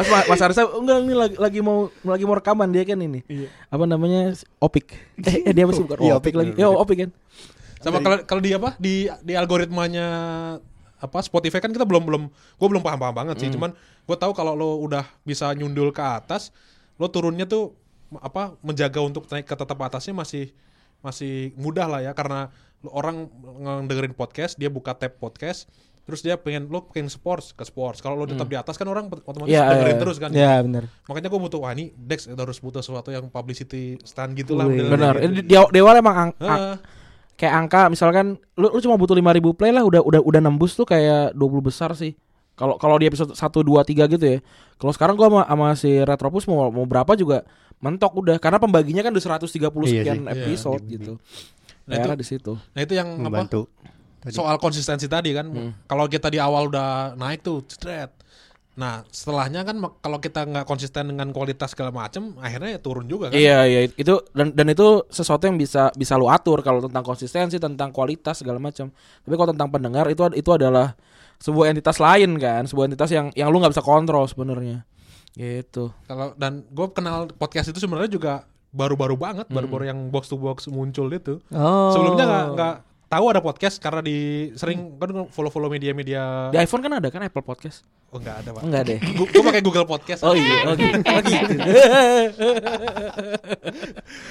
Mas 0.00 0.24
Mas 0.26 0.40
Arisa 0.40 0.62
enggak 0.66 0.98
ini 1.00 1.14
lagi, 1.14 1.36
lagi 1.36 1.60
mau 1.60 1.92
lagi 2.00 2.24
mau 2.24 2.34
rekaman 2.34 2.68
dia 2.68 2.82
kan 2.82 2.96
ini. 2.96 3.20
Apa 3.68 3.84
namanya? 3.84 4.32
Opik. 4.56 4.96
Eh, 5.20 5.44
eh, 5.44 5.52
dia 5.52 5.64
masih 5.64 5.84
bukan 5.84 5.98
Iya, 6.00 6.14
Opik 6.16 6.32
Opik. 6.32 6.34
lagi. 6.34 6.50
Ya 6.56 6.66
Opik 6.68 6.98
kan. 6.98 7.10
Sama 7.80 7.98
kalau 8.00 8.18
kalau 8.24 8.40
di 8.40 8.50
apa 8.52 8.76
di 8.76 8.94
di 9.20 9.32
algoritmanya 9.34 10.06
apa 10.96 11.18
Spotify 11.20 11.58
kan 11.58 11.72
kita 11.72 11.88
belum 11.88 12.04
belum 12.04 12.22
gue 12.28 12.68
belum 12.68 12.84
paham 12.84 13.00
paham 13.00 13.14
banget 13.16 13.36
sih 13.40 13.48
Hmm. 13.48 13.56
cuman 13.56 13.70
gue 14.04 14.16
tahu 14.16 14.36
kalau 14.36 14.52
lo 14.52 14.76
udah 14.80 15.08
bisa 15.24 15.48
nyundul 15.56 15.88
ke 15.90 16.04
atas 16.04 16.52
lo 17.00 17.08
turunnya 17.08 17.48
tuh 17.48 17.72
apa 18.20 18.52
menjaga 18.60 19.00
untuk 19.00 19.24
naik 19.26 19.48
ke 19.48 19.56
tetap 19.56 19.80
atasnya 19.80 20.12
masih 20.12 20.52
masih 21.00 21.56
mudah 21.56 21.88
lah 21.88 22.04
ya 22.04 22.12
karena 22.12 22.52
lo 22.84 22.92
orang 22.92 23.32
ngedengerin 23.80 24.12
podcast 24.12 24.60
dia 24.60 24.68
buka 24.68 24.92
tab 24.92 25.16
podcast 25.16 25.64
terus 26.02 26.20
dia 26.20 26.34
pengen 26.34 26.66
lo 26.66 26.84
pengen 26.84 27.06
sports 27.06 27.50
ke 27.50 27.62
sports 27.62 27.98
kalau 27.98 28.14
lo 28.14 28.24
tetap 28.24 28.44
di 28.44 28.54
atas 28.54 28.74
kan 28.74 28.84
orang 28.84 29.06
otomatis 29.06 29.46
Hmm. 29.46 29.52
Iya, 29.52 29.62
dengerin 29.68 29.88
iya. 29.88 30.00
terus 30.00 30.16
kan 30.16 30.30
Ya 30.30 30.52
benar. 30.58 30.84
makanya 31.04 31.28
gue 31.28 31.40
butuh 31.40 31.58
wah 31.58 31.70
ini 31.70 31.92
Dex 31.92 32.26
harus 32.26 32.58
butuh 32.58 32.78
sesuatu 32.78 33.08
yang 33.08 33.26
publicity 33.26 33.94
stand 34.02 34.34
gitu 34.34 34.52
lah 34.52 34.66
Benar. 34.66 35.20
gitu. 35.20 35.46
Di 35.46 35.78
awal 35.78 35.94
emang 35.96 36.16
ang- 36.16 36.36
ang- 36.38 36.62
Heeh. 36.66 36.76
kayak 37.36 37.54
angka 37.56 37.80
misalkan 37.88 38.26
lu 38.54 38.68
lu 38.68 38.80
cuma 38.80 38.94
butuh 38.94 39.14
5000 39.14 39.24
play 39.50 39.70
lah 39.70 39.80
udah 39.80 40.00
udah 40.00 40.20
udah 40.20 40.40
nembus 40.40 40.74
tuh 40.74 40.84
kayak 40.84 41.32
20 41.32 41.62
besar 41.62 41.94
sih. 41.94 42.12
Kalau 42.52 42.76
kalau 42.76 42.96
di 42.96 43.06
episode 43.06 43.32
1 43.32 43.38
2 43.60 43.80
3 43.80 44.04
gitu 44.06 44.20
ya. 44.20 44.38
Kalau 44.76 44.92
sekarang 44.92 45.14
gua 45.14 45.28
sama, 45.28 45.42
sama 45.46 45.66
si 45.74 45.96
Retropus 45.98 46.44
mau 46.44 46.68
mau 46.68 46.84
berapa 46.84 47.12
juga 47.14 47.44
mentok 47.78 48.12
udah 48.14 48.36
karena 48.36 48.58
pembaginya 48.58 49.00
kan 49.00 49.08
udah 49.10 49.24
130 49.38 49.48
Iya 49.86 50.04
sekian 50.04 50.18
sih. 50.18 50.32
episode 50.34 50.82
Iya. 50.82 50.92
gitu. 50.92 51.12
Nah, 51.88 51.96
Nah, 51.96 52.04
itu- 52.06 52.18
di 52.18 52.26
situ. 52.26 52.52
Nah 52.70 52.80
itu 52.82 52.92
yang 52.92 53.08
apa? 53.22 53.48
Tadi. 54.20 54.36
Soal 54.36 54.60
konsistensi 54.60 55.08
tadi 55.08 55.32
kan. 55.32 55.48
Hmm. 55.48 55.72
Kalau 55.88 56.04
kita 56.04 56.28
di 56.28 56.36
awal 56.36 56.68
udah 56.68 57.16
naik 57.16 57.40
tuh, 57.40 57.64
cedret. 57.64 58.12
Nah 58.76 59.04
setelahnya 59.10 59.64
kan 59.66 59.76
kalau 60.00 60.20
kita 60.20 60.46
nggak 60.46 60.64
konsisten 60.64 61.12
dengan 61.12 61.32
kualitas 61.32 61.72
segala 61.72 61.90
macem, 61.90 62.36
akhirnya 62.40 62.76
ya 62.76 62.80
turun 62.80 63.04
juga 63.08 63.28
kan. 63.28 63.36
Iya 63.36 63.58
iya 63.66 63.80
itu 63.88 64.14
dan 64.36 64.52
dan 64.56 64.66
itu 64.72 65.04
sesuatu 65.10 65.48
yang 65.48 65.56
bisa 65.56 65.90
bisa 65.96 66.14
lu 66.20 66.28
atur 66.28 66.60
kalau 66.64 66.84
tentang 66.84 67.04
konsistensi 67.04 67.56
tentang 67.60 67.90
kualitas 67.92 68.40
segala 68.40 68.60
macam. 68.60 68.92
Tapi 68.94 69.34
kalau 69.34 69.50
tentang 69.52 69.68
pendengar 69.72 70.06
itu 70.08 70.22
itu 70.36 70.50
adalah 70.52 70.94
sebuah 71.40 71.72
entitas 71.72 71.96
lain 71.96 72.36
kan, 72.36 72.68
sebuah 72.68 72.88
entitas 72.92 73.10
yang 73.12 73.32
yang 73.36 73.48
lu 73.48 73.58
nggak 73.58 73.72
bisa 73.72 73.84
kontrol 73.84 74.24
sebenarnya. 74.28 74.84
Gitu. 75.32 75.90
Kalau 76.06 76.36
dan 76.36 76.64
gue 76.68 76.86
kenal 76.92 77.28
podcast 77.36 77.72
itu 77.72 77.80
sebenarnya 77.80 78.10
juga 78.12 78.44
baru-baru 78.70 79.18
banget, 79.18 79.46
Hmm. 79.50 79.56
baru-baru 79.60 79.84
yang 79.90 79.98
box 80.14 80.30
to 80.30 80.38
box 80.38 80.70
muncul 80.70 81.10
itu. 81.10 81.42
Oh. 81.50 81.90
Sebelumnya 81.90 82.24
nggak 82.24 82.46
nggak 82.54 82.76
tahu 83.10 83.24
ada 83.26 83.42
podcast 83.42 83.82
karena 83.82 83.98
di 84.00 84.18
sering 84.54 84.94
kan 84.94 85.26
follow-follow 85.28 85.66
media-media. 85.66 86.48
Di 86.48 86.58
iPhone 86.58 86.78
kan 86.80 86.92
ada 86.94 87.10
kan 87.10 87.20
Apple 87.20 87.42
Podcast? 87.42 87.82
Oh 88.10 88.18
nggak 88.18 88.36
ada 88.42 88.50
pak. 88.54 88.62
Enggak 88.62 88.82
deh. 88.86 88.98
Gue 89.18 89.42
pakai 89.42 89.60
Google 89.60 89.82
Podcast. 89.84 90.22
Oh 90.22 90.32
iya, 90.32 90.62
oh 90.70 90.74
gitu. 90.74 90.94
Oh 90.94 91.20
gitu. 91.20 91.54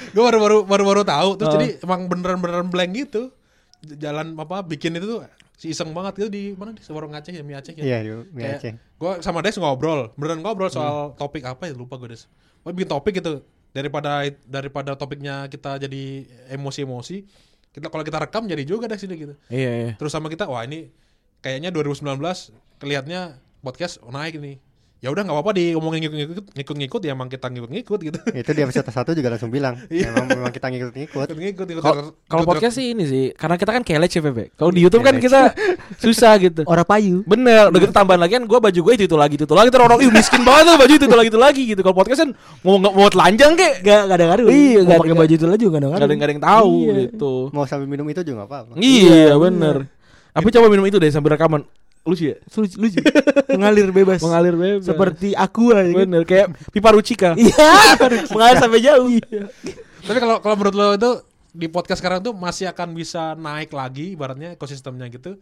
gue 0.09 0.23
baru-baru 0.23 0.57
baru-baru 0.65 1.01
tahu 1.03 1.29
terus 1.37 1.49
Oh. 1.49 1.55
jadi 1.55 1.67
emang 1.81 2.07
beneran-beneran 2.07 2.67
blank 2.67 2.91
gitu 2.95 3.31
jalan 3.97 4.35
apa 4.35 4.61
bikin 4.61 4.95
itu 4.95 5.07
tuh 5.07 5.19
si 5.55 5.71
iseng 5.71 5.91
banget 5.91 6.15
gitu 6.17 6.29
di 6.29 6.43
mana 6.53 6.71
di 6.71 6.83
Semarang 6.83 7.11
Aceh 7.11 7.31
ya 7.31 7.43
Mi 7.43 7.55
Aceh 7.55 7.73
ya 7.73 7.83
iya 7.83 7.97
yuk 8.01 8.31
Mi 8.31 8.43
Kayak 8.43 8.59
Aceh 8.59 8.73
gue 8.75 9.11
sama 9.19 9.39
Des 9.39 9.55
ngobrol 9.55 10.11
beneran 10.15 10.39
ngobrol 10.39 10.67
soal 10.67 11.11
Hmm. 11.11 11.15
topik 11.15 11.43
apa 11.43 11.67
ya 11.67 11.73
lupa 11.75 11.95
gue 11.95 12.11
Des 12.11 12.23
gue 12.59 12.71
bikin 12.73 12.89
topik 12.89 13.19
gitu 13.19 13.43
daripada 13.69 14.25
daripada 14.43 14.95
topiknya 14.95 15.47
kita 15.47 15.77
jadi 15.77 16.25
emosi-emosi 16.51 17.23
kita 17.79 17.87
kalau 17.87 18.03
kita 18.03 18.19
rekam 18.19 18.43
jadi 18.43 18.63
juga 18.67 18.85
Des 18.85 18.99
ini 19.01 19.15
gitu 19.15 19.33
Iya 19.47 19.71
iya. 19.71 19.91
terus 19.95 20.11
sama 20.11 20.27
kita 20.27 20.45
wah 20.45 20.61
ini 20.61 20.91
kayaknya 21.39 21.71
2019 21.71 22.19
kelihatannya 22.77 23.21
podcast 23.59 24.03
naik 24.03 24.35
nih 24.37 24.59
ya 24.99 25.07
udah 25.07 25.23
nggak 25.23 25.31
apa-apa 25.31 25.55
diomongin 25.55 25.99
ngikut-ngikut 26.03 26.45
ngikut-ngikut 26.53 27.01
ya 27.01 27.11
emang 27.11 27.27
kita 27.27 27.47
ngikut-ngikut 27.47 27.99
gitu 28.03 28.19
itu 28.43 28.49
di 28.51 28.61
episode 28.61 28.83
satu 28.85 29.15
juga 29.15 29.31
langsung 29.31 29.47
bilang 29.47 29.79
Iya. 29.87 30.11
memang 30.11 30.27
memang 30.29 30.51
kita 30.51 30.67
ngikut-ngikut 30.67 31.27
ngikut 31.31 31.65
ngikut 31.71 31.83
Kalau 32.27 32.43
podcast 32.43 32.75
sih 32.75 32.91
ini 32.91 33.03
sih 33.03 33.25
karena 33.31 33.55
kita 33.55 33.71
kan 33.71 33.81
kelec 33.81 34.11
ya 34.11 34.21
Pepe. 34.21 34.51
Kalau 34.53 34.69
di 34.69 34.83
YouTube 34.83 35.01
kan 35.01 35.15
kita 35.15 35.55
susah 36.03 36.35
gitu. 36.37 36.61
Orang 36.63 36.83
payu. 36.83 37.23
Bener, 37.23 37.67
udah 37.67 37.79
gitu 37.79 37.91
tambahan 37.91 38.19
lagi 38.19 38.35
kan 38.35 38.43
gue 38.43 38.59
baju 38.59 38.79
gue 38.81 38.93
itu 38.93 39.03
itu 39.05 39.15
lagi 39.15 39.33
itu, 39.33 39.43
itu 39.43 39.55
lagi 39.55 39.69
terus 39.69 39.83
orang 39.83 39.99
ih 39.99 40.11
miskin 40.11 40.43
banget 40.43 40.63
tuh 40.67 40.75
baju 40.77 40.93
itu 40.93 41.05
itu 41.07 41.17
lagi 41.17 41.29
itu 41.29 41.39
lagi 41.39 41.63
gitu. 41.65 41.79
Kalau 41.79 41.95
podcast 41.95 42.19
kan 42.21 42.29
mau 42.61 42.75
nggak 42.75 42.93
mau 42.93 43.07
telanjang 43.07 43.51
kek 43.55 43.73
Gak, 43.79 44.01
gak 44.05 44.17
ada 44.19 44.25
ngaruh. 44.27 44.47
Iya, 44.51 44.79
gak 44.79 44.89
ada- 44.89 45.01
pakai 45.01 45.15
baju 45.15 45.33
itu 45.33 45.45
aja 45.45 45.55
juga 45.57 45.75
nggak 45.79 45.91
ada 45.95 46.05
nggak 46.09 46.27
ada 46.27 46.33
yang 46.35 46.43
tahu 46.43 46.73
Iya. 46.75 46.93
gitu. 47.07 47.33
mau 47.49 47.63
sambil 47.63 47.87
minum 47.87 48.05
itu 48.05 48.19
juga 48.21 48.35
nggak 48.43 48.49
apa-apa 48.51 48.71
Iya 48.77 49.31
bener. 49.33 49.75
Tapi 50.29 50.47
coba 50.51 50.67
minum 50.67 50.85
itu 50.85 50.97
deh 50.99 51.09
sambil 51.09 51.33
rekaman. 51.33 51.63
Lucu 52.09 52.33
ya? 52.33 52.37
Lucu, 52.57 52.75
lucu. 52.81 52.99
Mengalir 53.53 53.89
bebas. 53.93 54.19
Mengalir 54.19 54.55
bebas. 54.57 54.85
Seperti 54.89 55.37
aku 55.37 55.71
aja. 55.71 55.85
kan? 55.87 55.97
bener 56.05 56.23
kayak 56.25 56.47
pipa 56.73 56.89
rucika. 56.89 57.29
Iya, 57.39 57.95
mengalir 58.33 58.57
sampai 58.57 58.81
jauh. 58.81 59.21
Tapi 60.03 60.17
kalau 60.17 60.41
kalau 60.41 60.55
menurut 60.57 60.75
lo 60.75 60.87
itu 60.97 61.11
di 61.53 61.67
podcast 61.69 62.01
sekarang 62.01 62.21
tuh 62.21 62.33
masih 62.33 62.69
akan 62.69 62.93
bisa 62.93 63.33
naik 63.37 63.73
lagi 63.73 64.13
ibaratnya 64.13 64.53
ekosistemnya 64.53 65.09
gitu 65.09 65.37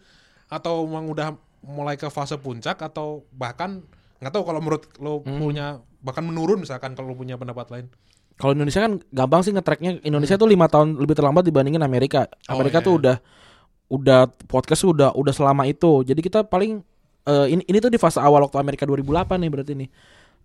atau 0.48 0.88
emang 0.88 1.12
udah 1.12 1.36
mulai 1.68 2.00
ke 2.00 2.08
fase 2.08 2.40
puncak 2.40 2.80
atau 2.80 3.28
bahkan 3.36 3.84
nggak 4.24 4.32
tahu 4.32 4.44
kalau 4.48 4.60
menurut 4.64 4.88
lo 5.04 5.20
punya 5.22 5.84
bahkan 6.00 6.24
menurun 6.24 6.64
misalkan 6.64 6.96
kalau 6.96 7.12
lo 7.14 7.16
punya 7.20 7.36
pendapat 7.36 7.68
lain. 7.70 7.88
Kalau 8.38 8.54
Indonesia 8.54 8.86
kan 8.86 9.02
gampang 9.10 9.42
sih 9.42 9.50
nge-tracknya 9.50 9.98
Indonesia 10.06 10.38
tuh 10.38 10.46
lima 10.46 10.70
tahun 10.70 11.02
lebih 11.02 11.18
terlambat 11.18 11.42
dibandingin 11.42 11.82
Amerika. 11.82 12.30
Oh, 12.46 12.62
Amerika 12.62 12.80
iya, 12.80 12.86
tuh 12.86 12.94
iya. 12.94 13.00
udah 13.02 13.16
udah 13.88 14.28
podcast 14.48 14.84
udah 14.84 15.16
udah 15.16 15.34
selama 15.34 15.64
itu. 15.68 16.04
Jadi 16.04 16.20
kita 16.20 16.44
paling 16.44 16.84
eh, 17.28 17.48
ini 17.52 17.64
ini 17.68 17.78
tuh 17.80 17.92
di 17.92 18.00
fase 18.00 18.20
awal 18.20 18.44
waktu 18.48 18.60
Amerika 18.60 18.84
2008 18.84 19.40
nih 19.40 19.50
berarti 19.52 19.74
nih. 19.76 19.90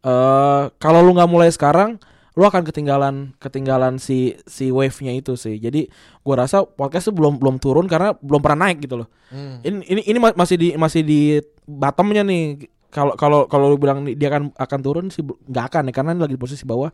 Eh 0.02 0.64
kalau 0.78 1.00
lu 1.02 1.14
nggak 1.14 1.30
mulai 1.30 1.50
sekarang, 1.50 1.98
lu 2.34 2.42
akan 2.48 2.62
ketinggalan 2.64 3.36
ketinggalan 3.38 4.00
si 4.00 4.34
si 4.46 4.70
wave-nya 4.72 5.12
itu 5.14 5.36
sih. 5.36 5.58
Jadi 5.58 5.86
gua 6.24 6.46
rasa 6.46 6.64
podcast 6.64 7.10
tuh 7.10 7.14
belum 7.14 7.38
belum 7.38 7.60
turun 7.62 7.86
karena 7.86 8.16
belum 8.18 8.40
pernah 8.40 8.68
naik 8.68 8.82
gitu 8.82 9.04
loh. 9.04 9.08
Hmm. 9.28 9.60
Ini 9.62 9.76
ini 9.84 10.00
ini 10.06 10.18
ma- 10.18 10.36
masih 10.36 10.56
di 10.56 10.68
masih 10.74 11.02
di 11.04 11.20
bottomnya 11.66 12.24
nih. 12.24 12.66
Kalau 12.92 13.16
kalau 13.16 13.48
kalau 13.48 13.72
lu 13.72 13.80
bilang 13.80 14.04
dia 14.04 14.28
akan 14.28 14.52
akan 14.52 14.78
turun 14.84 15.06
sih 15.08 15.24
nggak 15.24 15.64
akan 15.72 15.88
ya 15.88 15.92
karena 15.92 16.10
ini 16.12 16.20
lagi 16.24 16.34
di 16.36 16.42
posisi 16.42 16.64
bawah. 16.64 16.92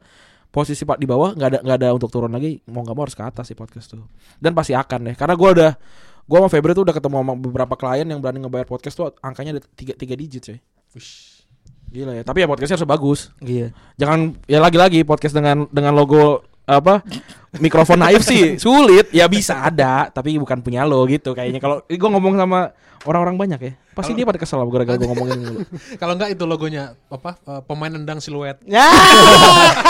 Posisi 0.49 0.81
pak 0.89 0.97
di 0.97 1.05
bawah 1.05 1.37
nggak 1.37 1.49
ada 1.49 1.59
nggak 1.61 1.77
ada 1.85 1.89
untuk 1.93 2.09
turun 2.09 2.33
lagi. 2.33 2.59
Mau 2.73 2.81
nggak 2.81 2.97
mau 2.97 3.05
harus 3.05 3.19
ke 3.19 3.21
atas 3.21 3.53
sih 3.53 3.57
podcast 3.59 3.93
tuh. 3.93 4.07
Dan 4.41 4.57
pasti 4.57 4.73
akan 4.73 5.13
deh. 5.13 5.15
Karena 5.19 5.35
gua 5.37 5.51
udah 5.55 5.73
gua 6.29 6.45
sama 6.45 6.49
Febri 6.53 6.77
tuh 6.77 6.85
udah 6.85 6.95
ketemu 6.95 7.17
sama 7.25 7.33
beberapa 7.35 7.75
klien 7.75 8.05
yang 8.05 8.21
berani 8.21 8.45
ngebayar 8.45 8.69
podcast 8.69 8.95
tuh 8.95 9.17
angkanya 9.25 9.59
ada 9.59 9.63
tiga 9.75 9.97
tiga 9.97 10.15
digit 10.15 10.43
coy. 10.45 10.59
Wish. 10.93 11.43
Gila 11.89 12.13
ya. 12.13 12.23
Tapi 12.23 12.45
ya 12.45 12.47
podcastnya 12.47 12.77
harus 12.77 12.89
bagus. 12.89 13.21
Iya. 13.41 13.73
Jangan 13.97 14.37
ya 14.45 14.61
lagi-lagi 14.61 15.01
podcast 15.09 15.33
dengan 15.33 15.65
dengan 15.73 15.97
logo 15.97 16.45
apa 16.69 17.01
mikrofon 17.57 18.05
naif 18.05 18.29
sih 18.29 18.55
sulit 18.65 19.09
ya 19.09 19.25
bisa 19.25 19.65
ada 19.65 20.13
tapi 20.13 20.37
bukan 20.37 20.61
punya 20.61 20.85
lo 20.85 21.01
gitu 21.09 21.33
kayaknya 21.33 21.65
kalau 21.65 21.81
gue 21.89 21.97
ngomong 21.97 22.37
sama 22.37 22.77
orang-orang 23.09 23.41
banyak 23.41 23.61
ya 23.65 23.73
pasti 23.99 24.15
dia 24.15 24.23
pada 24.23 24.39
kesel 24.39 24.63
gara-gara 24.71 24.95
gue 24.95 25.09
ngomongin 25.11 25.39
dulu 25.43 25.61
Kalau 25.99 26.15
enggak 26.15 26.31
itu 26.31 26.45
logonya 26.47 26.95
apa 27.11 27.35
eh, 27.35 27.63
pemain 27.67 27.91
nendang 27.91 28.23
siluet. 28.23 28.63
Ya. 28.63 28.87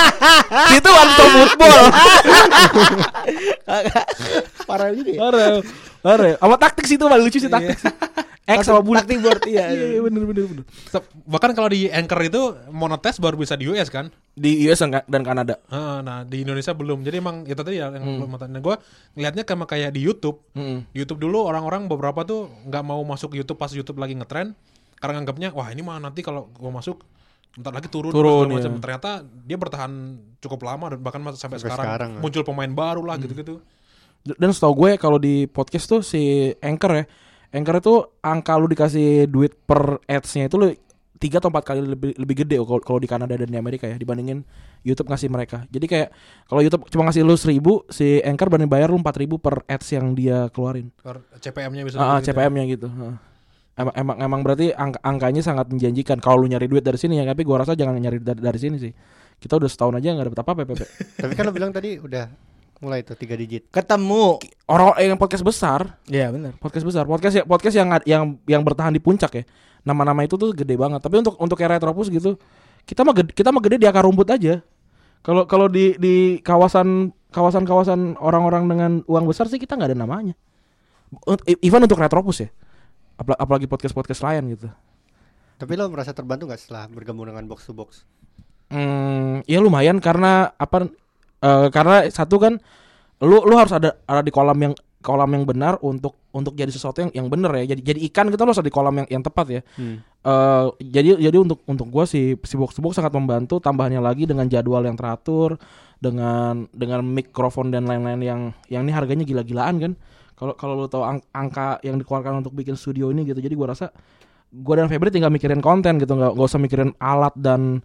itu 0.81 0.89
stop 0.89 1.29
football. 1.37 1.83
Parah 4.65 4.89
juga 4.97 5.11
ya. 5.13 5.21
parah. 5.21 5.57
Parah. 6.01 6.33
Sama 6.41 6.57
taktik 6.57 6.85
sih 6.89 6.97
itu 6.97 7.05
paling 7.05 7.25
lucu 7.29 7.37
sih 7.37 7.53
taktik 7.53 7.77
sih 7.77 7.93
X 8.49 8.65
sama 8.65 8.81
bulat 8.81 9.05
Taktik 9.05 9.21
board 9.21 9.45
iya. 9.45 9.69
iya 9.77 9.87
iya, 9.93 10.01
bener 10.01 10.25
bener 10.25 10.45
bener 10.49 10.65
Bahkan 11.29 11.51
kalau 11.53 11.69
di 11.69 11.93
Anchor 11.93 12.21
itu 12.25 12.43
monetes 12.73 13.21
baru 13.21 13.37
bisa 13.37 13.61
di 13.61 13.69
US 13.69 13.93
kan. 13.93 14.09
di 14.33 14.65
US 14.65 14.81
dan 14.81 15.21
Kanada 15.21 15.61
Heeh, 15.69 15.99
Nah 16.01 16.25
di 16.25 16.49
Indonesia 16.49 16.73
belum. 16.73 17.05
Jadi 17.05 17.17
emang 17.21 17.45
itu 17.45 17.61
tadi 17.61 17.77
ya 17.77 17.93
yang 17.93 18.25
belum 18.25 18.31
mata. 18.33 18.49
Nah 18.49 18.65
gue 18.65 18.75
ngelihatnya 19.19 19.45
sama 19.45 19.69
kayak 19.69 19.93
di 19.93 20.01
YouTube. 20.01 20.41
Mm-mm. 20.57 20.89
YouTube 20.97 21.21
dulu 21.21 21.45
orang-orang 21.45 21.93
beberapa 21.93 22.25
tuh 22.25 22.49
nggak 22.65 22.85
mau 22.89 23.05
masuk 23.05 23.37
YouTube 23.37 23.61
pas 23.61 23.69
YouTube 23.69 24.01
lagi 24.01 24.17
ngetren 24.17 24.57
karena 24.99 25.13
nganggapnya 25.23 25.49
wah 25.55 25.69
ini 25.71 25.83
mah 25.85 26.03
nanti 26.03 26.27
kalau 26.27 26.51
gue 26.51 26.71
masuk 26.73 27.05
bentar 27.55 27.75
lagi 27.75 27.89
turun, 27.91 28.15
Turun, 28.15 28.47
macam. 28.55 28.79
iya. 28.79 28.83
ternyata 28.83 29.11
dia 29.47 29.59
bertahan 29.59 29.93
cukup 30.39 30.61
lama 30.63 30.95
dan 30.95 30.99
bahkan 31.03 31.21
sampai, 31.35 31.39
Sampai 31.39 31.59
sekarang, 31.59 31.87
sekarang, 31.87 32.11
ya. 32.15 32.21
muncul 32.23 32.43
pemain 32.47 32.71
baru 32.71 33.03
lah 33.03 33.19
gitu-gitu 33.19 33.59
dan 34.23 34.51
setahu 34.55 34.87
gue 34.87 34.91
kalau 34.99 35.19
di 35.19 35.47
podcast 35.51 35.87
tuh 35.91 36.01
si 36.07 36.53
Anchor 36.63 37.03
ya 37.03 37.05
Anchor 37.49 37.77
itu 37.81 37.95
angka 38.21 38.53
lu 38.61 38.69
dikasih 38.69 39.25
duit 39.25 39.57
per 39.65 40.05
ads-nya 40.05 40.53
itu 40.53 40.57
lu 40.61 40.69
tiga 41.19 41.43
atau 41.43 41.51
empat 41.51 41.65
kali 41.67 41.83
lebih 41.83 42.15
lebih 42.15 42.35
gede 42.47 42.57
kalau 42.63 43.01
di 43.03 43.11
Kanada 43.11 43.35
dan 43.35 43.51
di 43.51 43.59
Amerika 43.59 43.91
ya 43.91 43.99
dibandingin 43.99 44.47
YouTube 44.87 45.11
ngasih 45.11 45.29
mereka. 45.29 45.67
Jadi 45.67 45.87
kayak 45.91 46.09
kalau 46.47 46.61
YouTube 46.63 46.87
cuma 46.93 47.11
ngasih 47.11 47.27
lu 47.27 47.35
seribu, 47.35 47.83
si 47.91 48.23
Anchor 48.23 48.49
berani 48.49 48.71
bayar 48.71 48.89
lu 48.95 49.03
empat 49.03 49.19
ribu 49.19 49.43
per 49.43 49.67
ads 49.67 49.91
yang 49.91 50.15
dia 50.15 50.47
keluarin. 50.55 50.95
Per 51.03 51.19
CPM-nya 51.43 51.83
bisa 51.83 51.97
Ah, 51.99 52.17
ah, 52.17 52.19
gitu. 52.23 52.31
CPM-nya 52.31 52.65
gitu. 52.71 52.87
Heeh. 52.87 53.15
Emang, 53.79 53.95
emang 53.95 54.17
emang 54.19 54.41
berarti 54.43 54.75
angka, 54.75 54.99
angkanya 55.07 55.43
sangat 55.43 55.71
menjanjikan 55.71 56.19
kalau 56.19 56.43
lu 56.43 56.51
nyari 56.51 56.67
duit 56.67 56.83
dari 56.83 56.99
sini 56.99 57.23
ya, 57.23 57.27
tapi 57.27 57.47
gua 57.47 57.63
rasa 57.63 57.79
jangan 57.79 57.95
nyari 57.95 58.19
dari, 58.19 58.39
dari 58.43 58.59
sini 58.59 58.77
sih. 58.79 58.91
Kita 59.39 59.55
udah 59.55 59.71
setahun 59.71 60.03
aja 60.03 60.19
nggak 60.19 60.35
dapet 60.35 60.41
apa-apa, 60.43 60.63
Pepe. 60.67 60.87
tapi 61.23 61.33
kan 61.39 61.47
lo 61.47 61.55
bilang 61.55 61.71
tadi 61.71 61.95
udah 61.99 62.27
mulai 62.79 63.03
tuh 63.03 63.15
tiga 63.15 63.35
digit 63.35 63.67
Ketemu. 63.69 64.39
Orang 64.69 64.95
yang 65.01 65.17
podcast 65.17 65.43
besar, 65.43 65.97
Iya 66.07 66.29
benar. 66.29 66.55
podcast 66.61 66.85
besar, 66.85 67.05
podcast 67.05 67.35
ya 67.35 67.45
podcast 67.45 67.75
yang 67.75 67.89
yang 68.05 68.23
yang 68.45 68.63
bertahan 68.63 68.93
di 68.93 69.01
puncak 69.01 69.33
ya. 69.33 69.45
Nama-nama 69.83 70.21
itu 70.23 70.37
tuh 70.37 70.53
gede 70.53 70.77
banget. 70.77 71.01
Tapi 71.01 71.19
untuk 71.19 71.35
untuk 71.41 71.57
yang 71.57 71.73
retropus 71.73 72.07
gitu, 72.09 72.37
kita 72.85 73.01
mah 73.03 73.17
gede, 73.17 73.33
kita 73.33 73.49
mah 73.49 73.63
gede 73.65 73.81
di 73.81 73.87
akar 73.89 74.05
rumput 74.05 74.29
aja. 74.29 74.61
Kalau 75.25 75.49
kalau 75.49 75.67
di 75.67 75.97
di 75.97 76.15
kawasan 76.45 77.11
kawasan 77.33 77.65
kawasan 77.65 78.01
orang-orang 78.21 78.65
dengan 78.69 78.91
uang 79.09 79.25
besar 79.27 79.49
sih 79.49 79.57
kita 79.57 79.75
nggak 79.75 79.93
ada 79.93 79.99
namanya. 79.99 80.35
Even 81.65 81.83
untuk 81.83 81.97
retropus 81.99 82.45
ya. 82.45 82.49
Apalagi 83.19 83.67
podcast-podcast 83.67 84.23
lain 84.23 84.55
gitu. 84.55 84.69
tapi 85.59 85.75
lo 85.75 85.91
merasa 85.91 86.15
terbantu 86.15 86.47
nggak 86.47 86.61
setelah 86.63 86.87
bergabung 86.87 87.27
dengan 87.27 87.43
box 87.51 87.67
to 87.67 87.75
box 87.75 88.07
Hmm, 88.71 89.43
ya 89.43 89.59
lumayan 89.59 89.99
karena 89.99 90.55
apa? 90.55 90.87
Eh, 91.43 91.67
karena 91.71 92.07
satu 92.11 92.37
kan, 92.41 92.59
lu 93.23 93.43
lu 93.45 93.55
harus 93.59 93.75
ada 93.75 93.99
ada 94.07 94.23
di 94.23 94.31
kolam 94.31 94.59
yang 94.59 94.75
kolam 94.99 95.31
yang 95.31 95.47
benar 95.47 95.79
untuk 95.81 96.19
untuk 96.35 96.59
jadi 96.59 96.71
sesuatu 96.75 97.07
yang 97.07 97.11
yang 97.15 97.27
benar 97.31 97.55
ya. 97.63 97.75
Jadi 97.75 97.81
jadi 97.83 98.01
ikan 98.11 98.31
kita 98.31 98.43
lu 98.43 98.51
harus 98.51 98.61
ada 98.61 98.69
di 98.69 98.75
kolam 98.75 98.95
yang 98.99 99.09
yang 99.09 99.23
tepat 99.23 99.47
ya. 99.49 99.63
hmm. 99.79 99.97
Eh, 100.27 100.67
jadi 100.83 101.17
jadi 101.31 101.39
untuk 101.39 101.63
untuk 101.71 101.87
gua 101.89 102.05
si 102.05 102.35
si 102.43 102.55
box 102.59 102.75
to 102.75 102.83
box 102.83 102.99
sangat 102.99 103.15
membantu. 103.15 103.63
Tambahannya 103.63 104.03
lagi 104.03 104.27
dengan 104.27 104.51
jadwal 104.51 104.83
yang 104.83 104.99
teratur, 104.99 105.55
dengan 106.03 106.67
dengan 106.75 107.07
mikrofon 107.07 107.71
dan 107.71 107.87
lain-lain 107.87 108.21
yang 108.23 108.41
yang 108.67 108.83
ini 108.83 108.93
harganya 108.93 109.23
gila-gilaan 109.23 109.79
kan. 109.79 109.93
Kalau 110.39 110.55
kalau 110.55 110.75
lu 110.79 110.87
tahu 110.91 111.03
ang- 111.03 111.27
angka 111.35 111.83
yang 111.83 111.99
dikeluarkan 111.99 112.43
untuk 112.43 112.55
bikin 112.55 112.79
studio 112.79 113.11
ini 113.11 113.27
gitu, 113.27 113.39
jadi 113.39 113.55
gua 113.55 113.75
rasa 113.75 113.91
gua 114.51 114.83
dan 114.83 114.91
Febri 114.91 115.11
tinggal 115.15 115.31
mikirin 115.31 115.63
konten 115.63 115.99
gitu, 116.03 116.15
nggak 116.15 116.35
nggak 116.35 116.49
usah 116.51 116.63
mikirin 116.63 116.91
alat 116.99 117.35
dan 117.39 117.83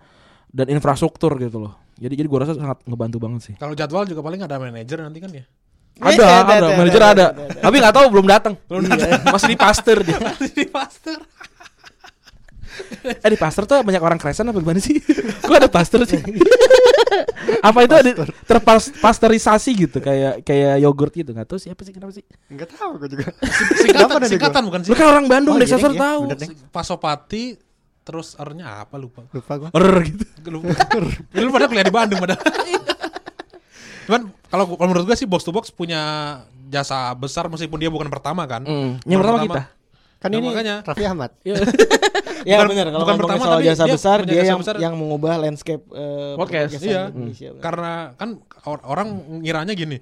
dan 0.54 0.70
infrastruktur 0.70 1.38
gitu 1.38 1.70
loh. 1.70 1.83
Jadi 1.98 2.14
jadi 2.18 2.28
gua 2.28 2.40
rasa 2.46 2.54
sangat 2.58 2.82
ngebantu 2.86 3.18
banget 3.22 3.42
sih. 3.52 3.54
Kalau 3.56 3.74
jadwal 3.74 4.04
juga 4.06 4.22
paling 4.22 4.42
ada 4.42 4.58
manajer 4.58 4.98
nanti 5.02 5.20
kan 5.22 5.30
ya. 5.30 5.46
Ada, 6.02 6.26
ada, 6.42 6.68
manajer 6.74 7.04
ada. 7.06 7.26
Tapi 7.62 7.76
nggak 7.78 7.94
tahu 7.94 8.06
belum 8.10 8.26
datang. 8.26 8.54
Belum 8.66 8.90
datang. 8.90 9.22
Masih 9.34 9.54
di 9.54 9.58
pastor 9.58 10.02
dia. 10.02 10.18
Di 10.58 10.66
master. 10.70 11.18
Eh 13.06 13.30
di 13.30 13.38
pastor 13.38 13.70
tuh 13.70 13.86
banyak 13.86 14.02
orang 14.02 14.18
kresan 14.18 14.50
apa 14.50 14.58
gimana 14.58 14.82
sih? 14.82 14.98
Kok 15.46 15.54
ada 15.54 15.70
pastor 15.70 16.10
sih? 16.10 16.18
apa 17.62 17.80
itu 17.86 17.94
ada 17.94 18.12
terpasteurisasi 18.50 19.70
gitu 19.78 19.98
kayak 20.02 20.42
kayak 20.42 20.82
yogurt 20.82 21.14
gitu 21.14 21.32
nggak 21.32 21.46
tahu 21.46 21.62
siapa 21.62 21.86
sih 21.86 21.94
kenapa 21.94 22.18
sih? 22.18 22.26
Enggak 22.50 22.74
tahu 22.74 22.98
gue 22.98 23.14
juga. 23.14 23.30
Singkatan, 23.78 23.86
Kenapa 23.94 24.14
ada 24.18 24.26
singkatan 24.26 24.62
bukan 24.66 24.80
sih? 24.82 24.90
Lu 24.90 24.96
kan 24.98 25.08
orang 25.14 25.26
Bandung 25.30 25.54
Oh, 25.54 25.62
deh, 25.62 25.70
iya, 25.70 25.78
saya 25.78 25.86
iya, 25.86 26.02
tahu. 26.02 26.22
deh. 26.34 26.50
Pasopati 26.74 27.44
terus 28.04 28.36
R-nya 28.36 28.84
apa 28.84 28.96
lupa. 28.96 29.24
Lupa 29.32 29.54
gua. 29.58 29.70
Er 29.72 29.88
gitu. 30.04 30.24
Lupa. 30.52 30.76
Lu 31.40 31.50
pada 31.50 31.66
kuliah 31.66 31.84
di 31.84 31.94
Bandung 31.94 32.20
pada. 32.20 32.36
Cuman 34.06 34.22
kalau 34.52 34.66
kalau 34.76 34.90
menurut 34.92 35.08
gue 35.08 35.16
sih 35.16 35.24
box 35.24 35.42
to 35.42 35.52
box 35.52 35.72
punya 35.72 36.02
jasa 36.68 37.16
besar 37.16 37.48
meskipun 37.48 37.80
dia 37.80 37.88
bukan 37.88 38.12
pertama 38.12 38.44
kan. 38.44 38.68
Mm. 38.68 39.00
Yang 39.08 39.20
pertama 39.20 39.40
kita. 39.42 39.64
Kan 40.20 40.30
Nah, 40.32 40.40
ini 40.40 40.48
makanya. 40.50 40.76
Raffi 40.84 41.04
Ahmad. 41.04 41.32
ya 41.44 41.56
Bukan- 42.56 42.68
benar 42.70 42.88
kalau 42.88 43.04
bukan 43.04 43.16
ngomongin 43.16 43.20
pertama, 43.20 43.44
soal 43.44 43.60
tapi 43.60 43.68
jasa 43.68 43.84
dia 43.84 43.94
besar 43.94 44.18
dia 44.24 44.36
jasa 44.36 44.48
yang 44.48 44.60
besar. 44.60 44.76
yang 44.80 44.94
mengubah 44.96 45.34
landscape 45.38 45.84
eh, 45.92 46.34
Podcast. 46.36 46.72
Iya. 46.80 47.02
Indonesia. 47.12 47.50
benar. 47.52 47.64
Karena 47.64 47.92
kan 48.16 48.30
or- 48.64 48.84
orang 48.84 49.08
ngiranya 49.40 49.74
gini, 49.74 50.00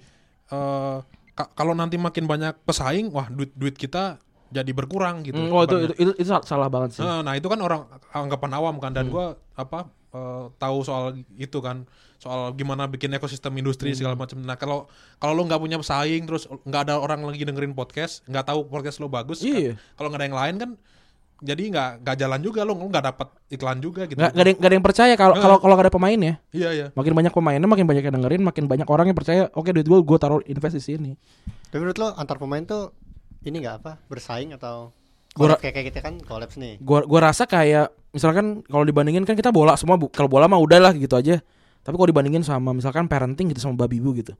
eh 0.47 0.97
ka- 1.33 1.51
kalau 1.53 1.73
nanti 1.73 1.97
makin 1.97 2.25
banyak 2.25 2.53
pesaing, 2.61 3.09
wah 3.09 3.29
duit 3.29 3.49
duit 3.53 3.73
kita 3.73 4.17
jadi 4.51 4.71
berkurang 4.75 5.23
gitu. 5.23 5.39
Mm, 5.39 5.49
oh 5.55 5.63
itu, 5.63 5.75
itu, 5.87 5.93
itu 5.95 6.11
itu 6.19 6.29
salah 6.43 6.67
banget 6.67 6.99
sih. 6.99 7.01
Nah, 7.01 7.23
nah, 7.23 7.33
itu 7.39 7.47
kan 7.47 7.59
orang 7.63 7.87
anggapan 8.11 8.51
awam 8.53 8.75
kan 8.83 8.91
dan 8.91 9.07
gua 9.07 9.39
apa 9.55 9.87
eh, 10.11 10.45
tahu 10.59 10.77
soal 10.83 11.15
itu 11.39 11.57
kan 11.63 11.87
soal 12.21 12.53
gimana 12.53 12.85
bikin 12.85 13.09
ekosistem 13.15 13.55
industri 13.57 13.95
segala 13.97 14.13
macam. 14.13 14.37
Nah 14.43 14.53
kalau 14.59 14.85
kalau 15.17 15.33
lo 15.33 15.41
nggak 15.49 15.57
punya 15.57 15.81
pesaing 15.81 16.29
terus 16.29 16.45
nggak 16.45 16.81
ada 16.85 17.01
orang 17.01 17.25
lagi 17.25 17.47
dengerin 17.47 17.73
podcast, 17.73 18.21
nggak 18.29 18.45
tahu 18.45 18.67
podcast 18.69 19.01
lo 19.01 19.09
bagus. 19.09 19.41
Iya. 19.41 19.73
kan, 19.73 19.97
kalau 19.97 20.07
nggak 20.13 20.19
ada 20.21 20.27
yang 20.29 20.37
lain 20.37 20.55
kan 20.61 20.71
jadi 21.41 21.63
nggak 21.73 21.89
nggak 22.05 22.15
jalan 22.21 22.39
juga 22.45 22.61
lo 22.61 22.77
lo 22.77 22.85
nggak 22.85 23.05
dapat 23.09 23.27
iklan 23.49 23.81
juga 23.81 24.05
gitu. 24.05 24.21
Nggak, 24.21 24.31
nggak 24.37 24.43
ada, 24.45 24.49
yang- 24.53 24.59
nggak 24.61 24.69
ada 24.69 24.77
yang 24.77 24.85
percaya 24.85 25.13
kalau 25.17 25.33
kalau 25.41 25.57
kalau 25.57 25.73
nggak 25.73 25.87
ada 25.89 25.95
pemain 25.97 26.19
ya. 26.21 26.33
Iya 26.53 26.69
iya. 26.69 26.87
Makin 26.93 27.13
banyak 27.17 27.33
pemainnya, 27.33 27.65
makin 27.71 27.85
banyak 27.89 28.03
yang 28.05 28.15
dengerin, 28.21 28.41
makin 28.45 28.63
banyak 28.69 28.85
orang 28.85 29.05
yang 29.09 29.17
percaya. 29.17 29.49
Oke 29.57 29.73
duit 29.73 29.89
gue 29.89 29.99
gue 30.05 30.17
taruh 30.21 30.45
invest 30.45 30.77
di 30.77 30.83
sini. 30.85 31.11
Tapi 31.73 31.81
menurut 31.81 31.97
lo 31.97 32.13
antar 32.13 32.37
pemain 32.37 32.61
tuh 32.61 32.93
ini 33.45 33.55
nggak 33.61 33.75
apa 33.81 33.91
bersaing 34.05 34.53
atau 34.53 34.93
Gua 35.31 35.55
kayak 35.55 35.73
kayak 35.79 35.87
kita 35.95 35.99
kan 36.03 36.19
kolaps 36.19 36.59
nih. 36.59 36.75
Gua 36.83 37.07
gua 37.07 37.31
rasa 37.31 37.47
kayak 37.47 37.95
misalkan 38.11 38.67
kalau 38.67 38.83
dibandingin 38.83 39.23
kan 39.23 39.31
kita 39.31 39.47
bola 39.47 39.79
semua 39.79 39.95
bu- 39.95 40.11
kalau 40.11 40.27
bola 40.27 40.43
mah 40.51 40.59
udahlah 40.59 40.91
gitu 40.91 41.15
aja. 41.15 41.39
Tapi 41.81 41.95
kalau 41.95 42.09
dibandingin 42.11 42.43
sama 42.43 42.75
misalkan 42.75 43.07
parenting 43.07 43.47
gitu 43.47 43.63
sama 43.63 43.79
babi 43.79 44.03
bu 44.03 44.11
gitu. 44.19 44.35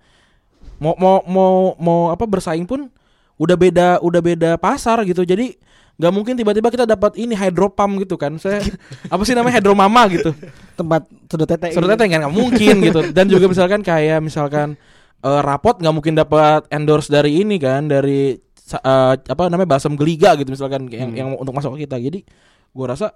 Mau 0.84 1.00
mau 1.00 1.24
mau 1.24 1.54
mau 1.80 2.02
apa 2.12 2.28
bersaing 2.28 2.68
pun 2.68 2.92
udah 3.40 3.56
beda 3.56 3.88
udah 4.04 4.20
beda 4.20 4.52
pasar 4.60 5.08
gitu. 5.08 5.24
Jadi 5.24 5.56
nggak 5.96 6.12
mungkin 6.12 6.34
tiba-tiba 6.36 6.68
kita 6.68 6.84
dapat 6.84 7.16
ini 7.16 7.40
hydropump 7.40 8.04
gitu 8.04 8.20
kan. 8.20 8.36
Saya 8.36 8.60
apa 9.14 9.24
sih 9.24 9.32
namanya 9.32 9.64
hydromama 9.64 10.12
gitu. 10.12 10.36
tempat 10.76 11.08
sudut 11.32 11.48
tete 11.48 11.72
Sudah 11.72 11.96
teteh 11.96 12.12
nggak 12.12 12.36
mungkin 12.36 12.84
gitu. 12.84 13.00
Dan 13.16 13.32
juga 13.32 13.48
misalkan 13.48 13.80
kayak 13.80 14.20
misalkan 14.20 14.76
eh, 15.24 15.40
rapot 15.40 15.80
nggak 15.80 15.96
mungkin 15.96 16.20
dapat 16.20 16.68
endorse 16.68 17.08
dari 17.08 17.40
ini 17.48 17.56
kan 17.64 17.88
dari 17.88 18.51
eh, 18.78 19.14
apa 19.20 19.44
namanya 19.50 19.68
balsam 19.68 20.00
geliga 20.00 20.40
gitu 20.40 20.48
misalkan 20.48 20.88
yang 20.88 21.12
yang 21.12 21.28
untuk 21.36 21.52
masuk 21.52 21.76
ke 21.76 21.84
kita. 21.84 22.00
Jadi 22.00 22.24
gua 22.72 22.96
rasa 22.96 23.12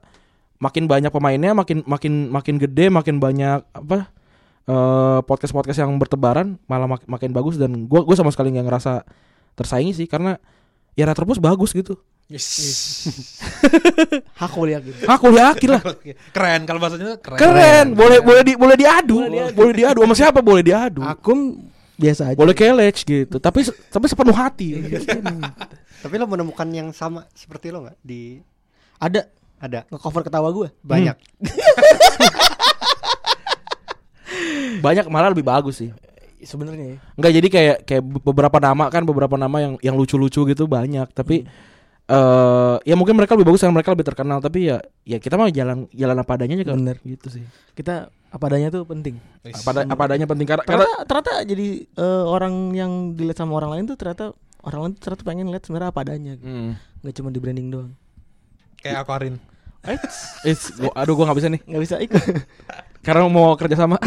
makin 0.57 0.83
banyak 0.85 1.11
pemainnya 1.11 1.51
makin 1.51 1.83
makin 1.83 2.27
makin 2.27 2.55
gede 2.57 2.87
makin 2.89 3.19
banyak 3.19 3.63
apa 3.71 4.11
eh, 4.65 5.19
podcast-podcast 5.23 5.79
yang 5.79 5.95
bertebaran 5.95 6.59
malah 6.65 6.87
mak- 6.89 7.07
makin 7.07 7.31
bagus 7.31 7.55
dan 7.55 7.87
gua 7.87 8.03
gua 8.03 8.15
sama 8.15 8.31
sekali 8.31 8.51
nggak 8.51 8.65
ngerasa 8.65 8.93
tersaingi 9.55 9.93
sih 9.93 10.07
karena 10.07 10.35
ya 10.93 11.05
Retropus 11.05 11.39
bagus 11.39 11.71
gitu. 11.77 11.95
hak 14.33 14.49
kuliah 14.49 14.81
gitu 14.81 15.05
Aku 15.05 15.29
yakin 15.29 15.69
lah. 15.69 15.81
keren 16.35 16.65
kalau 16.65 16.79
bahasanya 16.81 17.21
keren. 17.21 17.37
Keren, 17.37 17.85
boleh 17.93 18.19
boleh 18.19 18.41
di 18.41 18.53
boleh 18.57 18.73
diadu, 18.73 19.17
boleh 19.53 19.73
diadu 19.73 19.99
sama 20.01 20.15
siapa 20.17 20.39
boleh 20.41 20.65
diadu. 20.65 21.05
akum 21.05 21.53
biasa 21.95 22.21
aja. 22.29 22.37
Boleh 22.37 22.51
kelec 22.51 23.01
gitu 23.01 23.37
tapi 23.37 23.63
se- 23.63 23.75
tapi 23.87 24.05
sepenuh 24.05 24.31
hati. 24.31 24.79
Tapi 25.99 26.13
lo 26.15 26.25
menemukan 26.27 26.67
yang 26.69 26.89
sama 26.91 27.23
seperti 27.31 27.69
lo 27.69 27.83
nggak? 27.83 27.97
Di 27.99 28.39
ada. 28.97 29.27
Ada. 29.55 29.87
Nge-cover 29.87 30.21
ketawa 30.21 30.51
gue 30.51 30.67
banyak. 30.83 31.15
banyak 34.83 35.05
malah 35.07 35.31
lebih 35.31 35.45
bagus 35.45 35.79
sih. 35.79 35.89
Sebenarnya 36.45 36.93
ya. 36.93 36.97
Enggak 37.17 37.31
jadi 37.33 37.47
kayak 37.49 37.77
kayak 37.89 38.03
beberapa 38.21 38.57
nama 38.61 38.85
kan 38.91 39.01
beberapa 39.01 39.33
nama 39.33 39.57
yang 39.57 39.73
yang 39.81 39.95
lucu-lucu 39.97 40.45
gitu 40.45 40.69
banyak. 40.69 41.09
Tapi 41.09 41.47
eh 42.05 42.75
ya 42.81 42.93
mungkin 42.93 43.13
mereka 43.13 43.33
lebih 43.33 43.49
bagus 43.49 43.61
karena 43.61 43.73
mereka 43.73 43.91
lebih 43.91 44.05
terkenal 44.05 44.37
tapi 44.37 44.69
ya 44.69 44.77
ya 45.01 45.17
kita 45.17 45.35
mah 45.35 45.49
jalan 45.49 45.89
jalan 45.89 46.15
apa 46.15 46.31
adanya 46.33 46.55
juga. 46.55 46.73
Bener. 46.73 46.97
gitu 47.01 47.27
sih. 47.29 47.41
Kita 47.71 48.07
apa 48.07 48.43
adanya 48.45 48.69
tuh 48.69 48.83
penting. 48.83 49.17
Apa, 49.41 49.69
ada- 49.73 49.87
apa 49.87 50.01
adanya 50.05 50.25
penting. 50.25 50.45
Karena, 50.45 50.63
karena 50.63 50.85
ternyata 50.85 51.05
ternyata 51.07 51.31
jadi 51.43 51.67
eh, 51.83 52.23
orang 52.23 52.53
yang 52.71 52.91
dilihat 53.11 53.37
sama 53.37 53.55
orang 53.55 53.71
lain 53.73 53.83
tuh 53.87 53.95
ternyata 53.95 54.37
orang 54.61 54.79
lain 54.81 54.91
tuh 54.93 55.01
ternyata 55.01 55.23
pengen 55.23 55.47
lihat 55.49 55.63
sebenarnya 55.63 55.89
apa 55.89 55.99
adanya 56.01 56.31
gitu. 56.35 56.45
Hmm. 56.45 56.71
nggak 57.01 57.15
cuma 57.15 57.29
di 57.29 57.39
branding 57.39 57.67
doang. 57.69 57.91
Kayak 58.77 59.01
Aquarin. 59.01 59.35
Eh, 59.81 59.97
gua- 60.81 60.93
aduh 60.95 61.13
gua 61.13 61.25
nggak 61.25 61.39
bisa 61.39 61.49
nih. 61.49 61.61
Nggak 61.63 61.83
bisa 61.83 61.95
ikut. 61.97 62.21
Karena 63.05 63.25
mau 63.25 63.53
kerja 63.53 63.77
sama 63.77 63.97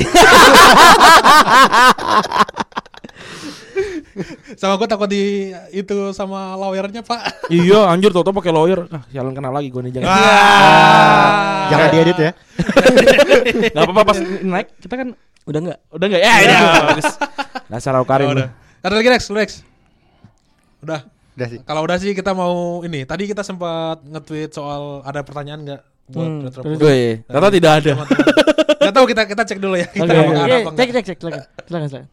Sama 4.54 4.74
gue 4.74 4.86
takut 4.86 5.06
di 5.06 5.22
itu 5.70 5.96
sama 6.10 6.54
lawyernya 6.54 7.00
pak. 7.00 7.48
iya 7.48 7.86
anjir 7.86 8.10
tau 8.10 8.20
tau 8.20 8.32
pakai 8.32 8.50
lawyer 8.50 8.84
ah 8.88 9.02
jalan 9.08 9.30
kenal 9.30 9.50
lagi 9.50 9.68
gue 9.68 9.80
nih 9.80 9.92
jangan 9.94 10.08
Ah. 10.08 11.68
Jangan 11.68 11.86
diedit 11.90 12.18
ya. 12.18 12.30
nggak 13.72 13.84
apa-apa 13.84 14.02
pas 14.04 14.18
naik 14.40 14.68
kita 14.78 14.94
kan 14.96 15.08
udah 15.44 15.60
nggak 15.62 15.78
udah 15.90 16.06
nggak 16.06 16.22
ya 16.22 16.34
ini 16.38 16.54
bagus 16.84 17.08
dasar 17.66 17.92
Ya 17.92 18.02
Karim 18.02 18.28
udah. 18.30 18.48
Ada 18.78 18.94
lagi 18.94 19.08
Rex, 19.08 19.22
lu, 19.26 19.36
Rex. 19.36 19.50
Udah. 20.80 21.00
Udah 21.34 21.46
sih. 21.48 21.58
Kalau 21.60 21.80
udah 21.82 21.96
sih 21.96 22.10
kita 22.12 22.30
mau 22.32 22.54
ini. 22.80 23.02
Tadi 23.02 23.26
kita 23.26 23.42
sempat 23.42 24.02
nge-tweet 24.02 24.50
soal 24.50 25.02
ada 25.02 25.20
pertanyaan 25.20 25.60
nggak 25.62 25.80
buat 26.08 26.24
Hmm, 26.24 26.40
Retropus? 26.42 26.78
Gue 26.78 26.94
ya, 26.94 27.12
ternyata 27.22 27.48
tidak 27.50 27.72
ada. 27.76 27.92
Nggak 28.78 28.94
tahu 28.94 29.04
kita 29.06 29.22
kita 29.26 29.42
cek 29.44 29.58
dulu 29.58 29.74
ya. 29.74 29.86
Kita 29.86 30.04
ada 30.04 30.14
Iya, 30.14 30.24
apa 30.24 30.70
cek 30.70 30.88
nggak. 30.88 30.88
cek 30.94 31.04
cek 31.04 31.16
silakan 31.18 31.42
silakan 31.64 31.88
silakan 31.88 32.08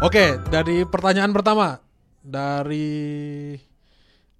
Oke, 0.00 0.40
dari 0.48 0.88
pertanyaan 0.88 1.28
pertama 1.28 1.76
dari 2.24 3.52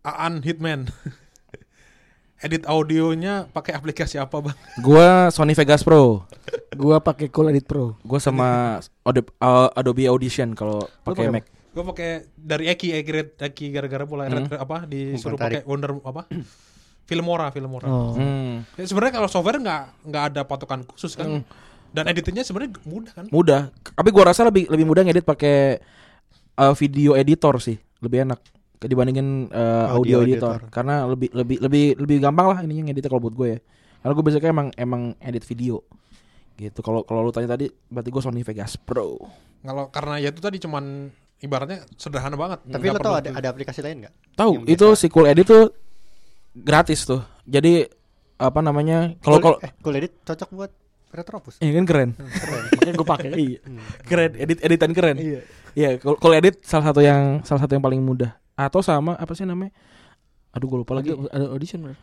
Aan 0.00 0.40
Hitman. 0.40 0.88
Edit 2.40 2.64
audionya 2.64 3.44
pakai 3.52 3.76
aplikasi 3.76 4.16
apa, 4.16 4.40
Bang? 4.40 4.56
Gua 4.80 5.28
Sony 5.28 5.52
Vegas 5.52 5.84
Pro. 5.84 6.24
gua 6.72 6.96
pakai 6.96 7.28
Cool 7.28 7.52
Edit 7.52 7.68
Pro 7.68 8.00
Gua 8.00 8.16
sama 8.16 8.80
Adobe, 9.04 9.28
uh, 9.36 9.68
Adobe 9.76 10.08
Audition 10.08 10.56
kalau 10.56 10.80
pakai 11.04 11.28
Mac. 11.28 11.44
Gue 11.70 11.84
pakai 11.86 12.26
dari 12.34 12.66
Eki, 12.66 12.96
Eki, 12.98 13.38
Eki 13.38 13.66
gara-gara 13.70 14.02
mulai 14.02 14.26
Hmm. 14.26 14.48
apa 14.56 14.88
disuruh 14.88 15.38
pakai 15.38 15.62
Wonder 15.68 16.00
apa? 16.02 16.26
Filmora, 17.08 17.52
Filmora. 17.52 17.86
oh 17.86 18.16
Hmm. 18.16 18.64
Ya, 18.74 18.88
sebenarnya 18.88 19.20
kalau 19.20 19.28
software 19.28 19.60
nggak 19.60 20.08
nggak 20.08 20.24
ada 20.32 20.40
patokan 20.48 20.82
khusus 20.88 21.14
kan. 21.14 21.44
Dan 21.90 22.06
editingnya 22.06 22.46
sebenarnya 22.46 22.78
mudah 22.86 23.12
kan. 23.12 23.24
Mudah. 23.30 23.62
Tapi 23.74 24.08
gua 24.14 24.30
rasa 24.30 24.46
lebih 24.46 24.70
lebih 24.70 24.86
mudah 24.86 25.02
ngedit 25.02 25.26
pakai 25.26 25.82
uh, 26.58 26.74
video 26.78 27.18
editor 27.18 27.58
sih, 27.58 27.76
lebih 28.02 28.26
enak 28.26 28.40
dibandingin 28.80 29.52
uh, 29.52 29.92
audio, 29.92 30.24
Audio 30.24 30.24
editor. 30.24 30.56
editor. 30.56 30.72
karena 30.72 31.04
lebih 31.04 31.28
lebih 31.36 31.56
lebih 31.60 31.84
lebih 32.00 32.16
gampang 32.24 32.48
lah 32.48 32.58
ininya 32.64 32.88
ngeditnya 32.88 33.10
kalau 33.12 33.22
buat 33.28 33.36
gue 33.36 33.48
ya. 33.52 33.58
Karena 34.00 34.12
gue 34.16 34.24
biasanya 34.24 34.48
emang 34.48 34.68
emang 34.80 35.02
edit 35.20 35.44
video. 35.44 35.84
Gitu. 36.56 36.80
Kalau 36.80 37.04
kalau 37.04 37.28
lu 37.28 37.32
tanya 37.32 37.56
tadi 37.56 37.68
berarti 37.68 38.08
gue 38.08 38.22
Sony 38.24 38.40
Vegas 38.40 38.80
Pro. 38.80 39.20
Kalau 39.60 39.92
karena 39.92 40.16
ya 40.16 40.32
itu 40.32 40.40
tadi 40.40 40.56
cuman 40.56 41.12
ibaratnya 41.40 41.84
sederhana 42.00 42.36
banget. 42.36 42.64
Tapi 42.64 42.84
lo 42.88 43.00
tau 43.00 43.16
ada 43.20 43.28
ada 43.32 43.48
aplikasi 43.52 43.84
lain 43.84 44.08
nggak? 44.08 44.14
Tahu 44.36 44.52
itu 44.64 44.86
si 44.96 45.06
Cool 45.12 45.28
Edit 45.28 45.48
tuh 45.48 45.64
gratis 46.56 47.04
tuh. 47.04 47.20
Jadi 47.44 47.84
apa 48.40 48.60
namanya? 48.64 49.12
Kalau 49.20 49.38
kalau 49.44 49.56
eh, 49.60 49.72
Cool 49.84 50.00
Edit 50.00 50.24
cocok 50.24 50.48
buat 50.56 50.72
Retropus. 51.10 51.58
Iya 51.58 51.72
kan 51.72 51.84
keren. 51.84 52.10
Keren. 52.14 52.62
makanya 52.70 52.92
gua 52.94 53.08
pakai 53.08 53.30
Iya. 53.32 53.58
Keren, 54.02 54.30
edit 54.36 54.58
editan 54.60 54.90
keren. 54.90 55.16
iya 55.16 55.40
Iya, 55.70 55.90
kalau 55.96 56.16
kalau 56.16 56.34
edit 56.34 56.58
salah 56.60 56.82
satu 56.84 56.98
yang 56.98 57.42
salah 57.42 57.62
satu 57.62 57.72
yang 57.72 57.80
paling 57.80 57.98
mudah. 57.98 58.34
Atau 58.54 58.80
sama 58.80 59.14
apa 59.14 59.30
sih 59.32 59.42
namanya? 59.42 59.70
Aduh 60.50 60.66
gue 60.66 60.78
lupa 60.82 60.94
lagi. 60.94 61.14
ada, 61.14 61.46
audition 61.48 61.78
bro 61.80 61.94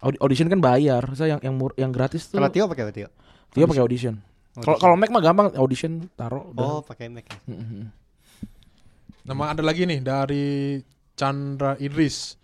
Audi- 0.00 0.18
audition 0.18 0.46
kan 0.46 0.58
bayar. 0.58 1.02
Saya 1.12 1.34
yang 1.34 1.40
yang 1.40 1.54
mur- 1.54 1.76
yang 1.76 1.90
gratis 1.90 2.26
tuh. 2.26 2.36
Kalau 2.36 2.50
Tio 2.50 2.66
pakai 2.66 2.82
apa 2.82 2.92
Tio? 2.92 3.08
Dia 3.52 3.64
pakai 3.64 3.78
audition. 3.80 4.18
Kalau 4.52 4.74
kalau 4.76 4.94
Mac 4.94 5.08
mah 5.08 5.22
gampang 5.22 5.54
audition 5.54 6.10
taruh 6.12 6.50
udah. 6.50 6.66
Oh, 6.68 6.80
pakai 6.80 7.06
Mac 7.06 7.24
ya. 7.24 7.38
Nama 9.22 9.44
ada 9.48 9.62
lagi 9.62 9.86
nih 9.86 10.02
dari 10.02 10.82
Chandra 11.14 11.78
Idris. 11.78 12.34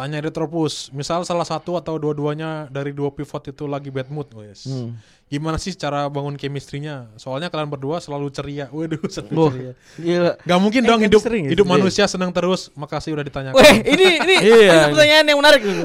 Tanya 0.00 0.16
Retropus, 0.18 0.88
misal 0.90 1.28
salah 1.28 1.44
satu 1.44 1.76
atau 1.76 2.00
dua-duanya 2.00 2.72
dari 2.72 2.88
dua 2.88 3.12
pivot 3.12 3.44
itu 3.44 3.68
lagi 3.68 3.92
bad 3.92 4.08
mood, 4.08 4.32
wes. 4.32 4.64
Hmm. 4.64 4.96
Gimana 5.28 5.60
sih 5.60 5.76
cara 5.76 6.08
bangun 6.08 6.34
chemistry-nya? 6.34 7.12
Soalnya 7.14 7.52
kalian 7.52 7.68
berdua 7.68 8.00
selalu 8.00 8.32
ceria. 8.32 8.72
Waduh, 8.72 8.96
selalu 9.12 9.36
Wah, 9.36 9.52
ceria. 9.52 9.72
Gila. 10.00 10.32
Gak 10.40 10.58
mungkin 10.58 10.80
Eh, 10.80 10.88
dong 10.88 11.00
hidup 11.04 11.20
sering 11.20 11.42
ya? 11.44 11.50
hidup 11.52 11.66
Iya. 11.68 11.72
manusia 11.76 12.04
senang 12.08 12.32
terus. 12.32 12.72
Makasih 12.72 13.12
udah 13.12 13.22
ditanyakan. 13.22 13.60
Weh, 13.60 13.76
ini 13.84 14.06
ini 14.24 14.36
Iya. 14.56 14.72
ini 14.72 14.86
pertanyaan 14.96 15.26
yang 15.28 15.38
menarik. 15.38 15.60
gitu. 15.60 15.84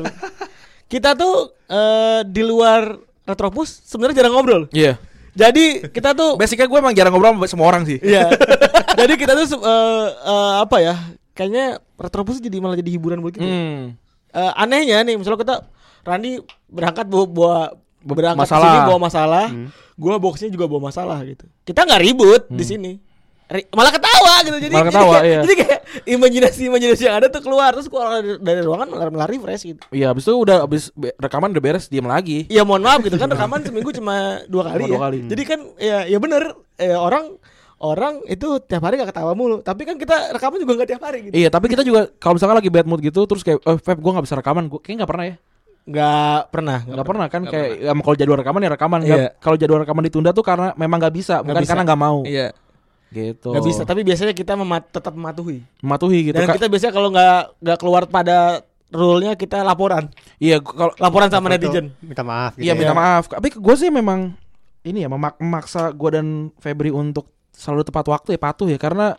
Kita 0.88 1.09
tuh 1.13 1.36
eh, 1.68 2.20
di 2.24 2.39
luar 2.39 2.95
Retropus 3.28 3.84
sebenarnya 3.84 4.24
jarang 4.24 4.34
ngobrol. 4.34 4.63
Iya. 4.72 4.95
Jadi 5.36 5.91
kita 5.91 6.16
tuh 6.16 6.39
Basicnya 6.39 6.72
gue 6.72 6.80
emang 6.80 6.95
jarang 6.95 7.11
ngobrol 7.11 7.36
sama 7.36 7.45
semua 7.51 7.68
orang 7.68 7.84
sih. 7.84 7.99
Iya. 7.99 8.32
jadi 9.03 9.13
kita 9.20 9.36
tuh 9.36 9.59
eh, 9.59 10.07
eh, 10.24 10.53
apa 10.63 10.78
ya? 10.80 10.95
Kayaknya 11.36 11.84
Retropus 11.99 12.39
jadi 12.39 12.63
malah 12.63 12.80
jadi 12.80 12.95
hiburan 12.95 13.20
buat 13.20 13.36
kita. 13.36 13.43
Hmm. 13.43 13.99
Eh, 14.36 14.51
anehnya 14.53 14.99
nih, 15.01 15.15
misalnya 15.15 15.39
kita 15.39 15.55
Randi 16.03 16.38
berangkat 16.67 17.07
bawa, 17.07 17.25
bawa 17.25 17.57
berangkat 18.03 18.43
Masalah. 18.43 18.67
sini 18.67 18.79
bawa 18.86 18.99
masalah, 19.01 19.45
Hmm. 19.47 19.67
gua 19.95 20.15
boxnya 20.17 20.49
juga 20.49 20.65
bawa 20.65 20.81
masalah 20.86 21.23
gitu. 21.23 21.47
Kita 21.63 21.81
nggak 21.81 22.01
ribut 22.03 22.43
di 22.47 22.61
sini. 22.63 22.91
Ri- 23.45 23.69
malah 23.69 23.89
ketawa 23.89 24.41
gitu 24.41 24.57
jadi 24.59 24.73
Malah 24.73 24.81
jadi 24.81 24.89
ketawa, 24.91 25.13
kayak, 25.13 25.25
iya. 25.27 25.39
jadi 25.39 25.53
kayak 25.55 25.79
imajinasi 26.07 26.61
imajinasi 26.65 27.03
yang 27.03 27.15
ada 27.15 27.27
tuh 27.27 27.39
keluar 27.39 27.69
terus 27.71 27.86
keluar 27.86 28.17
dari, 28.17 28.41
dari 28.41 28.57
ruangan 28.59 28.89
malah 28.89 29.05
malah 29.07 29.29
refresh 29.29 29.63
gitu 29.67 29.86
Iya, 29.91 30.09
habis 30.09 30.25
itu 30.25 30.33
udah 30.33 30.57
habis 30.59 30.89
be- 30.91 31.13
rekaman 31.15 31.49
udah 31.49 31.61
beres, 31.61 31.86
diem 31.86 32.01
lagi. 32.03 32.49
ya 32.49 32.65
mohon 32.65 32.81
maaf 32.81 32.99
gitu 32.99 33.13
kan 33.15 33.29
rekaman 33.29 33.61
seminggu 33.61 33.93
cuma 33.93 34.41
dua 34.45 34.65
kali 34.65 34.81
Cuma 34.81 34.81
ya 34.83 34.89
dua 34.89 35.01
kali. 35.05 35.17
jadi 35.27 35.43
kan 35.45 35.59
ya 35.77 35.97
ya 36.07 36.17
bener 36.17 36.43
eh, 36.75 36.97
orang 36.97 37.38
orang 37.78 38.23
itu 38.26 38.47
tiap 38.61 38.82
hari 38.82 38.95
gak 38.95 39.09
ketawa 39.09 39.32
mulu 39.32 39.59
tapi 39.59 39.84
kan 39.84 39.95
kita 39.95 40.32
rekaman 40.32 40.57
juga 40.57 40.73
gak 40.78 40.89
tiap 40.89 41.03
hari 41.03 41.17
gitu 41.23 41.34
Iya, 41.36 41.49
tapi 41.49 41.67
kita 41.67 41.82
juga 41.82 42.07
kalau 42.15 42.36
misalkan 42.36 42.55
lagi 42.55 42.69
bad 42.69 42.86
mood 42.86 42.99
gitu 42.99 43.21
terus 43.23 43.41
kayak 43.41 43.59
eh 43.59 43.78
Feb 43.78 43.97
gue 43.97 44.11
nggak 44.11 44.26
bisa 44.26 44.36
rekaman, 44.36 44.63
gue 44.65 44.80
kayak 44.80 44.95
nggak 44.97 45.11
pernah 45.11 45.26
ya. 45.26 45.36
nggak 45.86 46.39
pernah 46.49 46.78
Nggak 46.82 47.05
pernah 47.05 47.26
kan 47.28 47.41
kayak 47.45 47.67
em, 47.86 47.99
kalau 47.99 48.15
jadwal 48.15 48.38
rekaman 48.38 48.59
ya 48.59 48.69
rekaman. 48.71 48.99
Iya. 49.01 49.38
Kalau 49.38 49.53
jadwal 49.53 49.80
rekaman 49.80 50.03
ditunda 50.03 50.32
tuh 50.32 50.41
karena 50.41 50.73
memang 50.73 50.97
nggak 50.97 51.13
bisa, 51.13 51.36
bukan 51.39 51.61
bisa. 51.61 51.69
karena 51.69 51.84
nggak 51.86 52.01
mau. 52.01 52.19
iya 52.23 52.49
Gitu. 53.05 53.47
nggak 53.47 53.63
bisa 53.63 53.82
tapi 53.84 54.01
biasanya 54.01 54.34
kita 54.34 54.55
memat- 54.55 54.89
tetap 54.89 55.13
mematuhi 55.13 55.63
mematuhi 55.80 56.19
gitu. 56.26 56.36
dan 56.36 56.51
kita 56.51 56.67
biasanya 56.67 56.91
kalau 56.91 57.09
nggak 57.09 57.38
nggak 57.61 57.78
keluar 57.78 58.03
pada 58.05 58.38
rule-nya 58.89 59.34
kita 59.34 59.61
laporan 59.61 60.09
Iya, 60.36 60.59
kalau 60.59 60.91
laporan 60.97 61.30
sama 61.30 61.47
netizen 61.47 61.95
Minta 61.99 62.23
maaf 62.23 62.55
gitu. 62.55 62.65
Iya 62.65 62.71
ya. 62.71 62.76
minta 62.76 62.91
maaf. 62.93 63.30
Tapi 63.30 63.51
gue 63.51 63.76
sih 63.78 63.88
memang 63.89 64.34
ini 64.82 65.01
ya 65.01 65.07
memak 65.07 65.38
memaksa 65.38 65.89
gue 65.89 66.09
dan 66.11 66.28
Febri 66.57 66.89
untuk 66.89 67.30
selalu 67.55 67.81
tepat 67.83 68.05
waktu 68.05 68.29
ya 68.31 68.39
patuh 68.41 68.67
ya 68.67 68.75
karena 68.75 69.15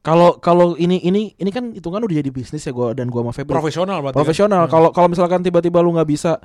kalau 0.00 0.36
kalau 0.36 0.74
ini 0.74 0.98
ini 1.00 1.32
ini 1.32 1.50
kan 1.50 1.70
hitungan 1.70 2.00
udah 2.00 2.16
jadi 2.16 2.28
bisnis 2.28 2.60
ya 2.60 2.70
gue 2.70 2.88
dan 2.92 3.06
gue 3.06 3.18
sama 3.18 3.30
Febri. 3.30 3.50
Profesional 3.52 3.98
berarti. 3.98 4.12
kan? 4.12 4.18
Profesional. 4.18 4.62
Kalau 4.66 4.88
kalau 4.90 5.06
misalkan 5.06 5.40
tiba-tiba 5.40 5.78
lu 5.78 5.90
nggak 5.92 6.06
bisa 6.06 6.38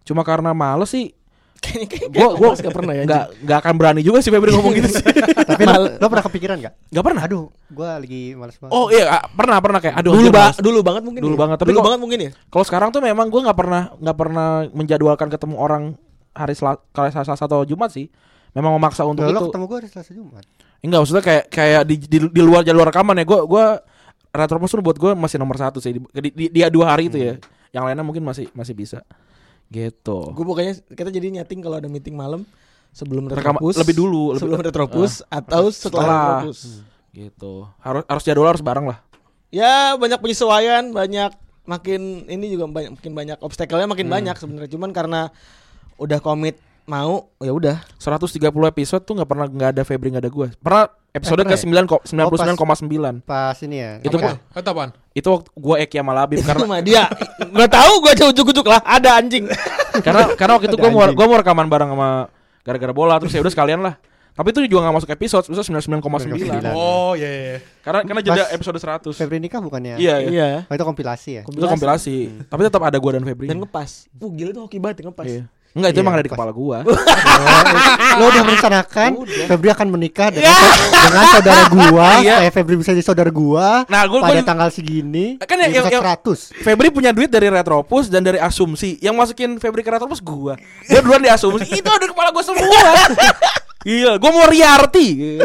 cuma 0.00 0.22
karena 0.22 0.50
males 0.50 0.88
sih 0.88 1.12
kayaknya 1.60 1.86
kayak 1.86 2.08
gue 2.08 2.28
gue 2.32 2.48
nggak 2.56 2.72
pernah 2.72 2.94
ya 2.94 3.02
nggak 3.04 3.24
nggak 3.44 3.58
akan 3.60 3.74
berani 3.76 4.00
juga 4.00 4.18
sih 4.18 4.30
Febri 4.30 4.50
ngomong 4.50 4.72
gitu 4.72 4.88
sih. 4.90 5.04
Tapi 5.50 5.62
lo, 5.62 5.76
lo 5.92 6.06
pernah 6.06 6.24
kepikiran 6.24 6.56
gak? 6.60 6.74
Nggak 6.88 7.04
pernah. 7.04 7.22
Aduh, 7.26 7.44
gua 7.68 7.98
lagi 7.98 8.32
males 8.32 8.56
banget. 8.56 8.72
Oh 8.72 8.86
iya 8.88 9.04
ah, 9.10 9.22
pernah 9.26 9.58
pernah 9.58 9.78
kayak 9.78 9.94
aduh 9.96 10.12
dulu 10.14 10.28
ba 10.30 10.42
males. 10.46 10.56
dulu 10.58 10.78
banget 10.80 11.02
mungkin 11.02 11.20
Dulu 11.20 11.34
ya? 11.34 11.40
banget, 11.40 11.56
tapi 11.58 11.68
dulu 11.68 11.76
kok- 11.76 11.86
banget 11.90 12.00
mungkin 12.00 12.18
ya 12.20 12.30
Kalau 12.46 12.64
sekarang 12.64 12.88
tuh 12.88 13.02
memang 13.02 13.26
gue 13.26 13.40
nggak 13.42 13.58
pernah 13.58 13.82
nggak 13.92 14.16
pernah 14.16 14.48
menjadwalkan 14.70 15.28
ketemu 15.28 15.54
orang 15.58 15.82
hari 16.32 16.54
Selasa, 16.54 16.80
Selasa 17.20 17.44
atau 17.44 17.66
Jumat 17.66 17.90
sih. 17.90 18.06
Memang 18.50 18.72
memaksa 18.72 19.02
untuk 19.04 19.22
Loh, 19.22 19.30
lo 19.30 19.40
itu. 19.40 19.46
ketemu 19.50 19.64
gua 19.66 19.76
hari 19.76 19.88
Selasa 19.90 20.10
Jumat. 20.14 20.44
Enggak 20.80 20.98
maksudnya 21.00 21.24
kayak 21.24 21.44
kayak 21.48 21.82
di, 21.84 21.94
di, 22.00 22.18
di 22.24 22.40
luar 22.40 22.64
jalur 22.64 22.84
rekaman 22.84 23.16
ya. 23.16 23.24
Gue 23.24 23.40
gua 23.44 23.64
Retropus 24.30 24.70
tuh 24.70 24.78
buat 24.78 24.94
gue 24.94 25.10
masih 25.12 25.36
nomor 25.36 25.58
satu 25.58 25.82
sih 25.82 25.90
di, 25.90 25.98
di, 25.98 26.30
di- 26.30 26.50
dia 26.54 26.70
dua 26.70 26.94
hari 26.94 27.10
itu 27.10 27.18
ya. 27.18 27.34
Yang 27.70 27.82
lainnya 27.84 28.06
mungkin 28.06 28.22
masih 28.22 28.46
masih 28.50 28.74
bisa. 28.74 29.02
Gitu. 29.66 30.18
gue 30.34 30.44
pokoknya 30.44 30.82
kita 30.86 31.10
jadi 31.10 31.30
nyeting 31.30 31.60
kalau 31.60 31.78
ada 31.78 31.86
meeting 31.86 32.14
malam 32.14 32.42
sebelum 32.90 33.26
Rekam- 33.26 33.54
retropus 33.54 33.78
lebih 33.78 33.94
dulu, 33.94 34.34
lebih- 34.34 34.40
sebelum 34.42 34.60
retropus 34.60 35.12
atau 35.24 35.70
setelah, 35.70 35.70
setelah. 35.70 36.06
retropus 36.42 36.60
Gitu. 37.10 37.52
Harus 37.78 38.02
harus 38.04 38.22
jadwal 38.22 38.48
harus 38.48 38.62
bareng 38.62 38.86
lah. 38.86 38.98
ya 39.50 39.94
banyak 39.94 40.18
penyesuaian 40.18 40.90
banyak 40.90 41.30
makin 41.66 42.26
ini 42.26 42.50
juga 42.50 42.66
banyak 42.66 42.94
makin 42.94 43.12
banyak 43.12 43.38
obstacle-nya 43.38 43.86
makin 43.86 44.06
banyak 44.06 44.34
sebenarnya 44.34 44.70
cuman 44.70 44.90
karena 44.90 45.20
udah 45.98 46.18
komit 46.18 46.58
mau 46.84 47.28
ya 47.36 47.50
udah 47.50 47.76
130 47.96 48.40
episode 48.66 49.02
tuh 49.02 49.14
nggak 49.14 49.28
pernah 49.28 49.46
nggak 49.46 49.70
ada 49.72 49.82
Febri 49.82 50.10
nggak 50.10 50.24
ada 50.24 50.30
gue. 50.30 50.48
Pernah 50.56 50.84
episode 51.10 51.42
pernah 51.42 51.52
ke 51.52 51.58
ya? 51.58 51.82
9 51.82 51.90
kok 51.90 52.00
99,9. 52.06 53.22
Pas 53.22 53.56
ini 53.60 53.76
ya. 53.78 53.92
Itu 54.00 54.16
apa? 54.16 54.26
mah- 54.26 54.38
Itu 54.54 54.68
apaan? 54.68 54.90
Itu 55.10 55.28
waktu 55.32 55.48
gue 55.50 55.76
Eki 55.80 55.96
sama 55.98 56.12
Labib 56.14 56.38
karena 56.40 56.60
karena 56.62 56.82
dia 56.88 57.02
nggak 57.40 57.70
tahu 57.70 57.92
gue 58.00 58.10
aja 58.12 58.24
ujuk-ujuk 58.30 58.66
lah 58.66 58.80
ada 58.80 59.18
anjing 59.18 59.44
karena 60.00 60.32
karena 60.34 60.52
waktu 60.54 60.66
itu 60.68 60.76
gue 60.76 60.90
mau 60.90 61.02
gue 61.04 61.26
mau 61.26 61.36
rekaman 61.36 61.66
bareng 61.66 61.90
sama 61.90 62.08
gara-gara 62.60 62.92
bola 62.92 63.18
terus 63.18 63.32
ya 63.32 63.40
udah 63.40 63.50
sekalian 63.50 63.82
lah. 63.82 63.96
Tapi 64.30 64.54
itu 64.54 64.62
juga 64.64 64.88
nggak 64.88 64.94
masuk 64.94 65.10
episode, 65.10 65.44
itu 65.44 65.58
99,9. 65.58 66.00
99,9. 66.00 66.72
Oh 66.72 67.12
iya. 67.12 67.28
iya. 67.28 67.56
Karena 67.82 68.06
karena 68.06 68.20
jeda 68.22 68.44
episode 68.48 68.78
100. 68.78 69.12
Febri 69.12 69.36
nikah 69.36 69.60
bukannya? 69.60 69.98
Iya, 69.98 70.22
iya. 70.22 70.30
iya 70.30 70.58
Oh, 70.64 70.72
itu 70.72 70.84
kompilasi 70.86 71.30
ya. 71.34 71.42
Itu 71.42 71.66
kompilasi. 71.66 72.46
Tapi 72.46 72.60
tetap 72.62 72.80
ada 72.80 72.96
gua 72.96 73.18
dan 73.18 73.26
Febri. 73.26 73.50
dan 73.50 73.58
ngepas 73.58 74.06
uh 74.08 74.30
gila 74.30 74.50
tuh 74.54 74.62
hoki 74.64 74.78
banget 74.78 74.96
ya, 74.96 75.04
ngepas 75.10 75.26
Iya. 75.26 75.44
Enggak, 75.70 75.90
itu 75.90 75.96
Iya, 75.96 76.02
emang 76.02 76.14
ada 76.14 76.24
di 76.24 76.30
kepala 76.30 76.50
gua. 76.50 76.78
lo 78.18 78.24
udah 78.26 78.42
merencanakan 78.42 79.10
Febri 79.46 79.70
akan 79.70 79.86
menikah 79.88 80.28
dengan, 80.28 80.50
dengan 80.90 81.24
saudara 81.30 81.62
gua 81.68 82.08
Iya. 82.20 82.34
supaya 82.36 82.50
Febri 82.50 82.74
bisa 82.74 82.90
jadi 82.90 83.04
saudara 83.04 83.30
gua 83.30 83.86
Nah, 83.86 84.02
gua- 84.04 84.18
pada 84.20 84.34
gua- 84.36 84.44
tanggal 84.44 84.68
segini 84.68 85.38
Kan 85.38 85.62
episode 85.62 85.86
yang- 85.88 86.02
100 86.02 86.50
Febri 86.58 86.90
punya 86.90 87.10
duit 87.10 87.28
dari 87.28 87.46
Retropus 87.46 88.06
dan 88.06 88.20
dari 88.20 88.36
Asumsi. 88.36 88.98
Yang 88.98 89.14
masukin 89.14 89.50
Febri 89.56 89.80
ke 89.80 89.90
Retropus 89.90 90.18
gua. 90.18 90.58
Dia 90.84 90.98
duluan 90.98 91.20
di 91.20 91.30
Asumsi. 91.30 91.70
itu 91.72 91.86
ada 91.86 92.02
di 92.02 92.08
kepala 92.08 92.30
gua 92.30 92.42
semua. 92.42 92.66
Iya, 93.80 94.20
gua 94.20 94.28
mau 94.28 94.44
Riarti. 94.44 95.40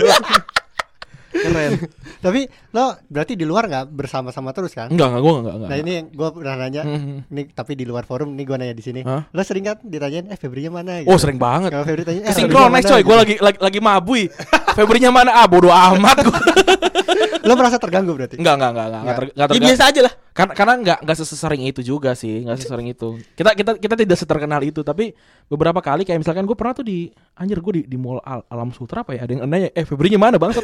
Keren. 1.36 1.72
tapi 2.26 2.42
lo 2.72 2.86
berarti 3.06 3.34
di 3.34 3.44
luar 3.44 3.66
nggak 3.66 3.86
bersama-sama 3.90 4.50
terus 4.50 4.72
kan 4.72 4.88
Enggak, 4.88 5.08
enggak 5.10 5.22
gua 5.22 5.34
enggak 5.38 5.56
enggak. 5.56 5.70
nah 5.70 5.78
ini 5.78 5.94
gue 6.08 6.28
pernah 6.32 6.56
nanya 6.58 6.82
Mhm. 6.82 7.16
ini 7.28 7.42
tapi 7.50 7.72
di 7.74 7.84
luar 7.84 8.04
forum 8.04 8.32
ini 8.32 8.44
gue 8.44 8.56
nanya 8.56 8.72
di 8.72 8.82
sini 8.82 9.02
lo 9.04 9.42
sering 9.42 9.66
kan 9.66 9.78
ditanyain 9.80 10.26
eh 10.26 10.36
Febrinya 10.36 10.72
mana 10.74 11.04
Oh, 11.04 11.16
sering 11.16 11.36
banget. 11.36 11.70
kalau 11.70 11.84
Febri 11.84 12.04
tanya 12.04 12.22
eh 12.22 12.32
Sinkron 12.32 12.50
Febrinya 12.64 12.74
next 12.74 12.86
mana? 12.86 12.94
coy, 12.94 13.02
gua 13.02 13.16
Gitu. 13.16 13.22
lagi 13.22 13.36
lagi 13.38 13.60
lagi 13.60 13.80
mabui. 13.80 14.24
Febrinya 14.74 15.10
mana? 15.10 15.32
Ah, 15.34 15.46
bodo 15.46 15.68
amat 15.68 16.18
gua. 16.22 16.40
lo 17.46 17.54
merasa 17.54 17.78
terganggu 17.78 18.12
berarti 18.12 18.36
Enggak, 18.36 18.56
enggak, 18.58 18.72
enggak, 18.74 18.86
enggak, 18.86 19.02
enggak, 19.02 19.16
ter- 19.16 19.24
enggak 19.24 19.38
ya 19.38 19.46
terganggu. 19.48 19.66
biasa 19.70 19.84
aja 19.86 20.02
lah 20.02 20.14
Karena 20.36 20.52
karena 20.52 20.74
nggak 20.76 20.98
nggak 21.06 21.18
sesering 21.18 21.62
itu 21.64 21.80
juga 21.80 22.12
sih, 22.12 22.44
nggak 22.44 22.58
sesering 22.60 22.88
itu. 22.90 23.10
Kita 23.34 23.56
kita 23.56 23.72
kita 23.78 23.96
tidak 23.96 24.18
seterkenal 24.18 24.60
itu, 24.60 24.82
tapi 24.82 25.16
beberapa 25.46 25.80
kali 25.80 26.04
kayak 26.04 26.20
misalkan 26.20 26.44
gue 26.44 26.52
pernah 26.54 26.74
tuh 26.74 26.84
di 26.84 27.08
anjir 27.34 27.62
gue 27.62 27.74
di 27.78 27.82
di 27.86 27.96
mall 27.96 28.20
Al- 28.20 28.44
Alam 28.46 28.70
Sutra 28.70 29.02
apa 29.02 29.14
ya? 29.14 29.24
Ada 29.24 29.32
yang 29.32 29.48
nanya, 29.48 29.72
"Eh, 29.72 29.88
Febrinya 29.88 30.20
mana, 30.20 30.36
Bang?" 30.36 30.52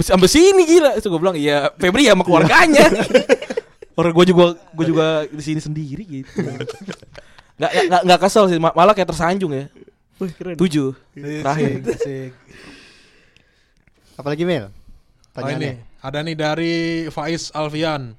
Sampai 0.00 0.26
sini 0.26 0.66
gila. 0.66 0.98
Itu 0.98 1.08
gue 1.08 1.16
bilang, 1.16 1.32
"Iya, 1.32 1.70
Febri 1.74 2.04
ya 2.04 2.12
sama 2.12 2.26
keluarganya." 2.26 2.90
Orang 3.98 4.10
gue 4.12 4.26
juga 4.26 4.44
gue 4.54 4.84
juga 4.84 5.06
di 5.24 5.40
sini 5.40 5.58
sendiri 5.58 6.02
gitu. 6.04 6.42
Nggak 7.58 7.70
nggak 7.86 8.02
nggak 8.04 8.20
kesel 8.20 8.44
sih, 8.46 8.58
ma- 8.58 8.70
malah 8.72 8.94
kayak 8.94 9.08
tersanjung 9.08 9.50
ya. 9.50 9.66
Wih, 10.16 10.30
keren. 10.32 10.54
Tujuh 10.54 10.94
terakhir. 11.14 11.82
Asik. 11.84 12.30
apalagi 14.14 14.42
Mel 14.42 14.74
Oh, 15.40 15.50
ini 15.50 15.70
ada 15.98 16.18
nih 16.20 16.34
dari 16.34 16.74
Faiz 17.08 17.50
Alfian. 17.50 18.14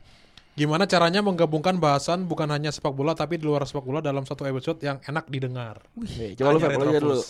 Gimana 0.54 0.84
caranya 0.84 1.20
menggabungkan 1.20 1.76
bahasan 1.76 2.24
bukan 2.24 2.48
hanya 2.48 2.68
sepak 2.68 2.92
bola 2.92 3.14
tapi 3.14 3.36
di 3.36 3.44
luar 3.44 3.64
sepak 3.64 3.80
bola 3.82 4.00
dalam 4.00 4.24
satu 4.24 4.44
episode 4.44 4.80
yang 4.80 5.00
enak 5.00 5.26
didengar? 5.26 5.80
Nih, 5.96 6.36
coba 6.36 6.50
lu 6.52 6.60
Feb, 6.60 6.72
aja 6.76 7.00
dulu. 7.00 7.24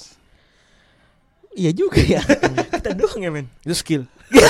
Iya 1.52 1.72
juga 1.72 1.98
ya 2.00 2.22
kita 2.78 2.94
doang 2.94 3.20
ya 3.20 3.30
men 3.30 3.46
Itu 3.60 3.74
skill. 3.74 4.04
Enggak, 4.30 4.50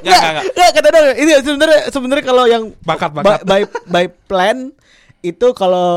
enggak, 0.00 0.30
enggak. 0.32 0.44
Nggak, 0.48 0.70
kata 0.72 0.88
dong 0.88 1.06
ini 1.16 1.30
sebenarnya 1.36 1.80
sebenarnya 1.90 2.24
kalau 2.24 2.44
yang 2.46 2.64
Bakat, 2.80 3.10
by, 3.10 3.20
bakat. 3.20 3.40
by 3.42 3.60
by 3.86 4.04
plan 4.24 4.58
itu 5.20 5.46
kalau 5.52 5.90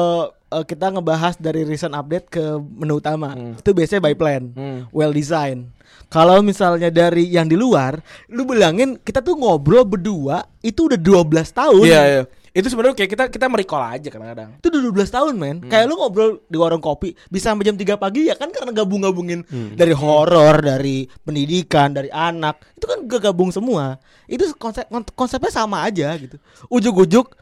eh, 0.49 0.63
kita 0.63 0.89
ngebahas 0.89 1.37
dari 1.37 1.61
recent 1.63 1.93
update 1.93 2.27
ke 2.27 2.43
menu 2.59 2.97
utama 2.97 3.31
Hmm. 3.31 3.53
itu 3.55 3.69
biasanya 3.71 4.01
by 4.01 4.13
plan 4.13 4.49
Hmm. 4.51 4.89
well 4.89 5.09
design 5.09 5.69
kalau 6.13 6.39
misalnya 6.39 6.87
dari 6.87 7.25
yang 7.25 7.43
di 7.43 7.57
luar 7.57 7.97
lu 8.29 8.45
bilangin 8.45 8.95
kita 8.95 9.19
tuh 9.19 9.33
ngobrol 9.33 9.81
berdua 9.83 10.45
itu 10.61 10.85
udah 10.85 10.95
12 10.95 11.25
tahun 11.51 11.83
Iya, 11.83 12.03
iya. 12.07 12.23
Itu 12.53 12.69
sebenarnya 12.69 12.93
kayak 12.93 13.09
kita 13.09 13.23
kita 13.29 13.45
merecall 13.47 13.81
aja 13.81 14.07
kadang-kadang. 14.07 14.53
itu 14.55 14.69
udah 14.69 14.81
12 14.85 15.09
tahun 15.09 15.33
men 15.33 15.57
Hmm. 15.57 15.73
kayak 15.73 15.89
lu 15.89 15.97
ngobrol 15.97 16.37
di 16.45 16.53
warung 16.53 16.77
kopi 16.79 17.17
bisa 17.27 17.49
sampai 17.49 17.65
jam 17.65 17.73
3 17.73 17.97
pagi 17.97 18.29
ya 18.29 18.37
kan 18.37 18.47
karena 18.47 18.69
gabung-gabungin 18.71 19.41
Hmm. 19.43 19.73
dari 19.73 19.89
horor 19.91 20.61
dari 20.61 21.09
pendidikan 21.19 21.89
dari 21.89 22.07
anak 22.07 22.61
itu 22.71 22.85
kan 22.85 22.99
kegabung 23.03 23.49
semua 23.49 23.97
itu 24.27 24.45
konsep 24.55 24.85
kon- 24.85 25.09
konsepnya 25.11 25.49
sama 25.51 25.81
aja 25.81 26.13
gitu 26.13 26.37
ujuk-ujuk 26.69 27.33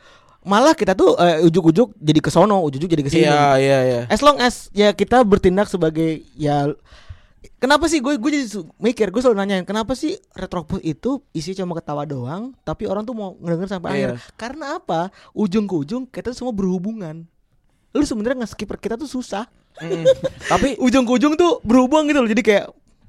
malah 0.41 0.72
kita 0.72 0.95
tuh 0.95 1.13
eh, 1.17 1.43
ujuk-ujuk 1.43 1.91
jadi 1.93 2.17
ke 2.17 2.32
sono 2.32 2.63
ujuk-ujuk 2.63 2.89
jadi 2.89 3.03
ke 3.03 3.11
sini 3.11 3.28
Iya, 3.28 3.45
iya, 3.59 3.80
iya. 3.84 4.01
as 4.07 4.24
long 4.24 4.39
as 4.39 4.72
ya 4.72 4.89
kita 4.91 5.22
bertindak 5.22 5.67
sebagai 5.67 6.24
ya 6.34 6.72
kenapa 7.58 7.89
sih 7.89 7.98
gue 7.98 8.18
gue 8.18 8.32
jadi 8.32 8.46
mikir 8.78 9.10
gue 9.10 9.22
selalu 9.22 9.38
nanyain 9.38 9.66
kenapa 9.66 9.98
sih 9.98 10.14
retropus 10.32 10.78
itu 10.82 11.26
isi 11.32 11.54
cuma 11.54 11.74
ketawa 11.74 12.06
doang 12.06 12.54
tapi 12.62 12.86
orang 12.86 13.02
tuh 13.02 13.18
mau 13.18 13.34
ngedenger 13.42 13.70
sampai 13.72 13.89
Iya. 13.89 13.96
akhir 13.96 14.10
karena 14.38 14.66
apa 14.78 15.10
ujung 15.32 15.66
ke 15.66 15.76
ujung 15.76 16.04
kita 16.06 16.30
tuh 16.30 16.38
semua 16.38 16.54
berhubungan 16.54 17.26
lu 17.92 18.04
sebenarnya 18.06 18.46
nge-skipper 18.46 18.78
kita 18.78 18.96
tuh 18.96 19.10
susah 19.10 19.46
Mm. 19.80 20.04
Tapi 20.52 20.76
ujung 20.86 21.08
ke 21.08 21.12
ujung 21.16 21.39
tuh 21.39 21.64
berhubung 21.64 22.04
gitu 22.04 22.20
loh 22.20 22.28
jadi 22.28 22.44
kayak 22.44 22.66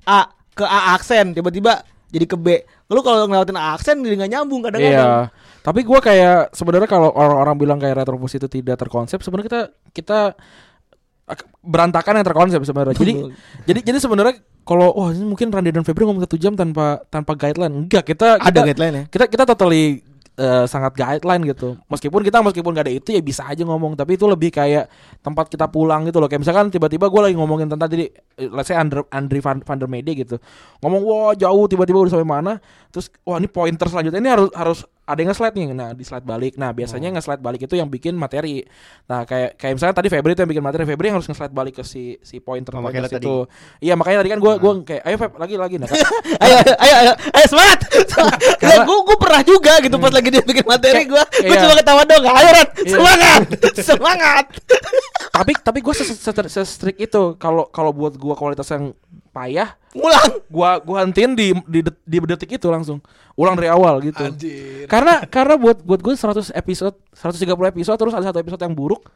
A 0.06 0.30
ke 0.54 0.62
A 0.62 0.94
aksen 0.94 1.34
tiba-tiba 1.34 1.82
jadi 2.06 2.22
ke 2.22 2.38
B 2.38 2.62
lu 2.86 3.02
kalau 3.02 3.26
ngelewatin 3.26 3.58
A 3.58 3.74
aksen 3.74 3.98
jadi 3.98 4.14
nggak 4.14 4.30
nyambung 4.30 4.62
kadang-kadang 4.62 5.26
Iya. 5.26 5.34
Tapi 5.66 5.82
gua 5.82 5.98
kayak 5.98 6.54
sebenarnya 6.54 6.86
kalau 6.86 7.10
orang-orang 7.10 7.54
bilang 7.58 7.78
kayak 7.82 7.98
retropus 7.98 8.38
itu 8.38 8.46
tidak 8.46 8.78
terkonsep, 8.78 9.18
sebenarnya 9.22 9.46
kita 9.46 9.60
kita 9.90 10.20
berantakan 11.62 12.20
yang 12.20 12.26
terkonsep 12.26 12.60
sebenarnya. 12.64 12.96
Jadi 12.96 13.12
jadi 13.66 13.80
jadi 13.92 13.98
sebenarnya 14.02 14.34
kalau 14.62 14.94
wah 14.94 15.10
ini 15.10 15.26
mungkin 15.26 15.50
Randy 15.50 15.74
dan 15.74 15.82
Febri 15.82 16.06
ngomong 16.06 16.22
satu 16.22 16.38
jam 16.38 16.54
tanpa 16.54 17.02
tanpa 17.10 17.34
guideline. 17.34 17.86
Enggak, 17.86 18.14
kita 18.14 18.38
ada 18.38 18.50
kita, 18.50 18.66
guideline 18.66 18.94
ya 18.94 19.04
kita 19.10 19.24
kita 19.26 19.44
totally 19.46 20.02
eh, 20.38 20.64
sangat 20.64 20.96
guideline 20.96 21.42
gitu. 21.50 21.76
Meskipun 21.90 22.20
kita 22.24 22.40
meskipun 22.40 22.72
gak 22.72 22.86
ada 22.88 22.94
itu 22.94 23.12
ya 23.12 23.20
bisa 23.20 23.44
aja 23.44 23.62
ngomong, 23.66 23.98
tapi 23.98 24.16
itu 24.16 24.24
lebih 24.24 24.48
kayak 24.54 24.88
tempat 25.20 25.50
kita 25.52 25.68
pulang 25.68 26.08
gitu 26.08 26.18
loh. 26.22 26.28
Kayak 26.30 26.42
misalkan 26.46 26.66
tiba-tiba 26.72 27.10
gue 27.10 27.20
lagi 27.20 27.36
ngomongin 27.36 27.68
tentang 27.68 27.90
tadi 27.90 28.08
eh, 28.08 28.48
let's 28.48 28.70
say 28.70 28.76
Andre, 28.78 29.04
Andre 29.12 29.38
van, 29.44 29.60
van 29.60 29.76
der 29.76 29.88
Mede 29.90 30.12
gitu. 30.16 30.36
Ngomong 30.80 31.02
wah 31.04 31.32
jauh 31.36 31.64
tiba-tiba 31.68 32.06
udah 32.06 32.12
sampai 32.12 32.28
mana. 32.28 32.52
Terus 32.94 33.12
wah 33.26 33.36
ini 33.36 33.48
pointer 33.48 33.86
selanjutnya 33.88 34.20
ini 34.20 34.30
harus 34.30 34.48
harus 34.56 34.78
ada 35.02 35.18
yang 35.18 35.28
nge-slide 35.28 35.52
nih. 35.52 35.66
Nah, 35.72 35.90
di 35.92 36.02
slide 36.02 36.22
balik. 36.22 36.54
Nah, 36.54 36.70
biasanya 36.70 37.10
nge-slide 37.12 37.42
balik 37.42 37.66
itu 37.66 37.74
yang 37.74 37.86
bikin 37.86 38.14
materi. 38.14 38.62
Nah, 39.04 39.26
kayak 39.26 39.58
kayak 39.58 39.74
misalnya 39.74 39.94
tadi 39.94 40.06
Febri 40.06 40.30
itu 40.32 40.40
yang 40.40 40.50
bikin 40.50 40.62
materi, 40.62 40.82
Febri 40.86 41.10
yang 41.10 41.18
harus 41.18 41.26
nge-slide 41.26 41.50
balik 41.50 41.74
ke 41.78 41.84
si 41.84 42.16
si 42.20 42.38
pointer 42.38 42.70
Oh, 42.72 42.80
pointer 42.80 43.10
tadi. 43.10 43.26
itu. 43.26 43.44
Iya, 43.82 43.98
makanya 43.98 44.22
tadi 44.22 44.30
kan 44.30 44.38
gue 44.38 44.52
gua 44.56 44.72
kayak 44.80 45.02
ayo 45.02 45.16
Feb 45.18 45.32
lagi 45.36 45.54
lagi 45.58 45.76
nah. 45.76 45.88
ayo 46.38 46.54
ayo 46.78 46.94
ayo 47.02 47.12
ayo 47.18 47.46
semangat 47.46 47.78
Karena- 48.58 48.86
gue 48.86 48.98
gue 49.02 49.16
pernah 49.18 49.42
juga 49.42 49.72
gitu 49.78 49.96
pas 49.98 50.12
lagi 50.12 50.28
dia 50.30 50.42
bikin 50.42 50.64
materi 50.64 51.02
gue 51.04 51.18
gue 51.18 51.50
Iya. 51.50 51.60
cuma 51.66 51.74
ketawa 51.74 52.02
dong 52.06 52.24
ayo 52.24 52.50
Rat 52.52 52.70
Iya. 52.78 52.90
semangat 52.94 53.42
semangat 53.76 54.46
tapi 55.32 55.52
tapi 55.58 55.78
gue 55.80 55.94
se-strict 56.46 56.98
itu 57.00 57.22
kalau 57.36 57.66
kalau 57.68 57.90
buat 57.90 58.14
gue 58.14 58.34
kualitas 58.34 58.68
yang 58.70 58.94
payah 59.32 59.74
ngulang 59.96 60.44
gua 60.52 60.70
gua 60.84 61.08
hentiin 61.08 61.32
di 61.32 61.56
di, 61.64 61.80
di 61.82 62.16
detik 62.22 62.60
itu 62.60 62.68
langsung. 62.68 63.00
Ulang 63.32 63.56
dari 63.56 63.72
awal 63.72 64.04
gitu. 64.04 64.20
Anjir. 64.20 64.84
karena 64.92 65.24
karena 65.24 65.56
buat 65.56 65.80
buat 65.80 66.04
gue 66.04 66.12
100 66.12 66.52
episode 66.52 66.96
130 67.16 67.48
episode 67.48 67.96
terus 67.96 68.12
ada 68.12 68.28
satu 68.28 68.44
episode 68.44 68.60
yang 68.60 68.76
buruk 68.76 69.08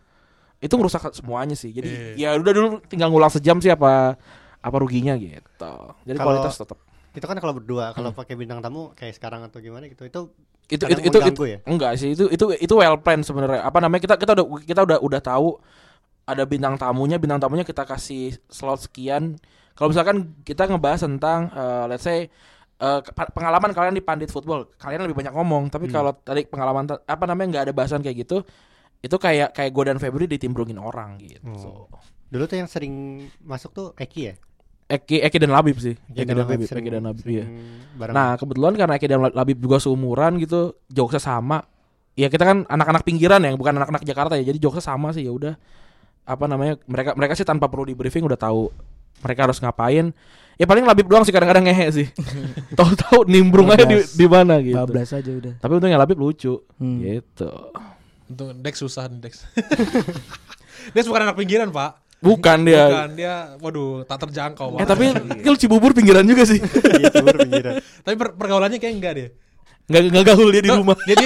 itu 0.57 0.73
merusak 0.73 1.05
semuanya 1.13 1.53
sih. 1.53 1.69
Jadi 1.69 2.17
ya 2.17 2.33
udah 2.33 2.53
dulu 2.57 2.69
tinggal 2.89 3.13
ngulang 3.13 3.29
sejam 3.29 3.61
sih 3.61 3.69
apa 3.69 4.17
apa 4.57 4.77
ruginya 4.81 5.13
gitu. 5.21 5.37
Jadi 6.09 6.17
Kalau- 6.17 6.27
kualitas 6.41 6.57
tetap 6.57 6.81
Itu 7.17 7.25
kan 7.25 7.41
kalau 7.41 7.57
berdua, 7.57 7.97
kalau 7.97 8.13
pakai 8.13 8.37
bintang 8.37 8.61
tamu 8.61 8.93
kayak 8.93 9.17
sekarang 9.17 9.41
atau 9.41 9.57
gimana 9.65 9.89
gitu, 9.89 10.05
itu 10.05 10.37
itu 10.69 10.85
itu 10.85 11.01
itu, 11.01 11.17
mengganggu 11.17 11.33
itu- 11.33 11.49
ya? 11.49 11.59
enggak 11.65 11.93
sih. 11.97 12.13
Itu 12.13 12.29
itu 12.29 12.45
itu 12.61 12.75
well 12.77 13.01
planned 13.01 13.25
sebenarnya. 13.25 13.65
Apa 13.65 13.81
namanya 13.81 14.05
kita 14.05 14.15
kita 14.21 14.37
udah 14.37 14.47
kita 14.61 14.81
udah 14.85 14.99
udah 15.01 15.21
tahu 15.25 15.57
ada 16.29 16.45
bintang 16.45 16.77
tamunya 16.77 17.17
bintang 17.17 17.41
tamunya 17.41 17.65
kita 17.65 17.89
kasih 17.89 18.37
slot 18.53 18.85
sekian 18.85 19.41
kalau 19.77 19.89
misalkan 19.89 20.17
kita 20.41 20.65
ngebahas 20.65 21.01
tentang 21.01 21.41
eh, 21.49 21.85
let's 21.87 22.03
say 22.03 22.27
ke- 22.77 23.33
pengalaman 23.33 23.71
kalian 23.71 23.93
di 23.93 24.01
pandit 24.01 24.29
football 24.29 24.69
kalian 24.75 25.01
lebih 25.03 25.17
banyak 25.17 25.33
ngomong 25.33 25.69
tapi 25.69 25.87
kalau 25.89 26.13
tadi 26.15 26.45
pengalaman 26.45 26.85
apa 26.85 27.25
namanya 27.25 27.49
nggak 27.51 27.65
ada 27.65 27.73
bahasan 27.73 28.01
kayak 28.01 28.17
gitu 28.21 28.45
itu 28.99 29.17
kayak 29.17 29.53
kayak 29.53 29.71
gue 29.71 29.85
dan 29.87 29.97
Febri 29.97 30.27
ditimbrungin 30.27 30.77
orang 30.77 31.17
gitu 31.17 31.41
Oh. 31.47 31.89
Dulu 32.27 32.45
tuh 32.45 32.57
yang 32.57 32.67
sering 32.67 32.95
masuk 33.41 33.71
tuh 33.71 33.87
Eki 33.95 34.21
ya? 34.21 34.35
Eki 34.89 35.19
Eki 35.21 35.39
dan 35.39 35.51
Labib 35.51 35.79
sih 35.79 35.95
Eki, 36.11 36.27
dan 36.27 36.37
Labib 36.39 36.63
sering- 36.63 36.83
Eki 36.83 36.91
dan 36.91 37.03
Labib 37.05 37.25
iya 37.25 37.45
bareng. 37.95 38.13
Nah 38.13 38.29
kebetulan 38.35 38.75
karena 38.75 38.95
Eki 38.95 39.07
dan 39.07 39.21
Labib 39.31 39.57
juga 39.57 39.79
seumuran 39.79 40.37
gitu, 40.37 40.75
jokesnya 40.89 41.23
sama. 41.33 41.63
Ya 42.13 42.27
kita 42.27 42.43
kan 42.43 42.65
anak-anak 42.65 43.03
pinggiran 43.03 43.41
ya, 43.41 43.53
bukan 43.53 43.77
anak-anak 43.77 44.03
Jakarta 44.03 44.35
ya. 44.35 44.45
Jadi 44.45 44.59
jokesnya 44.59 44.91
sama 44.91 45.11
sih 45.11 45.23
ya 45.23 45.31
udah. 45.31 45.55
Apa 46.23 46.45
namanya? 46.45 46.79
Mereka 46.83 47.13
mereka 47.13 47.35
sih 47.35 47.43
tanpa 47.43 47.67
perlu 47.67 47.83
di 47.85 47.95
briefing 47.95 48.23
udah 48.23 48.37
tahu 48.37 48.71
mereka 49.23 49.49
harus 49.49 49.59
ngapain. 49.61 50.11
Ya 50.57 50.65
paling 50.65 50.89
Labib 50.89 51.05
doang 51.05 51.21
sih 51.21 51.33
kadang-kadang 51.37 51.69
ngehe 51.69 51.87
sih. 51.93 52.07
Tahu-tahu 52.79 53.29
nimbrung 53.29 53.69
aja 53.69 53.85
di, 53.85 54.01
di 54.01 54.27
mana 54.27 54.57
gitu. 54.65 54.73
bablas 54.73 55.13
aja 55.13 55.29
udah 55.29 55.61
Tapi 55.61 55.73
untungnya 55.77 56.01
Labib 56.01 56.17
lucu. 56.17 56.65
Hmm. 56.81 57.05
Gitu. 57.05 57.51
Untuk 58.27 58.57
Dex 58.65 58.81
susah 58.81 59.05
nih 59.13 59.29
Dex. 59.29 59.45
Dex 60.97 61.05
bukan 61.05 61.29
anak 61.29 61.37
pinggiran 61.37 61.69
pak. 61.69 62.01
Bukan 62.25 62.65
dia. 62.65 62.89
Bukan 62.89 63.11
dia, 63.13 63.35
waduh 63.61 64.03
tak 64.09 64.25
terjangkau. 64.25 64.81
Eh 64.81 64.83
Pak. 64.83 64.89
tapi 64.89 65.05
itu 65.45 65.53
Cibubur 65.61 65.93
pinggiran 65.93 66.25
juga 66.25 66.49
sih. 66.49 66.57
Iya, 66.65 67.13
cebur 67.13 67.37
pinggiran. 67.37 67.77
tapi 68.01 68.17
per- 68.17 68.35
pergaulannya 68.35 68.81
kayak 68.81 68.95
enggak 68.97 69.13
deh. 69.21 69.29
Nggak 69.87 70.03
nggak 70.11 70.25
gaul 70.25 70.49
dia 70.51 70.63
di 70.65 70.71
Tuh, 70.73 70.79
rumah. 70.81 70.97
Jadi 71.05 71.25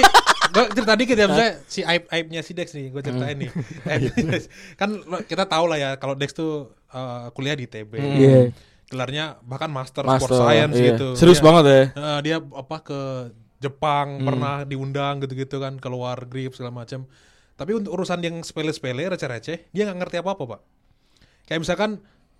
gue 0.51 0.65
cerita 0.75 0.93
dikit 0.99 1.15
ya 1.15 1.25
misalnya 1.31 1.53
si 1.63 1.79
aib 1.87 2.03
aibnya 2.11 2.41
si 2.43 2.51
Dex 2.51 2.75
nih 2.75 2.91
gue 2.91 3.01
ceritain 3.01 3.37
nih. 3.39 3.49
Aibnya 3.87 4.11
si 4.11 4.23
Dex. 4.27 4.43
kan 4.75 4.89
kita 5.23 5.47
tahu 5.47 5.65
lah 5.71 5.77
ya 5.79 5.89
kalau 5.95 6.13
Dex 6.13 6.35
tuh 6.35 6.75
eh, 6.91 7.27
kuliah 7.31 7.55
di 7.55 7.65
TB. 7.65 7.91
Iya. 7.95 8.37
Gelarnya 8.87 9.39
bahkan 9.41 9.71
master, 9.71 10.03
Master, 10.03 10.27
sport 10.27 10.31
science 10.43 10.75
iya. 10.75 10.87
gitu. 10.93 11.07
Serius 11.15 11.39
Dia- 11.39 11.47
banget 11.47 11.63
ya. 11.65 11.81
eh, 11.95 12.19
dia 12.21 12.37
apa 12.39 12.77
ke 12.83 12.99
Jepang 13.61 14.25
pernah 14.25 14.65
diundang 14.65 15.21
gitu-gitu 15.21 15.61
kan 15.61 15.77
keluar 15.77 16.17
grip 16.25 16.57
segala 16.57 16.73
macam. 16.81 17.05
Tapi 17.53 17.71
untuk 17.77 17.93
urusan 17.93 18.17
yang 18.25 18.41
sepele-sepele 18.41 19.05
receh-receh 19.13 19.69
dia 19.69 19.83
nggak 19.85 19.97
ngerti 20.01 20.15
apa-apa 20.17 20.43
pak. 20.57 20.61
Kayak 21.45 21.61
misalkan 21.61 21.91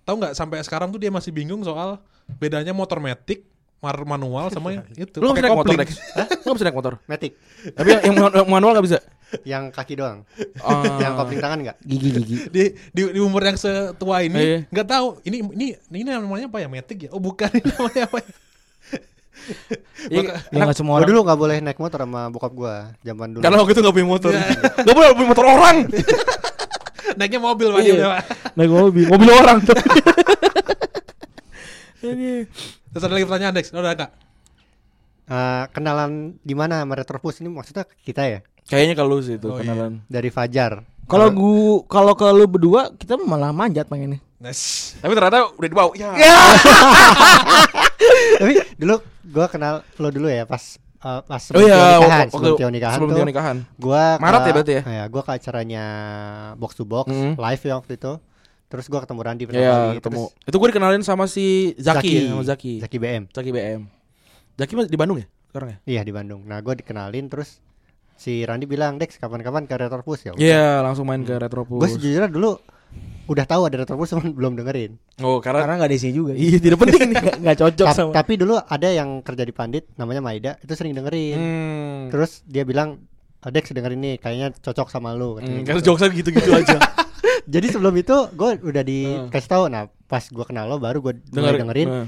tahu 0.02 0.18
nggak 0.18 0.34
sampai 0.34 0.58
sekarang 0.66 0.90
tuh 0.90 0.98
dia 0.98 1.14
masih 1.14 1.30
bingung 1.30 1.62
soal 1.62 2.02
bedanya 2.42 2.74
motor 2.74 2.98
matic 2.98 3.46
mar- 3.46 3.51
manual 3.82 4.46
sama 4.48 4.70
yang 4.72 4.86
itu 4.94 5.18
Lu 5.18 5.34
nggak 5.34 5.42
bisa 5.42 5.42
pakai 5.42 5.50
naik 5.50 5.58
motor. 5.58 5.74
Dex? 5.76 5.90
Hah? 6.14 6.26
Lu 6.30 6.46
nggak 6.46 6.56
bisa 6.56 6.66
naik 6.70 6.78
motor? 6.78 6.94
Matic, 7.04 7.32
Tapi 7.72 7.88
yang, 7.90 8.00
yang 8.04 8.14
manu- 8.16 8.46
manual 8.48 8.72
nggak 8.72 8.86
bisa? 8.86 8.98
yang 9.42 9.64
kaki 9.68 9.96
doang. 9.96 10.28
Oh. 10.60 10.84
Yang 10.94 11.12
kopling 11.16 11.40
tangan 11.40 11.58
enggak? 11.58 11.76
gigi 11.82 12.08
gigi 12.12 12.36
di, 12.46 12.62
di 12.92 13.02
di 13.08 13.18
umur 13.18 13.40
yang 13.42 13.56
setua 13.56 14.20
Iya. 14.20 14.28
ini 14.28 14.42
nggak 14.68 14.86
tahu 14.86 15.06
ini 15.24 15.36
ini 15.50 15.66
ini 15.90 16.04
namanya 16.04 16.46
apa 16.46 16.58
ya 16.58 16.68
matic 16.68 16.98
ya 17.00 17.10
oh 17.10 17.18
bukan 17.18 17.48
ini 17.50 17.64
namanya 17.66 18.02
apa 18.06 18.18
ya 18.20 18.28
Iya, 20.04 20.20
ya 20.46 20.60
nggak 20.62 20.76
semua 20.76 20.92
Gua 20.92 20.98
orang 21.00 21.08
dulu 21.10 21.20
nggak 21.24 21.40
boleh 21.40 21.56
naik 21.58 21.74
motor 21.76 21.98
sama 21.98 22.28
bokap 22.28 22.52
gua 22.52 22.74
zaman 23.00 23.28
dulu. 23.32 23.42
Karena 23.42 23.56
waktu 23.56 23.72
itu 23.72 23.80
gak 23.80 23.94
punya 23.96 24.06
motor 24.06 24.30
Gak 24.76 24.94
boleh 24.94 25.08
punya 25.12 25.28
motor 25.28 25.46
orang 25.48 25.76
naiknya 27.18 27.40
mobil 27.40 27.66
pak 27.68 27.80
Iya. 27.82 28.20
Naik 28.52 28.70
mobil 28.70 29.04
Mobil 29.08 29.28
orang 29.32 29.58
tuh 29.60 29.74
terus 32.90 33.00
ada 33.00 33.12
lagi 33.12 33.24
pertanyaan 33.24 33.54
Dex 33.54 33.70
udah 33.70 33.94
kak 33.96 34.10
Eh, 35.24 35.64
kenalan 35.70 36.34
di 36.36 36.52
mana 36.52 36.82
sama 36.82 36.92
Retropus 36.92 37.38
ini 37.38 37.48
maksudnya 37.48 37.86
kita 37.96 38.26
ya? 38.26 38.40
Kayaknya 38.64 38.94
kalau 38.96 39.16
sih 39.18 39.38
itu 39.38 39.46
Oh, 39.46 39.56
kenalan 39.56 40.02
Dari 40.06 40.28
Fajar. 40.28 40.82
kalau 41.04 41.30
gua 41.30 41.86
kalau 41.86 42.12
ke 42.12 42.26
lu 42.26 42.44
berdua 42.44 42.90
kita 42.92 43.14
malah 43.16 43.50
manjat 43.50 43.86
pengennya 43.86 44.18
nice 44.38 44.98
Tapi 44.98 45.12
ternyata 45.12 45.46
udah 45.52 45.68
dibawa 45.68 45.94
ya. 45.94 46.10
Tapi 48.34 48.52
dulu 48.76 48.96
gua 49.24 49.46
kenal 49.46 49.74
lo 49.94 50.08
dulu 50.10 50.26
ya 50.26 50.42
pas 50.44 50.62
eh, 50.76 51.20
pas 51.22 51.38
Oh 51.40 51.46
sebelum 51.54 51.64
iya 51.64 51.78
Tio 51.78 51.86
nikahan, 51.96 52.18
waktu- 52.18 52.32
sebelum 52.32 52.52
Tio 52.56 52.68
nikahan 52.70 52.96
Sebelum 52.98 53.10
tuh. 53.12 53.24
Nikahan 53.24 53.56
Gua 53.76 54.02
Maret 54.18 54.38
ke- 54.38 54.44
ya 54.44 54.52
berarti 54.52 54.72
ya? 54.72 54.82
Iya, 54.84 55.04
gua 55.06 55.22
ke 55.22 55.32
acaranya 55.32 55.84
box 56.56 56.70
to 56.74 56.84
box 56.84 57.06
Mhm. 57.08 57.32
live 57.36 57.62
ya 57.62 57.74
waktu 57.76 57.92
itu. 57.94 58.12
Terus 58.72 58.88
gua 58.88 59.04
ketemu 59.04 59.20
Randi 59.20 59.42
pertama 59.44 59.60
Iya 59.60 59.72
kali. 59.76 59.96
ketemu 60.00 60.22
Terus 60.24 60.48
Itu 60.48 60.56
gue 60.56 60.68
dikenalin 60.72 61.02
sama 61.04 61.24
si 61.28 61.76
Zaki, 61.76 61.92
Zaki, 62.00 62.12
ya, 62.16 62.22
sama 62.32 62.42
Zaki 62.42 62.72
Zaki 62.80 62.96
BM. 62.96 63.22
Zaki 63.28 63.50
BM 63.52 63.80
Zaki 64.56 64.72
di 64.88 64.96
Bandung 64.96 65.20
ya 65.20 65.28
sekarang 65.52 65.68
ya? 65.68 65.78
Iya 65.84 66.00
di 66.00 66.12
Bandung. 66.12 66.40
Nah, 66.48 66.64
gua 66.64 66.72
dikenalin 66.72 67.28
terus 67.28 67.60
si 68.16 68.40
Randi 68.40 68.64
bilang, 68.64 68.96
"Dex, 68.96 69.20
kapan-kapan 69.20 69.68
ke 69.68 69.76
Retropus 69.76 70.24
ya?" 70.24 70.32
Iya 70.32 70.80
langsung 70.80 71.04
main 71.04 71.20
ke 71.20 71.36
Retropus 71.36 71.76
Gue 71.76 71.88
sejujurnya 71.92 72.32
dulu 72.32 72.56
udah 73.28 73.44
tahu 73.44 73.68
ada 73.68 73.84
Retropus 73.84 74.16
cuman 74.16 74.32
belum 74.38 74.56
dengerin. 74.56 74.96
Oh 75.20 75.44
karena 75.44 75.60
karena 75.60 75.74
nggak 75.76 75.88
ada 75.88 75.96
isinya 75.96 76.14
juga 76.16 76.32
Iya 76.32 76.56
tidak 76.56 76.78
penting 76.80 77.00
nih 77.12 77.16
nggak 77.44 77.56
cocok 77.60 77.86
Ta- 77.86 77.92
sama 77.92 78.10
tapi 78.12 78.32
dulu 78.40 78.56
ada 78.56 78.88
yang 78.88 79.20
kerja 79.20 79.44
di 79.44 79.52
Pandit 79.52 79.84
namanya 80.00 80.24
Maida 80.24 80.56
itu 80.56 80.72
sering 80.72 80.96
dengerin. 80.96 81.36
hmm. 81.36 82.00
Terus 82.08 82.40
dia 82.48 82.64
bilang, 82.64 83.04
"Ah, 83.44 83.52
"Dex 83.52 83.68
dengerin 83.68 84.00
ini, 84.00 84.12
kayaknya 84.16 84.56
cocok 84.56 84.88
sama 84.88 85.12
lu." 85.12 85.36
Hmm, 85.36 85.60
gitu. 85.60 85.68
Karena 85.68 85.80
jokesnya 85.84 86.08
gitu-gitu 86.16 86.50
aja 86.50 86.76
Jadi 87.44 87.66
sebelum 87.68 87.94
itu 87.94 88.16
gue 88.30 88.50
udah 88.60 88.82
Hmm. 88.82 89.28
dikasih 89.28 89.48
tahu. 89.48 89.64
Nah, 89.66 89.82
pas 90.04 90.22
gua 90.28 90.44
kenal 90.44 90.66
lo 90.66 90.76
baru 90.76 91.00
gue 91.00 91.18
Dengerin. 91.24 91.60
dengerin. 91.62 91.88
Nah. 91.88 92.06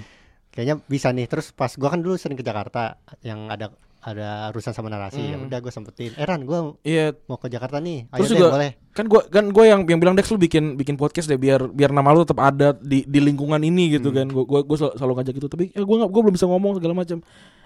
Kayaknya 0.49 0.75
bisa 0.85 1.09
nih. 1.11 1.27
Terus 1.27 1.51
pas 1.51 1.73
gua 1.73 1.89
kan 1.89 1.99
dulu 1.99 2.15
sering 2.15 2.35
ke 2.35 2.43
Jakarta 2.43 2.95
yang 3.21 3.49
ada 3.49 3.75
ada 4.01 4.53
urusan 4.53 4.71
sama 4.71 4.87
narasi 4.87 5.17
ya. 5.17 5.35
Hmm. 5.35 5.49
Udah 5.49 5.59
gue 5.59 5.71
sempetin. 5.71 6.13
Eran 6.15 6.45
gue 6.45 6.77
Iya 6.83 7.17
mau 7.25 7.35
ke 7.35 7.49
Jakarta 7.49 7.81
nih. 7.81 8.05
Ayo 8.07 8.21
Terus 8.21 8.29
deh, 8.29 8.37
juga 8.37 8.49
boleh. 8.53 8.71
kan 8.91 9.05
gua 9.07 9.23
kan 9.25 9.45
gua 9.49 9.65
yang 9.65 9.81
yang 9.83 9.97
bilang 9.97 10.13
Dex 10.13 10.29
lu 10.29 10.37
bikin 10.37 10.77
bikin 10.77 10.95
podcast 10.95 11.25
deh 11.25 11.35
biar 11.35 11.67
biar 11.67 11.89
nama 11.89 12.13
lu 12.13 12.21
tetap 12.21 12.39
ada 12.39 12.77
di 12.77 13.03
di 13.03 13.19
lingkungan 13.19 13.59
ini 13.59 13.97
gitu 13.97 14.13
kan. 14.13 14.29
Gua 14.29 14.45
gua, 14.45 14.61
gua 14.61 14.77
selalu, 14.77 14.95
selalu 14.95 15.13
ngajak 15.15 15.35
gitu 15.35 15.49
tapi 15.49 15.65
ya 15.69 15.81
nggak 15.81 16.07
gua 16.07 16.21
belum 16.23 16.35
bisa 16.35 16.47
ngomong 16.47 16.73
segala 16.77 16.95
macam. 16.95 17.19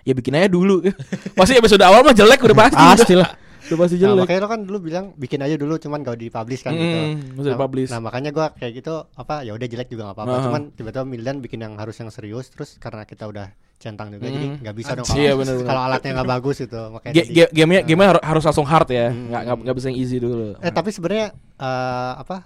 Ya 0.03 0.15
bikin 0.15 0.33
aja 0.33 0.49
dulu. 0.49 0.79
Pasti 1.39 1.53
episode 1.53 1.83
awal 1.83 2.01
mah 2.01 2.15
jelek 2.15 2.39
udah 2.41 2.57
pasti. 2.57 2.79
pasti 2.79 3.15
lah 3.15 3.29
Udah 3.69 3.79
pasti 3.79 3.95
Nah, 3.95 4.03
jelek. 4.03 4.21
makanya 4.25 4.41
lo 4.41 4.49
kan 4.49 4.61
dulu 4.63 4.79
bilang 4.81 5.05
bikin 5.15 5.41
aja 5.41 5.55
dulu 5.55 5.75
cuman 5.77 5.99
gak 6.01 6.17
dipublish 6.17 6.63
kan 6.63 6.73
gitu. 6.73 6.99
Mm, 6.99 7.15
nggak 7.31 7.43
usah 7.45 7.53
Nah. 7.53 7.91
Nah, 7.91 8.01
makanya 8.01 8.31
gua 8.31 8.47
kayak 8.51 8.73
gitu 8.75 8.95
apa 9.13 9.35
ya 9.41 9.53
udah 9.53 9.67
jelek 9.67 9.89
juga 9.89 10.03
gak 10.07 10.17
apa-apa. 10.17 10.33
Aha. 10.33 10.45
Cuman 10.49 10.63
tiba-tiba 10.73 11.05
Mildan 11.05 11.37
bikin 11.39 11.61
yang 11.61 11.77
harus 11.77 11.95
yang 11.95 12.09
serius 12.09 12.49
terus 12.49 12.77
karena 12.77 13.05
kita 13.05 13.25
udah 13.25 13.47
centang 13.79 14.11
juga 14.11 14.27
jadi 14.27 14.49
Mm. 14.49 14.59
nggak 14.59 14.75
bisa 14.75 14.91
dong 14.93 15.07
Iya, 15.07 15.15
kalau 15.29 15.39
bener-bener. 15.39 15.69
kalau 15.69 15.83
alatnya 15.85 16.11
nggak 16.13 16.31
bagus 16.33 16.57
itu 16.59 16.81
makanya 16.91 17.15
tadi- 17.15 17.31
ge- 17.31 17.53
Gamenya 17.53 17.83
gamenya 17.85 18.09
har- 18.11 18.25
harus 18.27 18.43
langsung 18.43 18.67
hard 18.67 18.89
ya, 18.91 19.07
Hmm. 19.07 19.31
nggak 19.31 19.43
nggak 19.45 19.57
nggak 19.63 19.77
bisa 19.77 19.87
yang 19.87 19.99
easy 19.99 20.17
dulu. 20.19 20.49
Eh 20.59 20.73
tapi 20.73 20.91
sebenarnya 20.91 21.27
eh, 21.55 22.13
apa 22.17 22.37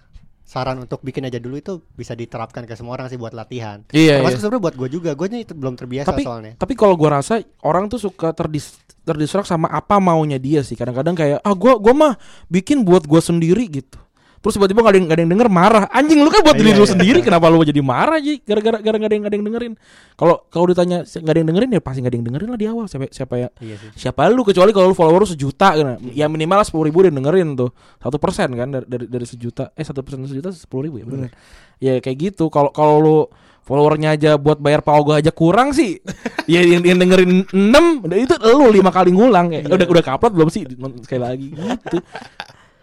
saran 0.42 0.76
untuk 0.78 1.00
bikin 1.00 1.24
aja 1.24 1.38
dulu 1.38 1.56
itu 1.56 1.80
bisa 1.90 2.12
diterapkan 2.12 2.64
ke 2.64 2.74
semua 2.74 2.92
orang 2.92 3.08
sih 3.08 3.16
buat 3.16 3.32
latihan. 3.32 3.80
Iya, 3.88 4.20
Termasuk 4.20 4.28
iya. 4.30 4.42
sebenarnya 4.42 4.60
buat 4.60 4.76
gue 4.76 4.88
juga, 4.90 5.10
gue 5.14 5.26
itu 5.38 5.54
belum 5.54 5.74
terbiasa 5.74 6.08
Tapi 6.10 6.22
soalnya. 6.22 6.52
tapi 6.54 6.74
kalau 6.74 6.92
gua 6.92 7.10
rasa 7.14 7.34
orang 7.62 7.88
tuh 7.88 7.96
suka 7.98 8.28
terdis 8.30 8.76
terdistrak 9.02 9.46
sama 9.46 9.68
apa 9.70 9.98
maunya 9.98 10.38
dia 10.38 10.62
sih. 10.62 10.78
Kadang-kadang 10.78 11.14
kayak 11.18 11.38
ah 11.42 11.54
gua 11.54 11.78
gua 11.78 11.94
mah 11.94 12.14
bikin 12.50 12.86
buat 12.86 13.06
gua 13.06 13.22
sendiri 13.22 13.66
gitu. 13.68 13.98
Terus 14.42 14.58
tiba-tiba 14.58 14.82
gak 14.82 14.90
ada 14.90 14.98
yang, 14.98 15.06
nggak 15.06 15.16
ada 15.16 15.22
yang 15.22 15.32
denger 15.38 15.48
marah. 15.48 15.84
Anjing 15.94 16.18
lu 16.18 16.26
kan 16.26 16.42
buat 16.42 16.58
diri 16.58 16.74
Iya, 16.74 16.82
lu 16.82 16.86
iya. 16.86 16.92
sendiri 16.98 17.18
kenapa 17.22 17.46
lu 17.46 17.62
jadi 17.62 17.78
marah 17.78 18.18
aja 18.18 18.32
gara-gara 18.42 18.78
gara 18.82 18.96
nggak 18.98 19.06
ada 19.06 19.14
yang 19.14 19.22
nggak 19.22 19.30
ada 19.30 19.38
yang 19.38 19.46
dengerin. 19.46 19.72
Kalau 20.18 20.36
kalau 20.50 20.64
ditanya 20.66 20.98
nggak 21.06 21.30
ada 21.30 21.38
yang 21.38 21.48
dengerin? 21.54 21.70
Ya 21.70 21.80
pasti 21.80 21.98
nggak 22.02 22.10
ada 22.10 22.18
yang 22.18 22.26
dengerin 22.26 22.48
lah 22.50 22.58
di 22.58 22.66
awal. 22.66 22.84
Siapa 22.90 23.06
siapa 23.14 23.34
ya? 23.38 23.48
Iya 23.62 23.74
sih. 23.78 23.88
siapa 23.94 24.26
lu? 24.34 24.42
Kecuali 24.42 24.70
kalau 24.74 24.90
lu 24.90 24.96
follower 24.98 25.22
lu 25.22 25.28
sejuta 25.30 25.68
kan. 25.78 26.02
Ya 26.10 26.26
minimal 26.26 26.58
sepuluh 26.66 26.90
ribu 26.90 27.06
dia 27.06 27.14
dengerin 27.14 27.54
tuh. 27.54 27.70
Satu 28.02 28.18
persen 28.18 28.50
kan 28.58 28.68
dari 28.74 28.86
dari, 28.90 29.06
dari 29.06 29.26
sejuta. 29.30 29.70
Eh 29.78 29.86
satu 29.86 30.02
persen 30.02 30.26
sejuta 30.26 30.50
sepuluh 30.50 30.90
ribu 30.90 30.98
ya 30.98 31.06
bener. 31.06 31.30
Ya 31.78 32.02
kayak 32.02 32.18
gitu. 32.18 32.50
Kalau 32.50 32.74
kalau 32.74 32.98
lu 32.98 33.18
followernya 33.62 34.18
aja 34.18 34.34
buat 34.42 34.58
bayar 34.58 34.82
paogo 34.82 35.14
aja 35.14 35.30
kurang 35.30 35.70
sih. 35.70 36.02
Ya 36.50 36.58
yang, 36.66 36.82
yang 36.82 36.98
dengerin 36.98 37.46
6 37.54 38.02
udah 38.02 38.18
itu 38.18 38.34
lu 38.50 38.74
lima 38.74 38.90
kali 38.90 39.14
ngulang 39.14 39.54
ya. 39.54 39.62
Udah 39.70 39.86
udah 39.86 40.02
kaplat 40.02 40.34
belum 40.34 40.50
sih? 40.50 40.66
Sekali 41.06 41.22
lagi 41.22 41.46
gitu 41.54 42.02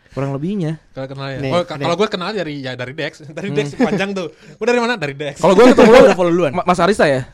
kurang 0.09 0.31
lebihnya 0.31 0.81
Kalau 0.91 1.07
kenal 1.07 1.27
ya. 1.27 1.37
Nih, 1.37 1.51
oh, 1.51 1.63
kalau 1.63 1.95
gue 1.95 2.07
kenal 2.07 2.29
dari 2.31 2.59
ya 2.59 2.73
dari 2.73 2.91
Dex. 2.91 3.21
Dari 3.37 3.49
Dex 3.49 3.73
panjang 3.73 4.11
tuh. 4.11 4.29
Gue 4.31 4.65
dari 4.65 4.77
mana? 4.77 4.93
Dari 4.93 5.13
Dex. 5.13 5.37
kalau 5.37 5.53
gue 5.53 5.65
ketemu 5.71 5.89
lu 5.89 5.99
udah 6.03 6.17
follow 6.17 6.31
duluan. 6.31 6.51
Ma- 6.51 6.65
Mas 6.65 6.77
Arista 6.77 7.05
ya 7.05 7.29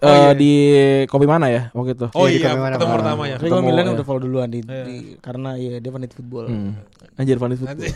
Oh, 0.00 0.08
Eh, 0.08 0.16
iya. 0.16 0.32
di 0.32 0.52
kopi 1.04 1.28
mana 1.28 1.46
ya 1.46 1.68
waktu 1.70 1.92
itu 1.92 2.08
Oh 2.14 2.24
Iya, 2.24 2.26
di 2.26 2.36
iya, 2.38 2.46
ketemu 2.48 2.62
mana? 2.62 2.76
pertama 2.80 3.22
ya. 3.24 3.36
Tapi 3.36 3.44
gue 3.44 3.52
ketemu, 3.52 3.68
Milan 3.68 3.84
ya. 3.84 3.92
udah 3.92 4.06
follow 4.06 4.22
duluan 4.22 4.48
di, 4.48 4.60
Iya. 4.60 4.84
di- 4.84 5.12
karena 5.18 5.50
ya 5.54 5.76
dia 5.76 5.90
fanit 5.90 6.10
football. 6.10 6.46
Hmm. 6.48 6.72
Anjir 7.14 7.36
Vanis 7.36 7.58
Football. 7.58 7.92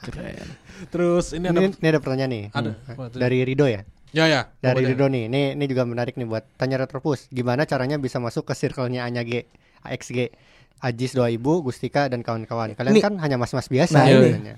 Keren. 0.00 0.46
Terus 0.90 1.32
ini 1.32 1.46
ada 1.46 1.60
Ini, 1.60 1.68
ini 1.72 1.86
ada 1.86 1.98
pertanyaan 1.98 2.30
nih. 2.30 2.44
Ada. 2.50 2.70
Hmm. 2.74 3.08
Dari 3.10 3.38
Rido 3.42 3.64
ya. 3.64 3.86
Ya 4.10 4.24
ya. 4.26 4.40
Dari 4.56 4.82
Apa 4.82 4.90
Rido 4.90 5.06
nih. 5.06 5.24
Ini 5.26 5.42
ini 5.54 5.64
juga 5.64 5.82
menarik 5.82 6.14
nih 6.14 6.26
buat 6.26 6.44
tanya 6.54 6.76
Retropus. 6.76 7.26
Gimana 7.28 7.62
caranya 7.62 7.94
bisa 7.96 8.18
masuk 8.18 8.44
ke 8.44 8.54
circle-nya 8.54 9.02
Anya 9.02 9.22
G, 9.22 9.46
AXG, 9.80 10.34
Ajis 10.80 11.12
doa 11.12 11.28
ibu, 11.28 11.60
Gustika 11.60 12.06
dan 12.06 12.20
kawan-kawan. 12.20 12.74
Kalian 12.74 12.94
Ini- 12.94 13.02
kan 13.02 13.14
hanya 13.18 13.36
mas-mas 13.36 13.66
biasa 13.66 13.94
Nah, 13.94 14.08
ini. 14.08 14.54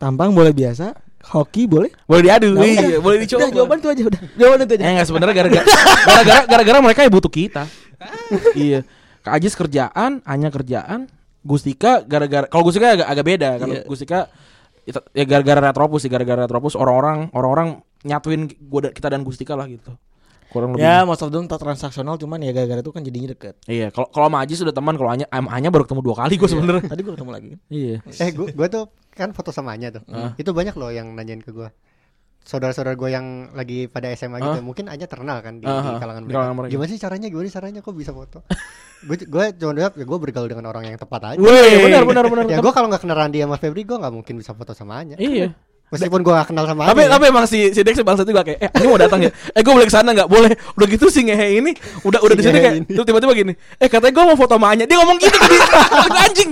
Tampang 0.00 0.32
boleh 0.32 0.50
biasa, 0.50 0.96
hoki 1.30 1.68
boleh. 1.68 1.92
Boleh 2.08 2.22
diadu, 2.24 2.56
Nah, 2.56 2.64
iya, 2.64 2.96
boleh 2.98 3.20
dicoba. 3.20 3.44
Udah 3.44 3.52
jawaban 3.52 3.76
itu 3.78 3.88
aja 3.92 4.02
udah. 4.08 4.20
Jawaban 4.34 4.58
itu 4.64 4.72
aja. 4.74 4.82
Eh 4.82 4.90
enggak 4.96 5.06
sebenarnya 5.06 5.34
gara-gara 5.36 5.64
gara-gara 6.08 6.40
gara-gara 6.48 6.78
mereka 6.80 7.00
ya 7.04 7.10
butuh 7.12 7.28
kita. 7.28 7.62
iya. 8.56 8.80
Kak 9.20 9.36
Ajis 9.36 9.52
kerjaan, 9.52 10.24
Anya 10.24 10.48
kerjaan, 10.48 11.04
Gustika 11.44 12.00
gara-gara 12.00 12.48
kalau 12.48 12.64
Gustika 12.64 12.96
agak 12.96 13.06
agak 13.08 13.24
beda 13.28 13.48
kalau 13.60 13.74
Iya. 13.76 13.82
Gustika 13.84 14.18
itu- 14.88 15.04
ya 15.12 15.24
gara-gara 15.28 15.60
Retropus 15.60 16.00
sih 16.02 16.10
gara-gara 16.10 16.48
Retropus 16.48 16.72
orang-orang 16.74 17.28
orang-orang 17.32 17.68
nyatuin 18.00 18.48
gua 18.58 18.88
kita 18.88 19.12
dan 19.12 19.20
Gustika 19.20 19.52
lah 19.52 19.68
gitu. 19.68 19.92
Kurang 20.50 20.74
lebih. 20.74 20.82
Ya, 20.82 21.02
most 21.02 21.22
of 21.22 21.30
them 21.30 21.46
tak 21.46 21.58
transaksional 21.58 22.14
cuman 22.14 22.38
ya 22.38 22.50
gara-gara 22.50 22.78
itu 22.78 22.90
kan 22.90 23.00
jadinya 23.00 23.30
deket. 23.30 23.54
Iya, 23.64 23.88
kalau 23.88 24.10
kalau 24.10 24.26
sama 24.26 24.38
Ajis 24.42 24.58
sudah 24.58 24.74
teman, 24.74 24.94
kalau 24.94 25.08
Anya 25.08 25.26
sama 25.26 25.50
Anya 25.50 25.70
baru 25.70 25.86
ketemu 25.86 26.02
dua 26.02 26.16
kali 26.18 26.34
gue 26.34 26.48
sebenarnya. 26.48 26.82
Tadi 26.84 27.00
gue 27.00 27.14
ketemu 27.14 27.30
lagi. 27.30 27.50
Iya. 27.68 27.96
Eh, 28.04 28.30
gua, 28.32 28.46
gua 28.50 28.66
tuh 28.66 28.84
kan 29.10 29.30
foto 29.30 29.50
sama 29.50 29.72
Anya 29.72 29.94
tuh. 29.94 30.02
Ah. 30.06 30.34
Itu 30.34 30.50
banyak 30.50 30.74
loh 30.74 30.90
yang 30.90 31.14
nanyain 31.14 31.38
ke 31.38 31.50
gua. 31.50 31.70
Saudara-saudara 32.40 32.96
gue 32.96 33.10
yang 33.12 33.52
lagi 33.52 33.84
pada 33.86 34.08
SMA 34.10 34.40
gitu, 34.40 34.58
Ah. 34.58 34.64
mungkin 34.64 34.88
Anya 34.88 35.04
terkenal 35.04 35.38
kan 35.38 35.60
di, 35.60 35.68
Ah, 35.68 35.86
di 35.86 35.92
ah, 35.92 36.00
kalangan 36.00 36.22
di 36.22 36.26
mereka. 36.26 36.34
kalangan 36.34 36.54
mereka. 36.56 36.72
Gimana 36.72 36.88
sih 36.88 36.98
caranya? 36.98 37.26
Gimana 37.28 37.46
sih 37.46 37.54
caranya 37.54 37.80
kok 37.80 37.94
bisa 37.94 38.10
foto? 38.10 38.38
gue 39.06 39.16
gue 39.22 39.44
cuma 39.54 39.72
jawab 39.72 39.92
ya 39.94 40.04
gue 40.04 40.18
bergaul 40.18 40.48
dengan 40.48 40.66
orang 40.66 40.84
yang 40.84 40.98
tepat 40.98 41.20
aja. 41.26 41.38
Wih, 41.38 41.74
benar 41.84 42.02
benar 42.10 42.24
benar. 42.26 42.44
ya 42.48 42.58
gue 42.58 42.72
kalau 42.72 42.88
nggak 42.90 43.00
kenal 43.00 43.16
Randy 43.16 43.38
sama 43.38 43.54
Febri 43.54 43.84
gue 43.84 43.94
nggak 43.94 44.12
mungkin 44.12 44.34
bisa 44.34 44.50
foto 44.50 44.72
sama 44.72 44.98
Anya. 44.98 45.14
Iya. 45.14 45.54
Meskipun 45.90 46.20
gue 46.20 46.30
gak 46.32 46.48
kenal 46.48 46.64
sama 46.64 46.86
tapi 46.86 47.02
tapi 47.04 47.24
emang 47.26 47.44
si 47.44 47.70
si 47.70 47.80
Dex 47.80 47.98
bangsa 48.00 48.22
juga 48.22 48.40
kayak 48.40 48.58
eh 48.60 48.70
ini 48.72 48.86
mau 48.86 48.94
datang 48.94 49.20
ya 49.20 49.30
eh 49.30 49.58
gue 49.58 49.72
boleh 49.72 49.84
ke 49.84 49.90
sana 49.90 50.10
nggak 50.12 50.26
boleh 50.26 50.54
udah 50.72 50.86
gitu 50.86 51.06
si 51.06 51.20
ngehe 51.20 51.58
ini 51.58 51.74
udah 52.00 52.20
udah 52.20 52.32
di 52.32 52.40
Si 52.40 52.46
sini 52.46 52.56
ngehe 52.56 52.70
kayak 52.78 52.86
terus 52.88 53.06
tiba-tiba 53.06 53.32
gini 53.34 53.52
eh 53.74 53.88
katanya 53.88 54.12
gue 54.12 54.24
mau 54.24 54.36
foto 54.36 54.54
sama 54.54 54.70
Anya 54.70 54.86
dia 54.86 54.94
ngomong 54.96 55.18
gitu 55.18 55.34
tadi 55.34 55.56
anjing 56.24 56.50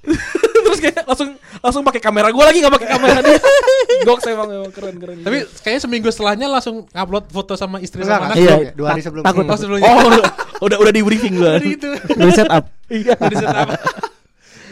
terus 0.64 0.80
kayak 0.80 1.04
langsung 1.04 1.28
langsung 1.60 1.82
pakai 1.84 2.00
kamera 2.00 2.28
gue 2.28 2.40
lagi 2.40 2.58
nggak 2.58 2.74
pakai 2.74 2.88
kamera 2.90 3.18
dia 3.20 3.38
goks 4.08 4.26
emang 4.26 4.48
emang 4.50 4.72
keren 4.72 4.96
keren 4.96 5.18
Tapi 5.20 5.38
kayaknya 5.60 5.80
seminggu 5.80 6.08
setelahnya 6.08 6.46
langsung 6.48 6.88
upload 6.90 7.28
foto 7.28 7.54
sama 7.54 7.78
istri 7.78 8.00
Enggak, 8.00 8.16
sama 8.16 8.26
anak. 8.26 8.36
Iya. 8.38 8.54
dua 8.72 8.86
hari 8.90 9.02
sebelum. 9.04 9.22
takut, 9.22 9.44
Oh, 9.44 9.54
sebelumnya. 9.54 9.86
oh 9.86 9.98
udah 10.08 10.22
udah, 10.62 10.76
udah 10.80 10.92
di 10.92 11.02
briefing 11.04 11.36
gue 11.36 11.52
Jadi 11.54 11.68
itu. 11.70 11.90
Dari 12.10 12.32
setup. 12.32 12.64
iya 12.88 13.14
Jadi 13.14 13.36
set 13.36 13.52
apa? 13.52 13.74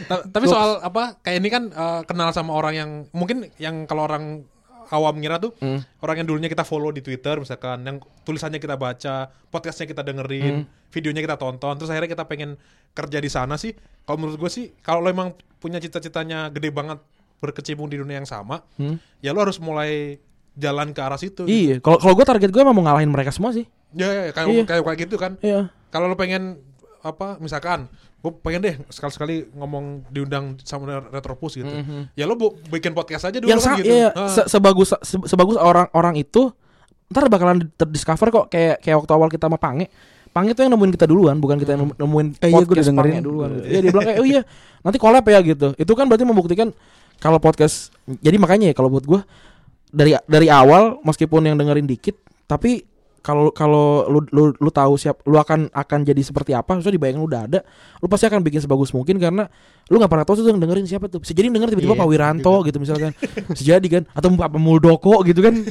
Ta- 0.09 0.25
Tapi 0.25 0.45
soal 0.45 0.81
apa? 0.81 1.21
Kayak 1.21 1.37
ini 1.37 1.49
kan 1.49 1.63
eh, 1.67 2.01
kenal 2.03 2.29
sama 2.31 2.51
orang 2.51 2.73
yang 2.73 2.89
mungkin 3.11 3.45
yang 3.55 3.85
kalau 3.85 4.03
orang 4.03 4.43
awam 4.89 5.15
ngira 5.15 5.37
tuh 5.37 5.53
Hmm. 5.55 5.85
orang 5.99 6.17
yang 6.17 6.27
dulunya 6.27 6.49
kita 6.49 6.63
follow 6.63 6.89
di 6.89 6.99
Twitter 6.99 7.37
misalkan 7.37 7.79
yang 7.81 7.97
tulisannya 8.19 8.57
kita 8.57 8.73
baca, 8.75 9.15
podcastnya 9.47 9.85
kita 9.85 10.01
dengerin, 10.01 10.65
videonya 10.89 11.21
kita 11.23 11.37
tonton, 11.37 11.77
terus 11.77 11.87
akhirnya 11.87 12.09
kita 12.09 12.25
pengen 12.25 12.57
kerja 12.91 13.17
di 13.17 13.29
sana 13.29 13.53
sih. 13.53 13.77
Kalau 14.01 14.17
menurut 14.17 14.37
gue 14.39 14.49
sih 14.49 14.73
kalau 14.79 14.99
lo 14.99 15.07
emang 15.07 15.29
punya 15.55 15.77
cita-citanya 15.77 16.49
gede 16.49 16.69
banget 16.69 16.97
berkecimpung 17.37 17.85
di 17.85 17.95
dunia 17.95 18.17
yang 18.17 18.25
sama, 18.25 18.65
Hmm. 18.75 18.97
ya 19.19 19.29
lo 19.29 19.39
harus 19.39 19.61
mulai 19.61 20.17
jalan 20.53 20.89
ke 20.89 20.99
arah 20.99 21.15
situ. 21.15 21.45
gitu. 21.45 21.47
iya 21.47 21.77
kalau 21.77 21.95
kalau 21.97 22.13
gue 22.13 22.25
target 22.25 22.49
gue 22.49 22.59
emang 22.59 22.73
mau 22.73 22.83
ngalahin 22.83 23.07
mereka 23.07 23.29
semua 23.29 23.53
sih 23.53 23.69
Ya, 23.91 24.05
ya, 24.05 24.21
ya, 24.23 24.31
kayak 24.31 24.47
Iya. 24.49 24.63
kayak 24.65 24.81
kayak 24.83 24.99
gitu 24.99 25.15
kan. 25.15 25.31
iya 25.39 25.69
Kalau 25.87 26.05
lo 26.05 26.15
pengen 26.15 26.59
apa 26.99 27.37
misalkan 27.37 27.87
gue 28.19 28.31
pengen 28.41 28.59
deh 28.61 28.75
sekali-sekali 28.85 29.47
ngomong 29.53 30.03
diundang 30.07 30.59
sama 30.61 30.99
Retropus 31.05 31.55
gitu. 31.55 31.67
Mhm. 31.67 32.11
Ya 32.13 32.23
lo 32.23 32.35
bu- 32.35 32.59
bikin 32.67 32.91
podcast 32.91 33.23
aja 33.25 33.39
dulu 33.39 33.47
yang 33.47 33.57
kan 33.57 33.73
sa- 33.73 33.79
gitu. 33.79 33.87
iya, 33.87 34.11
Ah. 34.11 34.27
se- 34.27 34.47
sebagus 34.47 34.91
se- 34.93 35.23
sebagus 35.23 35.55
orang-orang 35.55 36.19
itu 36.19 36.51
ntar 37.07 37.25
bakalan 37.25 37.71
terdiscover 37.73 38.27
kok 38.29 38.45
kayak 38.47 38.79
kayak 38.79 38.99
waktu 38.99 39.13
awal 39.13 39.27
kita 39.27 39.47
sama 39.47 39.55
Pange 39.55 39.87
Pange 40.29 40.53
tuh 40.53 40.61
yang 40.61 40.75
nemuin 40.75 40.93
kita 40.93 41.07
duluan 41.07 41.39
bukan 41.39 41.57
kita 41.57 41.73
yang 41.73 41.87
nemu- 41.87 41.97
nemuin 41.97 42.27
Eh, 42.37 42.47
iya, 42.47 42.55
podcast 42.59 42.87
dengerin. 42.87 43.13
Pange 43.15 43.23
duluan 43.23 43.49
gitu. 43.49 43.65
Iya 43.65 43.79
dia 43.79 43.89
bilang 43.89 44.05
kayak 44.05 44.19
oh 44.19 44.27
iya 44.27 44.41
nanti 44.79 44.97
collab 44.97 45.25
ya 45.25 45.39
gitu 45.41 45.67
itu 45.73 45.91
kan 45.95 46.05
berarti 46.05 46.23
membuktikan 46.23 46.67
kalau 47.17 47.39
podcast 47.39 47.89
jadi 48.19 48.35
makanya 48.35 48.69
ya 48.69 48.75
kalau 48.75 48.91
buat 48.91 49.03
gua 49.03 49.23
dari 49.89 50.13
dari 50.23 50.47
awal 50.47 51.01
meskipun 51.01 51.41
yang 51.43 51.57
dengerin 51.57 51.87
dikit 51.87 52.13
tapi 52.45 52.83
kalau 53.19 53.51
kalau 53.51 54.07
lu 54.07 54.19
lu 54.31 54.43
lu 54.51 54.69
tahu 54.69 54.95
siap 54.95 55.21
lu 55.23 55.35
akan 55.35 55.67
akan 55.69 55.99
jadi 56.01 56.19
seperti 56.19 56.51
apa 56.51 56.79
so 56.79 56.87
dibayangin 56.87 57.19
udah 57.19 57.45
ada 57.45 57.59
lu 57.99 58.07
pasti 58.07 58.25
akan 58.25 58.39
bikin 58.39 58.59
sebagus 58.59 58.89
mungkin 58.89 59.15
karena 59.15 59.45
lu 59.87 59.97
nggak 59.97 60.07
pernah 60.07 60.25
tahu 60.25 60.39
tuh 60.39 60.47
yang 60.47 60.57
dengerin 60.57 60.85
siapa 60.85 61.05
tuh. 61.05 61.19
Bisa 61.19 61.33
jadi 61.33 61.49
denger 61.49 61.73
tiba-tiba 61.73 61.93
Iya, 61.93 62.01
Pak 62.01 62.09
Wiranto 62.09 62.55
gitu. 62.61 62.77
misalkan. 62.77 63.11
Bisa 63.49 63.63
jadi 63.75 63.87
kan. 63.89 64.03
Atau 64.13 64.29
Pak 64.31 64.53
Muldoko 64.55 65.19
gitu 65.23 65.41
kan. 65.41 65.65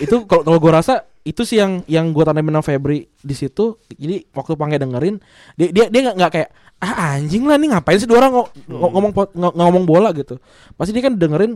Itu 0.00 0.24
kalau 0.24 0.42
kalau 0.42 0.58
gue 0.58 0.72
rasa 0.72 0.94
itu 1.22 1.40
sih 1.44 1.56
yang 1.56 1.80
yang 1.86 2.10
gue 2.10 2.20
tanamin 2.20 2.58
sama 2.58 2.64
Febri 2.64 3.06
di 3.14 3.34
situ. 3.34 3.78
Jadi 3.88 4.26
waktu 4.30 4.52
Pange 4.54 4.76
dengerin 4.76 5.20
dia 5.54 5.68
dia 5.70 5.84
dia 5.88 6.10
nggak 6.10 6.30
kayak 6.32 6.48
ah 6.82 7.14
anjing 7.14 7.46
lah 7.46 7.54
nih 7.54 7.70
ngapain 7.70 7.96
sih 7.96 8.04
dua 8.04 8.18
orang 8.18 8.32
ngo- 8.44 8.50
ngomong 8.90 9.12
pot- 9.14 9.32
ngomong 9.34 9.84
bola? 9.86 10.10
gitu. 10.10 10.36
Pasti 10.74 10.90
dia 10.90 11.04
kan 11.04 11.14
dengerin 11.14 11.54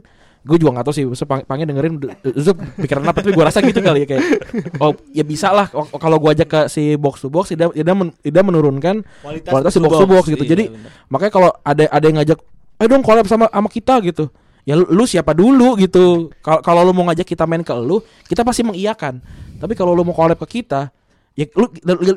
gue 0.49 0.57
juga 0.57 0.80
nggak 0.80 0.86
tahu 0.88 0.94
sih 0.96 1.05
Pange 1.44 1.68
dengerin 1.68 2.01
itu 2.24 2.53
pikiran 2.80 3.05
apa 3.05 3.20
tapi 3.20 3.36
gue 3.36 3.44
rasa 3.44 3.61
gitu 3.61 3.84
kali 3.84 4.03
ya 4.03 4.07
kayak 4.09 4.24
oh 4.80 4.96
ya 5.12 5.20
bisa 5.20 5.53
lah 5.53 5.68
Oh, 5.76 5.84
kalau 6.01 6.16
gue 6.16 6.32
ajak 6.32 6.49
ke 6.49 6.61
si 6.72 6.96
box 6.96 7.20
to 7.20 7.28
box 7.28 7.53
dia 7.53 7.68
dia, 7.68 7.92
men- 7.92 8.16
menurunkan 8.42 9.05
kualitas 9.44 9.76
si 9.76 9.78
box 9.78 9.92
to 10.01 10.07
box 10.09 10.24
gitu. 10.32 10.42
Iya, 10.42 10.51
jadi 10.57 10.64
makanya 11.12 11.32
kalau 11.36 11.51
ada 11.61 11.84
ada 11.92 12.05
yang 12.09 12.16
ngajak 12.24 12.38
ayo 12.80 12.86
dong 12.88 13.05
collab 13.05 13.28
sama 13.28 13.46
sama 13.53 13.68
kita 13.68 14.01
gitu. 14.01 14.32
Ya 14.64 14.76
lu, 14.76 14.84
lu 14.88 15.05
siapa 15.05 15.36
dulu 15.36 15.76
gitu. 15.76 16.32
Kalau 16.40 16.61
kalau 16.64 16.80
lu 16.88 16.92
mau 16.96 17.05
ngajak 17.12 17.28
kita 17.28 17.44
main 17.44 17.61
ke 17.61 17.72
lu 17.76 18.01
kita 18.24 18.40
pasti 18.40 18.64
mengiyakan. 18.64 19.20
Tapi 19.61 19.72
kalau 19.76 19.92
lu 19.92 20.03
mau 20.03 20.16
collab 20.16 20.40
ke 20.40 20.64
kita 20.64 20.88
ya 21.39 21.47
lu 21.55 21.66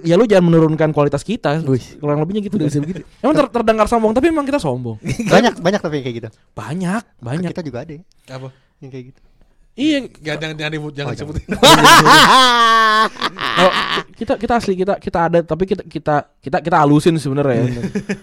ya 0.02 0.16
lu 0.16 0.26
jangan 0.26 0.46
menurunkan 0.48 0.90
kualitas 0.90 1.22
kita 1.22 1.62
Wih. 1.62 1.78
kurang 1.96 2.18
lebihnya 2.20 2.42
gitu 2.42 2.58
bisa 2.58 2.82
begitu. 2.82 3.06
emang 3.22 3.38
ter- 3.38 3.54
terdengar 3.54 3.86
sombong 3.86 4.12
tapi 4.12 4.28
emang 4.28 4.42
kita 4.42 4.58
sombong 4.58 4.98
banyak 5.34 5.54
banyak 5.56 5.78
tapi 5.78 5.94
yang 5.96 6.06
kayak 6.06 6.18
gitu. 6.18 6.30
banyak 6.52 7.04
banyak 7.20 7.50
Kita 7.52 7.62
juga 7.62 7.86
ada 7.86 7.94
ya, 7.94 8.02
apa? 8.28 8.50
yang 8.80 8.90
kayak 8.90 9.06
gitu. 9.08 9.20
iya 9.74 9.98
Gak, 10.10 10.36
jangan 10.36 10.56
jangan, 10.58 10.72
disebut- 10.74 10.96
jangan 10.96 11.08
Oh, 11.08 11.14
disebutin. 11.14 11.46
kalau 13.54 13.72
kita 14.20 14.34
kita 14.38 14.54
asli 14.56 14.74
kita 14.76 14.94
kita 14.98 15.20
ada 15.22 15.40
tapi 15.42 15.64
kita 15.66 15.84
kita 15.84 16.16
kita 16.38 16.58
kita 16.60 16.76
halusin 16.78 17.16
sebenarnya 17.16 17.78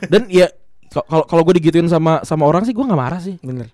dan 0.05 0.27
ya 0.27 0.51
kalau 0.89 1.23
kalau 1.23 1.43
gue 1.45 1.55
digituin 1.57 1.87
sama 1.87 2.21
sama 2.23 2.43
orang 2.43 2.63
sih 2.63 2.73
gue 2.73 2.81
nggak 2.81 2.99
marah 2.99 3.21
sih 3.21 3.39
Bener. 3.39 3.71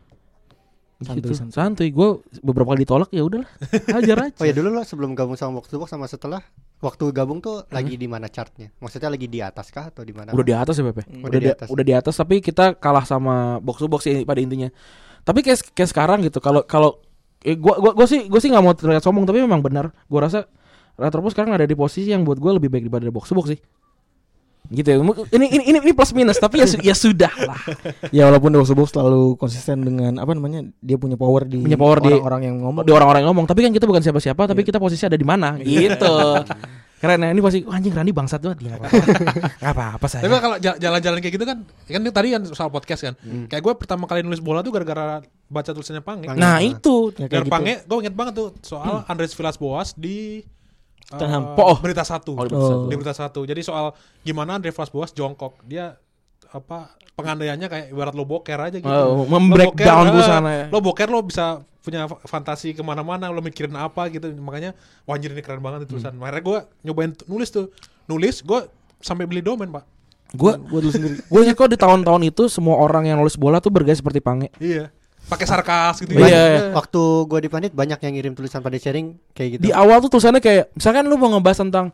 Gitu. 1.05 1.37
Santuy, 1.37 1.53
santuy. 1.53 1.55
Santuy. 1.55 1.89
Gue 1.93 2.09
beberapa 2.41 2.73
kali 2.73 2.89
ditolak 2.89 3.13
ya 3.13 3.23
udahlah. 3.23 3.49
Hajar 3.93 4.17
aja. 4.31 4.37
Oh 4.41 4.47
ya 4.49 4.55
dulu 4.57 4.69
lo 4.73 4.83
sebelum 4.83 5.13
gabung 5.13 5.37
sama 5.37 5.61
to 5.61 5.77
Box 5.77 5.93
sama 5.93 6.09
setelah 6.09 6.41
waktu 6.81 7.05
gabung 7.13 7.45
tuh 7.45 7.65
lagi 7.69 7.95
di 7.95 8.09
mana 8.09 8.27
chartnya? 8.33 8.73
Maksudnya 8.81 9.13
lagi 9.13 9.29
di 9.29 9.45
atas 9.45 9.69
kah 9.69 9.93
atau 9.93 10.03
di 10.03 10.17
mana? 10.17 10.33
Udah 10.33 10.45
di 10.45 10.55
atas 10.57 10.75
ya 10.81 10.85
Pepe. 10.89 11.05
Udah 11.07 11.29
Udah, 11.29 11.41
di 11.41 11.49
atas. 11.53 11.67
udah 11.69 11.85
di 11.85 11.95
atas 11.95 12.15
tapi 12.17 12.35
kita 12.41 12.77
kalah 12.81 13.05
sama 13.05 13.61
box 13.61 13.77
to 13.81 13.87
box 13.87 14.09
sih 14.09 14.25
pada 14.25 14.41
intinya. 14.41 14.69
Tapi 15.25 15.41
kayak 15.45 15.73
kayak 15.77 15.91
sekarang 15.93 16.19
gitu 16.25 16.41
kalau 16.41 16.65
kalau 16.65 17.01
eh, 17.45 17.57
gua 17.57 17.77
gua 17.81 17.93
gua 17.93 18.07
sih 18.09 18.27
gua 18.29 18.41
sih 18.41 18.49
nggak 18.53 18.65
mau 18.65 18.75
terlihat 18.77 19.05
sombong 19.05 19.25
tapi 19.29 19.41
memang 19.45 19.61
benar. 19.61 19.93
Gua 20.09 20.27
rasa 20.29 20.49
Retropus 20.95 21.35
sekarang 21.35 21.51
ada 21.59 21.67
di 21.67 21.75
posisi 21.75 22.15
yang 22.15 22.23
buat 22.23 22.39
gua 22.39 22.55
lebih 22.55 22.71
baik 22.71 22.87
daripada 22.87 23.11
box 23.11 23.27
to 23.31 23.35
box 23.35 23.51
sih. 23.51 23.61
Gitu 24.65 24.89
ya. 24.89 24.97
Ini 24.97 25.13
ini 25.47 25.47
ini, 25.67 25.79
ini 25.79 25.93
plus 25.93 26.11
minus 26.11 26.37
tapi 26.37 26.57
ya 26.57 26.67
su- 26.67 26.81
ya 26.81 26.97
sudah 26.97 27.29
lah. 27.45 27.61
Ya 28.09 28.25
walaupun 28.25 28.49
Box 28.57 28.91
selalu 28.91 29.37
konsisten 29.37 29.81
dengan 29.81 30.17
apa 30.17 30.33
namanya 30.33 30.65
dia 30.79 30.97
punya 30.97 31.15
power 31.15 31.45
di 31.45 31.61
Punya 31.61 31.77
power 31.77 32.01
di- 32.01 32.09
orang-orang 32.11 32.43
yang 32.43 32.57
ngomong. 32.65 32.83
Di 32.83 32.91
orang-orang 32.91 33.21
yang 33.21 33.31
ngomong, 33.31 33.45
tapi 33.45 33.61
kan 33.61 33.71
kita 33.71 33.85
bukan 33.85 34.01
siapa-siapa, 34.01 34.41
tapi 34.41 34.65
kita 34.65 34.81
posisi 34.81 35.05
ada 35.05 35.15
di 35.15 35.23
mana 35.23 35.57
gitu. 35.59 36.09
Keren 36.95 37.21
ya, 37.21 37.29
ini 37.29 37.45
pasti 37.45 37.61
"Wah, 37.61 37.77
anjing 37.77 37.93
Randi 37.93 38.17
bangsat 38.17 38.41
banget. 38.41 38.65
Ya, 38.65 38.81
nggak 39.61 39.73
apa-apa. 39.77 40.07
Saya. 40.09 40.25
Tapi 40.25 40.33
kalau 40.41 40.57
jala- 40.57 40.81
jalan-jalan 40.81 41.19
kayak 41.21 41.35
gitu 41.37 41.45
kan, 41.45 41.59
kan 41.85 42.01
ini 42.01 42.09
tadi 42.09 42.29
kan 42.33 42.43
soal 42.49 42.73
podcast 42.73 43.05
kan. 43.05 43.15
Kayak 43.45 43.61
gue 43.61 43.73
pertama 43.77 44.09
kali 44.09 44.25
nulis 44.25 44.41
bola 44.41 44.65
tuh 44.65 44.73
gara-gara 44.73 45.21
baca 45.45 45.71
tulisannya 45.71 46.01
Pange. 46.01 46.33
Pange. 46.33 46.41
Nah, 46.41 46.57
itu 46.59 47.13
Ya, 47.15 47.29
Dan 47.29 47.45
gitu. 47.45 47.53
Pange, 47.53 47.85
gue 47.85 47.99
inget 48.01 48.17
banget 48.17 48.35
tuh 48.35 48.57
soal 48.65 49.05
Andres 49.05 49.37
Villas 49.37 49.61
Boas 49.61 49.93
di 49.93 50.41
uh, 51.11 51.19
Tottenham. 51.19 51.57
Oh. 51.59 51.77
berita 51.81 52.05
satu. 52.07 52.33
Oh, 52.39 52.45
di 52.45 52.53
Berita 52.53 52.65
Satu. 52.65 52.87
Di 52.89 52.95
berita 52.97 53.15
satu. 53.15 53.41
Jadi 53.45 53.61
soal 53.61 53.93
gimana 54.23 54.57
Villas 54.57 54.91
Boas 54.93 55.11
jongkok. 55.13 55.61
Dia 55.67 55.97
apa 56.55 56.95
pengandaiannya 57.19 57.67
kayak 57.67 57.87
ibarat 57.91 58.15
lo 58.15 58.25
boker 58.25 58.59
aja 58.59 58.79
gitu. 58.79 58.87
Oh, 58.89 59.27
membreakdown 59.27 60.15
busana 60.15 60.51
eh, 60.51 60.57
ya. 60.57 60.65
Lo 60.71 60.79
boker 60.79 61.11
lo 61.11 61.21
bisa 61.27 61.63
punya 61.85 62.09
fa- 62.09 62.23
fantasi 62.25 62.73
ke 62.73 62.81
mana-mana 62.81 63.29
lo 63.29 63.45
mikirin 63.45 63.77
apa 63.77 64.09
gitu 64.09 64.33
makanya 64.41 64.73
wah 65.05 65.21
anjir 65.21 65.37
ini 65.37 65.45
keren 65.45 65.61
banget 65.61 65.85
itu 65.85 66.01
tulisan 66.01 66.17
akhirnya 66.17 66.41
gue 66.41 66.59
nyobain 66.81 67.13
nulis 67.29 67.53
tuh 67.53 67.69
nulis 68.09 68.41
gue 68.41 68.65
sampai 69.05 69.29
beli 69.29 69.45
domain 69.45 69.69
pak 69.69 69.85
Gue 70.35 70.57
Gua 70.57 70.81
dulu 70.81 70.91
sendiri. 70.91 71.21
gue 71.21 71.41
kok 71.55 71.69
di 71.71 71.79
tahun-tahun 71.79 72.23
itu 72.27 72.49
semua 72.49 72.81
orang 72.81 73.07
yang 73.07 73.21
nulis 73.21 73.37
bola 73.37 73.61
tuh 73.61 73.69
bergaya 73.71 73.95
seperti 73.95 74.19
Pange. 74.25 74.49
iya 74.59 74.89
pakai 75.25 75.47
sarkas 75.49 76.05
gitu 76.05 76.21
Iya. 76.21 76.29
ya. 76.29 76.61
Waktu 76.77 77.01
gua 77.27 77.41
di 77.41 77.49
Panit 77.49 77.73
banyak 77.73 77.99
yang 78.01 78.13
ngirim 78.15 78.33
tulisan 78.37 78.61
pada 78.61 78.77
sharing 78.77 79.17
kayak 79.33 79.59
gitu. 79.59 79.63
Di 79.67 79.73
awal 79.73 80.01
tuh 80.05 80.13
tulisannya 80.13 80.45
kayak 80.45 80.73
misalkan 80.77 81.09
lu 81.09 81.17
mau 81.17 81.33
ngebahas 81.33 81.65
tentang 81.65 81.87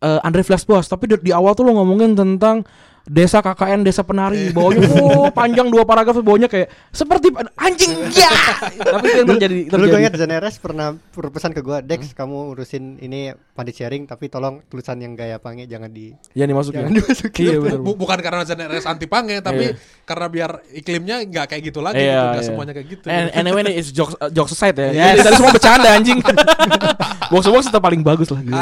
eh, 0.00 0.20
Andre 0.26 0.42
Flash 0.46 0.64
Boss, 0.64 0.86
tapi 0.86 1.10
di, 1.10 1.16
di 1.20 1.32
awal 1.34 1.52
tuh 1.58 1.66
lu 1.66 1.74
ngomongin 1.74 2.14
tentang 2.14 2.62
desa 3.10 3.40
KKN 3.40 3.80
desa 3.80 4.04
penari 4.04 4.52
bawahnya 4.52 4.86
oh 5.00 5.32
panjang 5.38 5.72
dua 5.72 5.88
paragraf 5.88 6.20
bawahnya 6.20 6.52
kayak 6.52 6.68
seperti 6.92 7.32
anjing 7.56 7.96
ya 8.12 8.30
tapi 8.94 9.06
itu 9.08 9.18
yang 9.24 9.28
terjadi 9.34 9.58
Dulu 9.66 9.72
terjadi 9.72 9.90
gue 9.90 10.00
ingat 10.04 10.14
Zaneres 10.20 10.56
pernah 10.60 10.94
berpesan 11.16 11.56
ke 11.56 11.64
gua, 11.64 11.80
Dex 11.80 12.12
kamu 12.12 12.54
urusin 12.54 13.00
ini 13.00 13.32
pandit 13.60 13.74
sharing 13.74 14.02
tapi 14.04 14.26
tolong 14.26 14.64
tulisan 14.64 14.96
yang 14.96 15.12
gaya 15.12 15.36
pange 15.36 15.64
jangan 15.64 15.86
di 15.86 16.16
ya 16.32 16.42
dimasukin 16.42 16.80
jangan 16.80 16.92
dimasukin. 16.96 17.42
iya 17.42 17.56
benar 17.56 17.78
Bu- 17.78 17.94
bukan 17.94 18.18
karena 18.18 18.42
ZRS 18.42 18.84
anti 18.86 19.04
pange 19.04 19.36
tapi 19.38 19.76
karena 20.02 20.26
biar 20.26 20.50
iklimnya 20.72 21.16
nggak 21.22 21.46
kayak 21.46 21.62
gitu 21.62 21.78
lagi 21.78 22.00
Iya, 22.00 22.08
gitu. 22.10 22.24
nggak 22.24 22.36
iya. 22.36 22.48
semuanya 22.48 22.72
kayak 22.72 22.88
gitu 22.88 23.04
And, 23.06 23.28
anyway 23.32 23.60
ini 23.62 23.72
is 23.74 23.90
jokes 23.90 24.16
uh, 24.16 24.26
jokes 24.28 24.52
aside 24.52 24.72
ya. 24.74 24.88
Yes. 25.12 25.20
Tadi 25.20 25.36
semua 25.36 25.52
bercanda 25.52 25.88
anjing. 25.90 26.18
box 27.30 27.44
box 27.44 27.62
tetap 27.66 27.78
paling 27.80 28.00
bagus 28.00 28.28
lah. 28.28 28.40
gitu. 28.40 28.56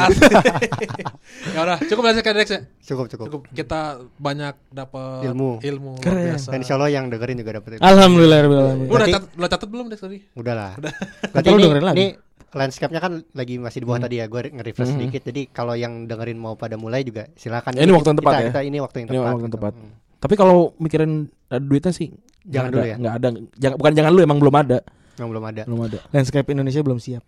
Ya 1.49 1.61
udah 1.61 1.77
cukup 1.79 2.03
aja 2.05 2.19
kan 2.19 2.33
Dex 2.33 2.49
ya 2.49 2.59
Cukup 2.83 3.05
cukup. 3.07 3.25
cukup 3.27 3.41
kita 3.49 3.81
banyak 4.17 4.55
dapat 4.69 5.23
Ilmu. 5.23 5.61
ilmu 5.61 5.91
luar 5.95 6.03
Keren. 6.03 6.25
biasa 6.27 6.47
Dan 6.49 6.59
insya 6.59 6.75
Allah 6.75 6.89
yang 6.91 7.05
dengerin 7.07 7.37
juga 7.37 7.51
dapat. 7.55 7.77
Alhamdulillah 7.79 8.37
rabbil 8.41 8.59
alamin. 8.59 8.85
Lu 8.85 8.93
udah 8.93 9.07
catat, 9.07 9.23
lu 9.31 9.45
catat 9.47 9.69
belum 9.69 9.85
Dex 9.87 9.99
tadi 9.99 10.17
Udah 10.33 10.53
lah. 10.53 10.71
Ntar 10.75 10.91
Berarti 11.31 11.47
ini, 11.49 11.63
dengerin 11.63 11.85
lagi. 11.85 11.97
ini 11.97 12.07
landscape-nya 12.51 12.99
kan 12.99 13.13
lagi 13.31 13.55
masih 13.55 13.79
di 13.81 13.85
bawah 13.85 14.01
tadi 14.01 14.15
ya. 14.17 14.25
Gue 14.25 14.41
nge-refresh 14.43 14.91
sedikit. 14.91 15.21
Jadi 15.23 15.47
kalau 15.47 15.73
yang 15.73 16.05
dengerin 16.05 16.35
mau 16.35 16.53
pada 16.53 16.75
mulai 16.75 17.01
juga 17.01 17.29
silakan. 17.33 17.73
Ini 17.73 17.89
waktu 17.89 18.07
yang 18.07 18.17
tepat 18.17 18.31
kita, 18.31 18.39
ya? 18.39 18.49
Kita 18.49 18.61
ini 18.61 18.77
waktu 18.77 18.95
yang 18.97 19.07
Ini 19.07 19.13
tepat. 19.13 19.25
waktu 19.25 19.35
yang 19.35 19.45
gitu. 19.45 19.57
tepat. 19.57 19.73
Hmm. 19.75 19.91
Tapi 20.19 20.33
kalau 20.35 20.57
mikirin 20.77 21.11
ada 21.47 21.59
duitnya 21.59 21.91
sih 21.91 22.11
Jangan 22.43 22.69
dulu 22.69 22.81
ada, 22.81 22.87
ya? 22.87 22.95
nggak 22.97 23.13
ada. 23.15 23.27
Jangan 23.55 23.75
bukan 23.77 23.91
jangan 23.93 24.11
lu 24.11 24.21
emang 24.21 24.37
belum 24.37 24.55
ada. 24.57 24.77
Yang 25.15 25.27
belum 25.29 25.43
ada. 25.45 25.61
Belum 25.63 25.81
ada. 25.83 25.97
Landscape 26.09 26.47
Indonesia 26.49 26.81
belum 26.81 26.99
siap. 26.99 27.23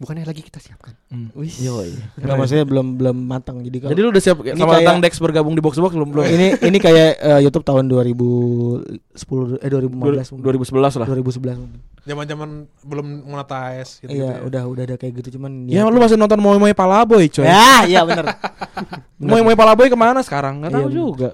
Bukannya 0.00 0.24
lagi 0.24 0.40
kita 0.40 0.56
siapkan. 0.56 0.96
Wih. 1.36 1.52
Yoi. 1.60 1.92
Enggak 2.16 2.36
maksudnya 2.38 2.64
belum 2.64 2.96
belum 2.96 3.16
matang. 3.20 3.60
Jadi 3.60 3.76
kalau 3.78 3.90
Jadi 3.92 4.00
lu 4.00 4.08
udah 4.08 4.22
siap 4.24 4.36
Ini 4.40 4.56
sama 4.56 4.72
kayak- 4.74 4.88
Tang 4.88 4.98
Dex 5.04 5.12
bergabung 5.20 5.52
di 5.52 5.60
box 5.60 5.76
box 5.76 5.92
belum 5.92 6.08
belum? 6.08 6.24
ini 6.24 6.46
ini 6.56 6.78
kayak 6.80 7.20
eh, 7.20 7.40
YouTube 7.44 7.68
tahun 7.68 7.84
2010 7.84 9.60
eh 9.60 9.68
2015 9.68 10.32
mungkin. 10.32 10.44
2011 10.48 10.96
lah. 10.96 11.06
2011 11.06 11.60
mungkin. 11.60 11.80
Zaman-zaman 12.00 12.48
belum 12.80 13.06
monetize 13.24 14.00
gitu, 14.00 14.08
Iya, 14.10 14.40
udah 14.42 14.62
udah 14.64 14.82
ada 14.84 14.96
kayak 14.96 15.20
gitu 15.20 15.36
cuman 15.36 15.66
Ya 15.66 15.84
lu 15.84 15.96
masih 15.96 16.16
nonton 16.16 16.36
Moe 16.36 16.56
Moe 16.56 16.72
Palaboy 16.72 17.28
coy. 17.28 17.44
Ya, 17.44 17.84
iya 17.84 18.00
benar. 18.02 18.40
Moe 19.20 19.40
Moe 19.40 19.52
Palaboy 19.52 19.86
ke 19.86 19.94
mana 19.94 20.20
sekarang? 20.20 20.58
Nggak 20.58 20.70
Iya, 20.70 20.76
tahu 20.76 20.86
bener. 20.86 20.96
juga. 20.96 21.30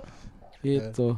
Gitu. 0.61 1.09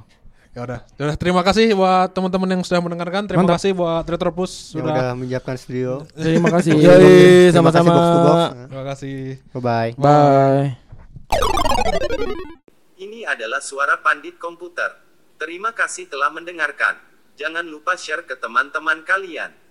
ya 0.51 0.61
udah 0.61 0.81
Ya 0.93 1.03
udah 1.07 1.17
terima 1.17 1.41
kasih 1.41 1.71
buat 1.73 2.11
teman-teman 2.11 2.49
yang 2.51 2.63
sudah 2.63 2.81
mendengarkan 2.81 3.25
terima 3.25 3.41
Mantap. 3.43 3.57
kasih 3.57 3.73
buat 3.73 4.03
Retropus 4.03 4.53
Yang 4.69 4.85
sudah 4.85 4.93
udah 4.93 5.09
menyiapkan 5.15 5.55
studio. 5.55 5.93
Terima 6.13 6.49
kasih. 6.51 6.73
Yoi, 6.85 7.49
sama-sama. 7.49 7.93
terima 8.67 8.85
kasih 8.85 9.39
Bye 9.51 9.63
bye. 9.63 9.91
Bye. 9.97 10.67
Ini 12.99 13.25
adalah 13.25 13.63
suara 13.63 13.97
pandit 13.97 14.37
komputer. 14.37 14.99
Terima 15.39 15.71
kasih 15.71 16.11
telah 16.11 16.29
mendengarkan. 16.29 17.08
Jangan 17.39 17.70
lupa 17.70 17.95
share 17.95 18.26
ke 18.26 18.34
teman-teman 18.34 19.07
kalian. 19.07 19.55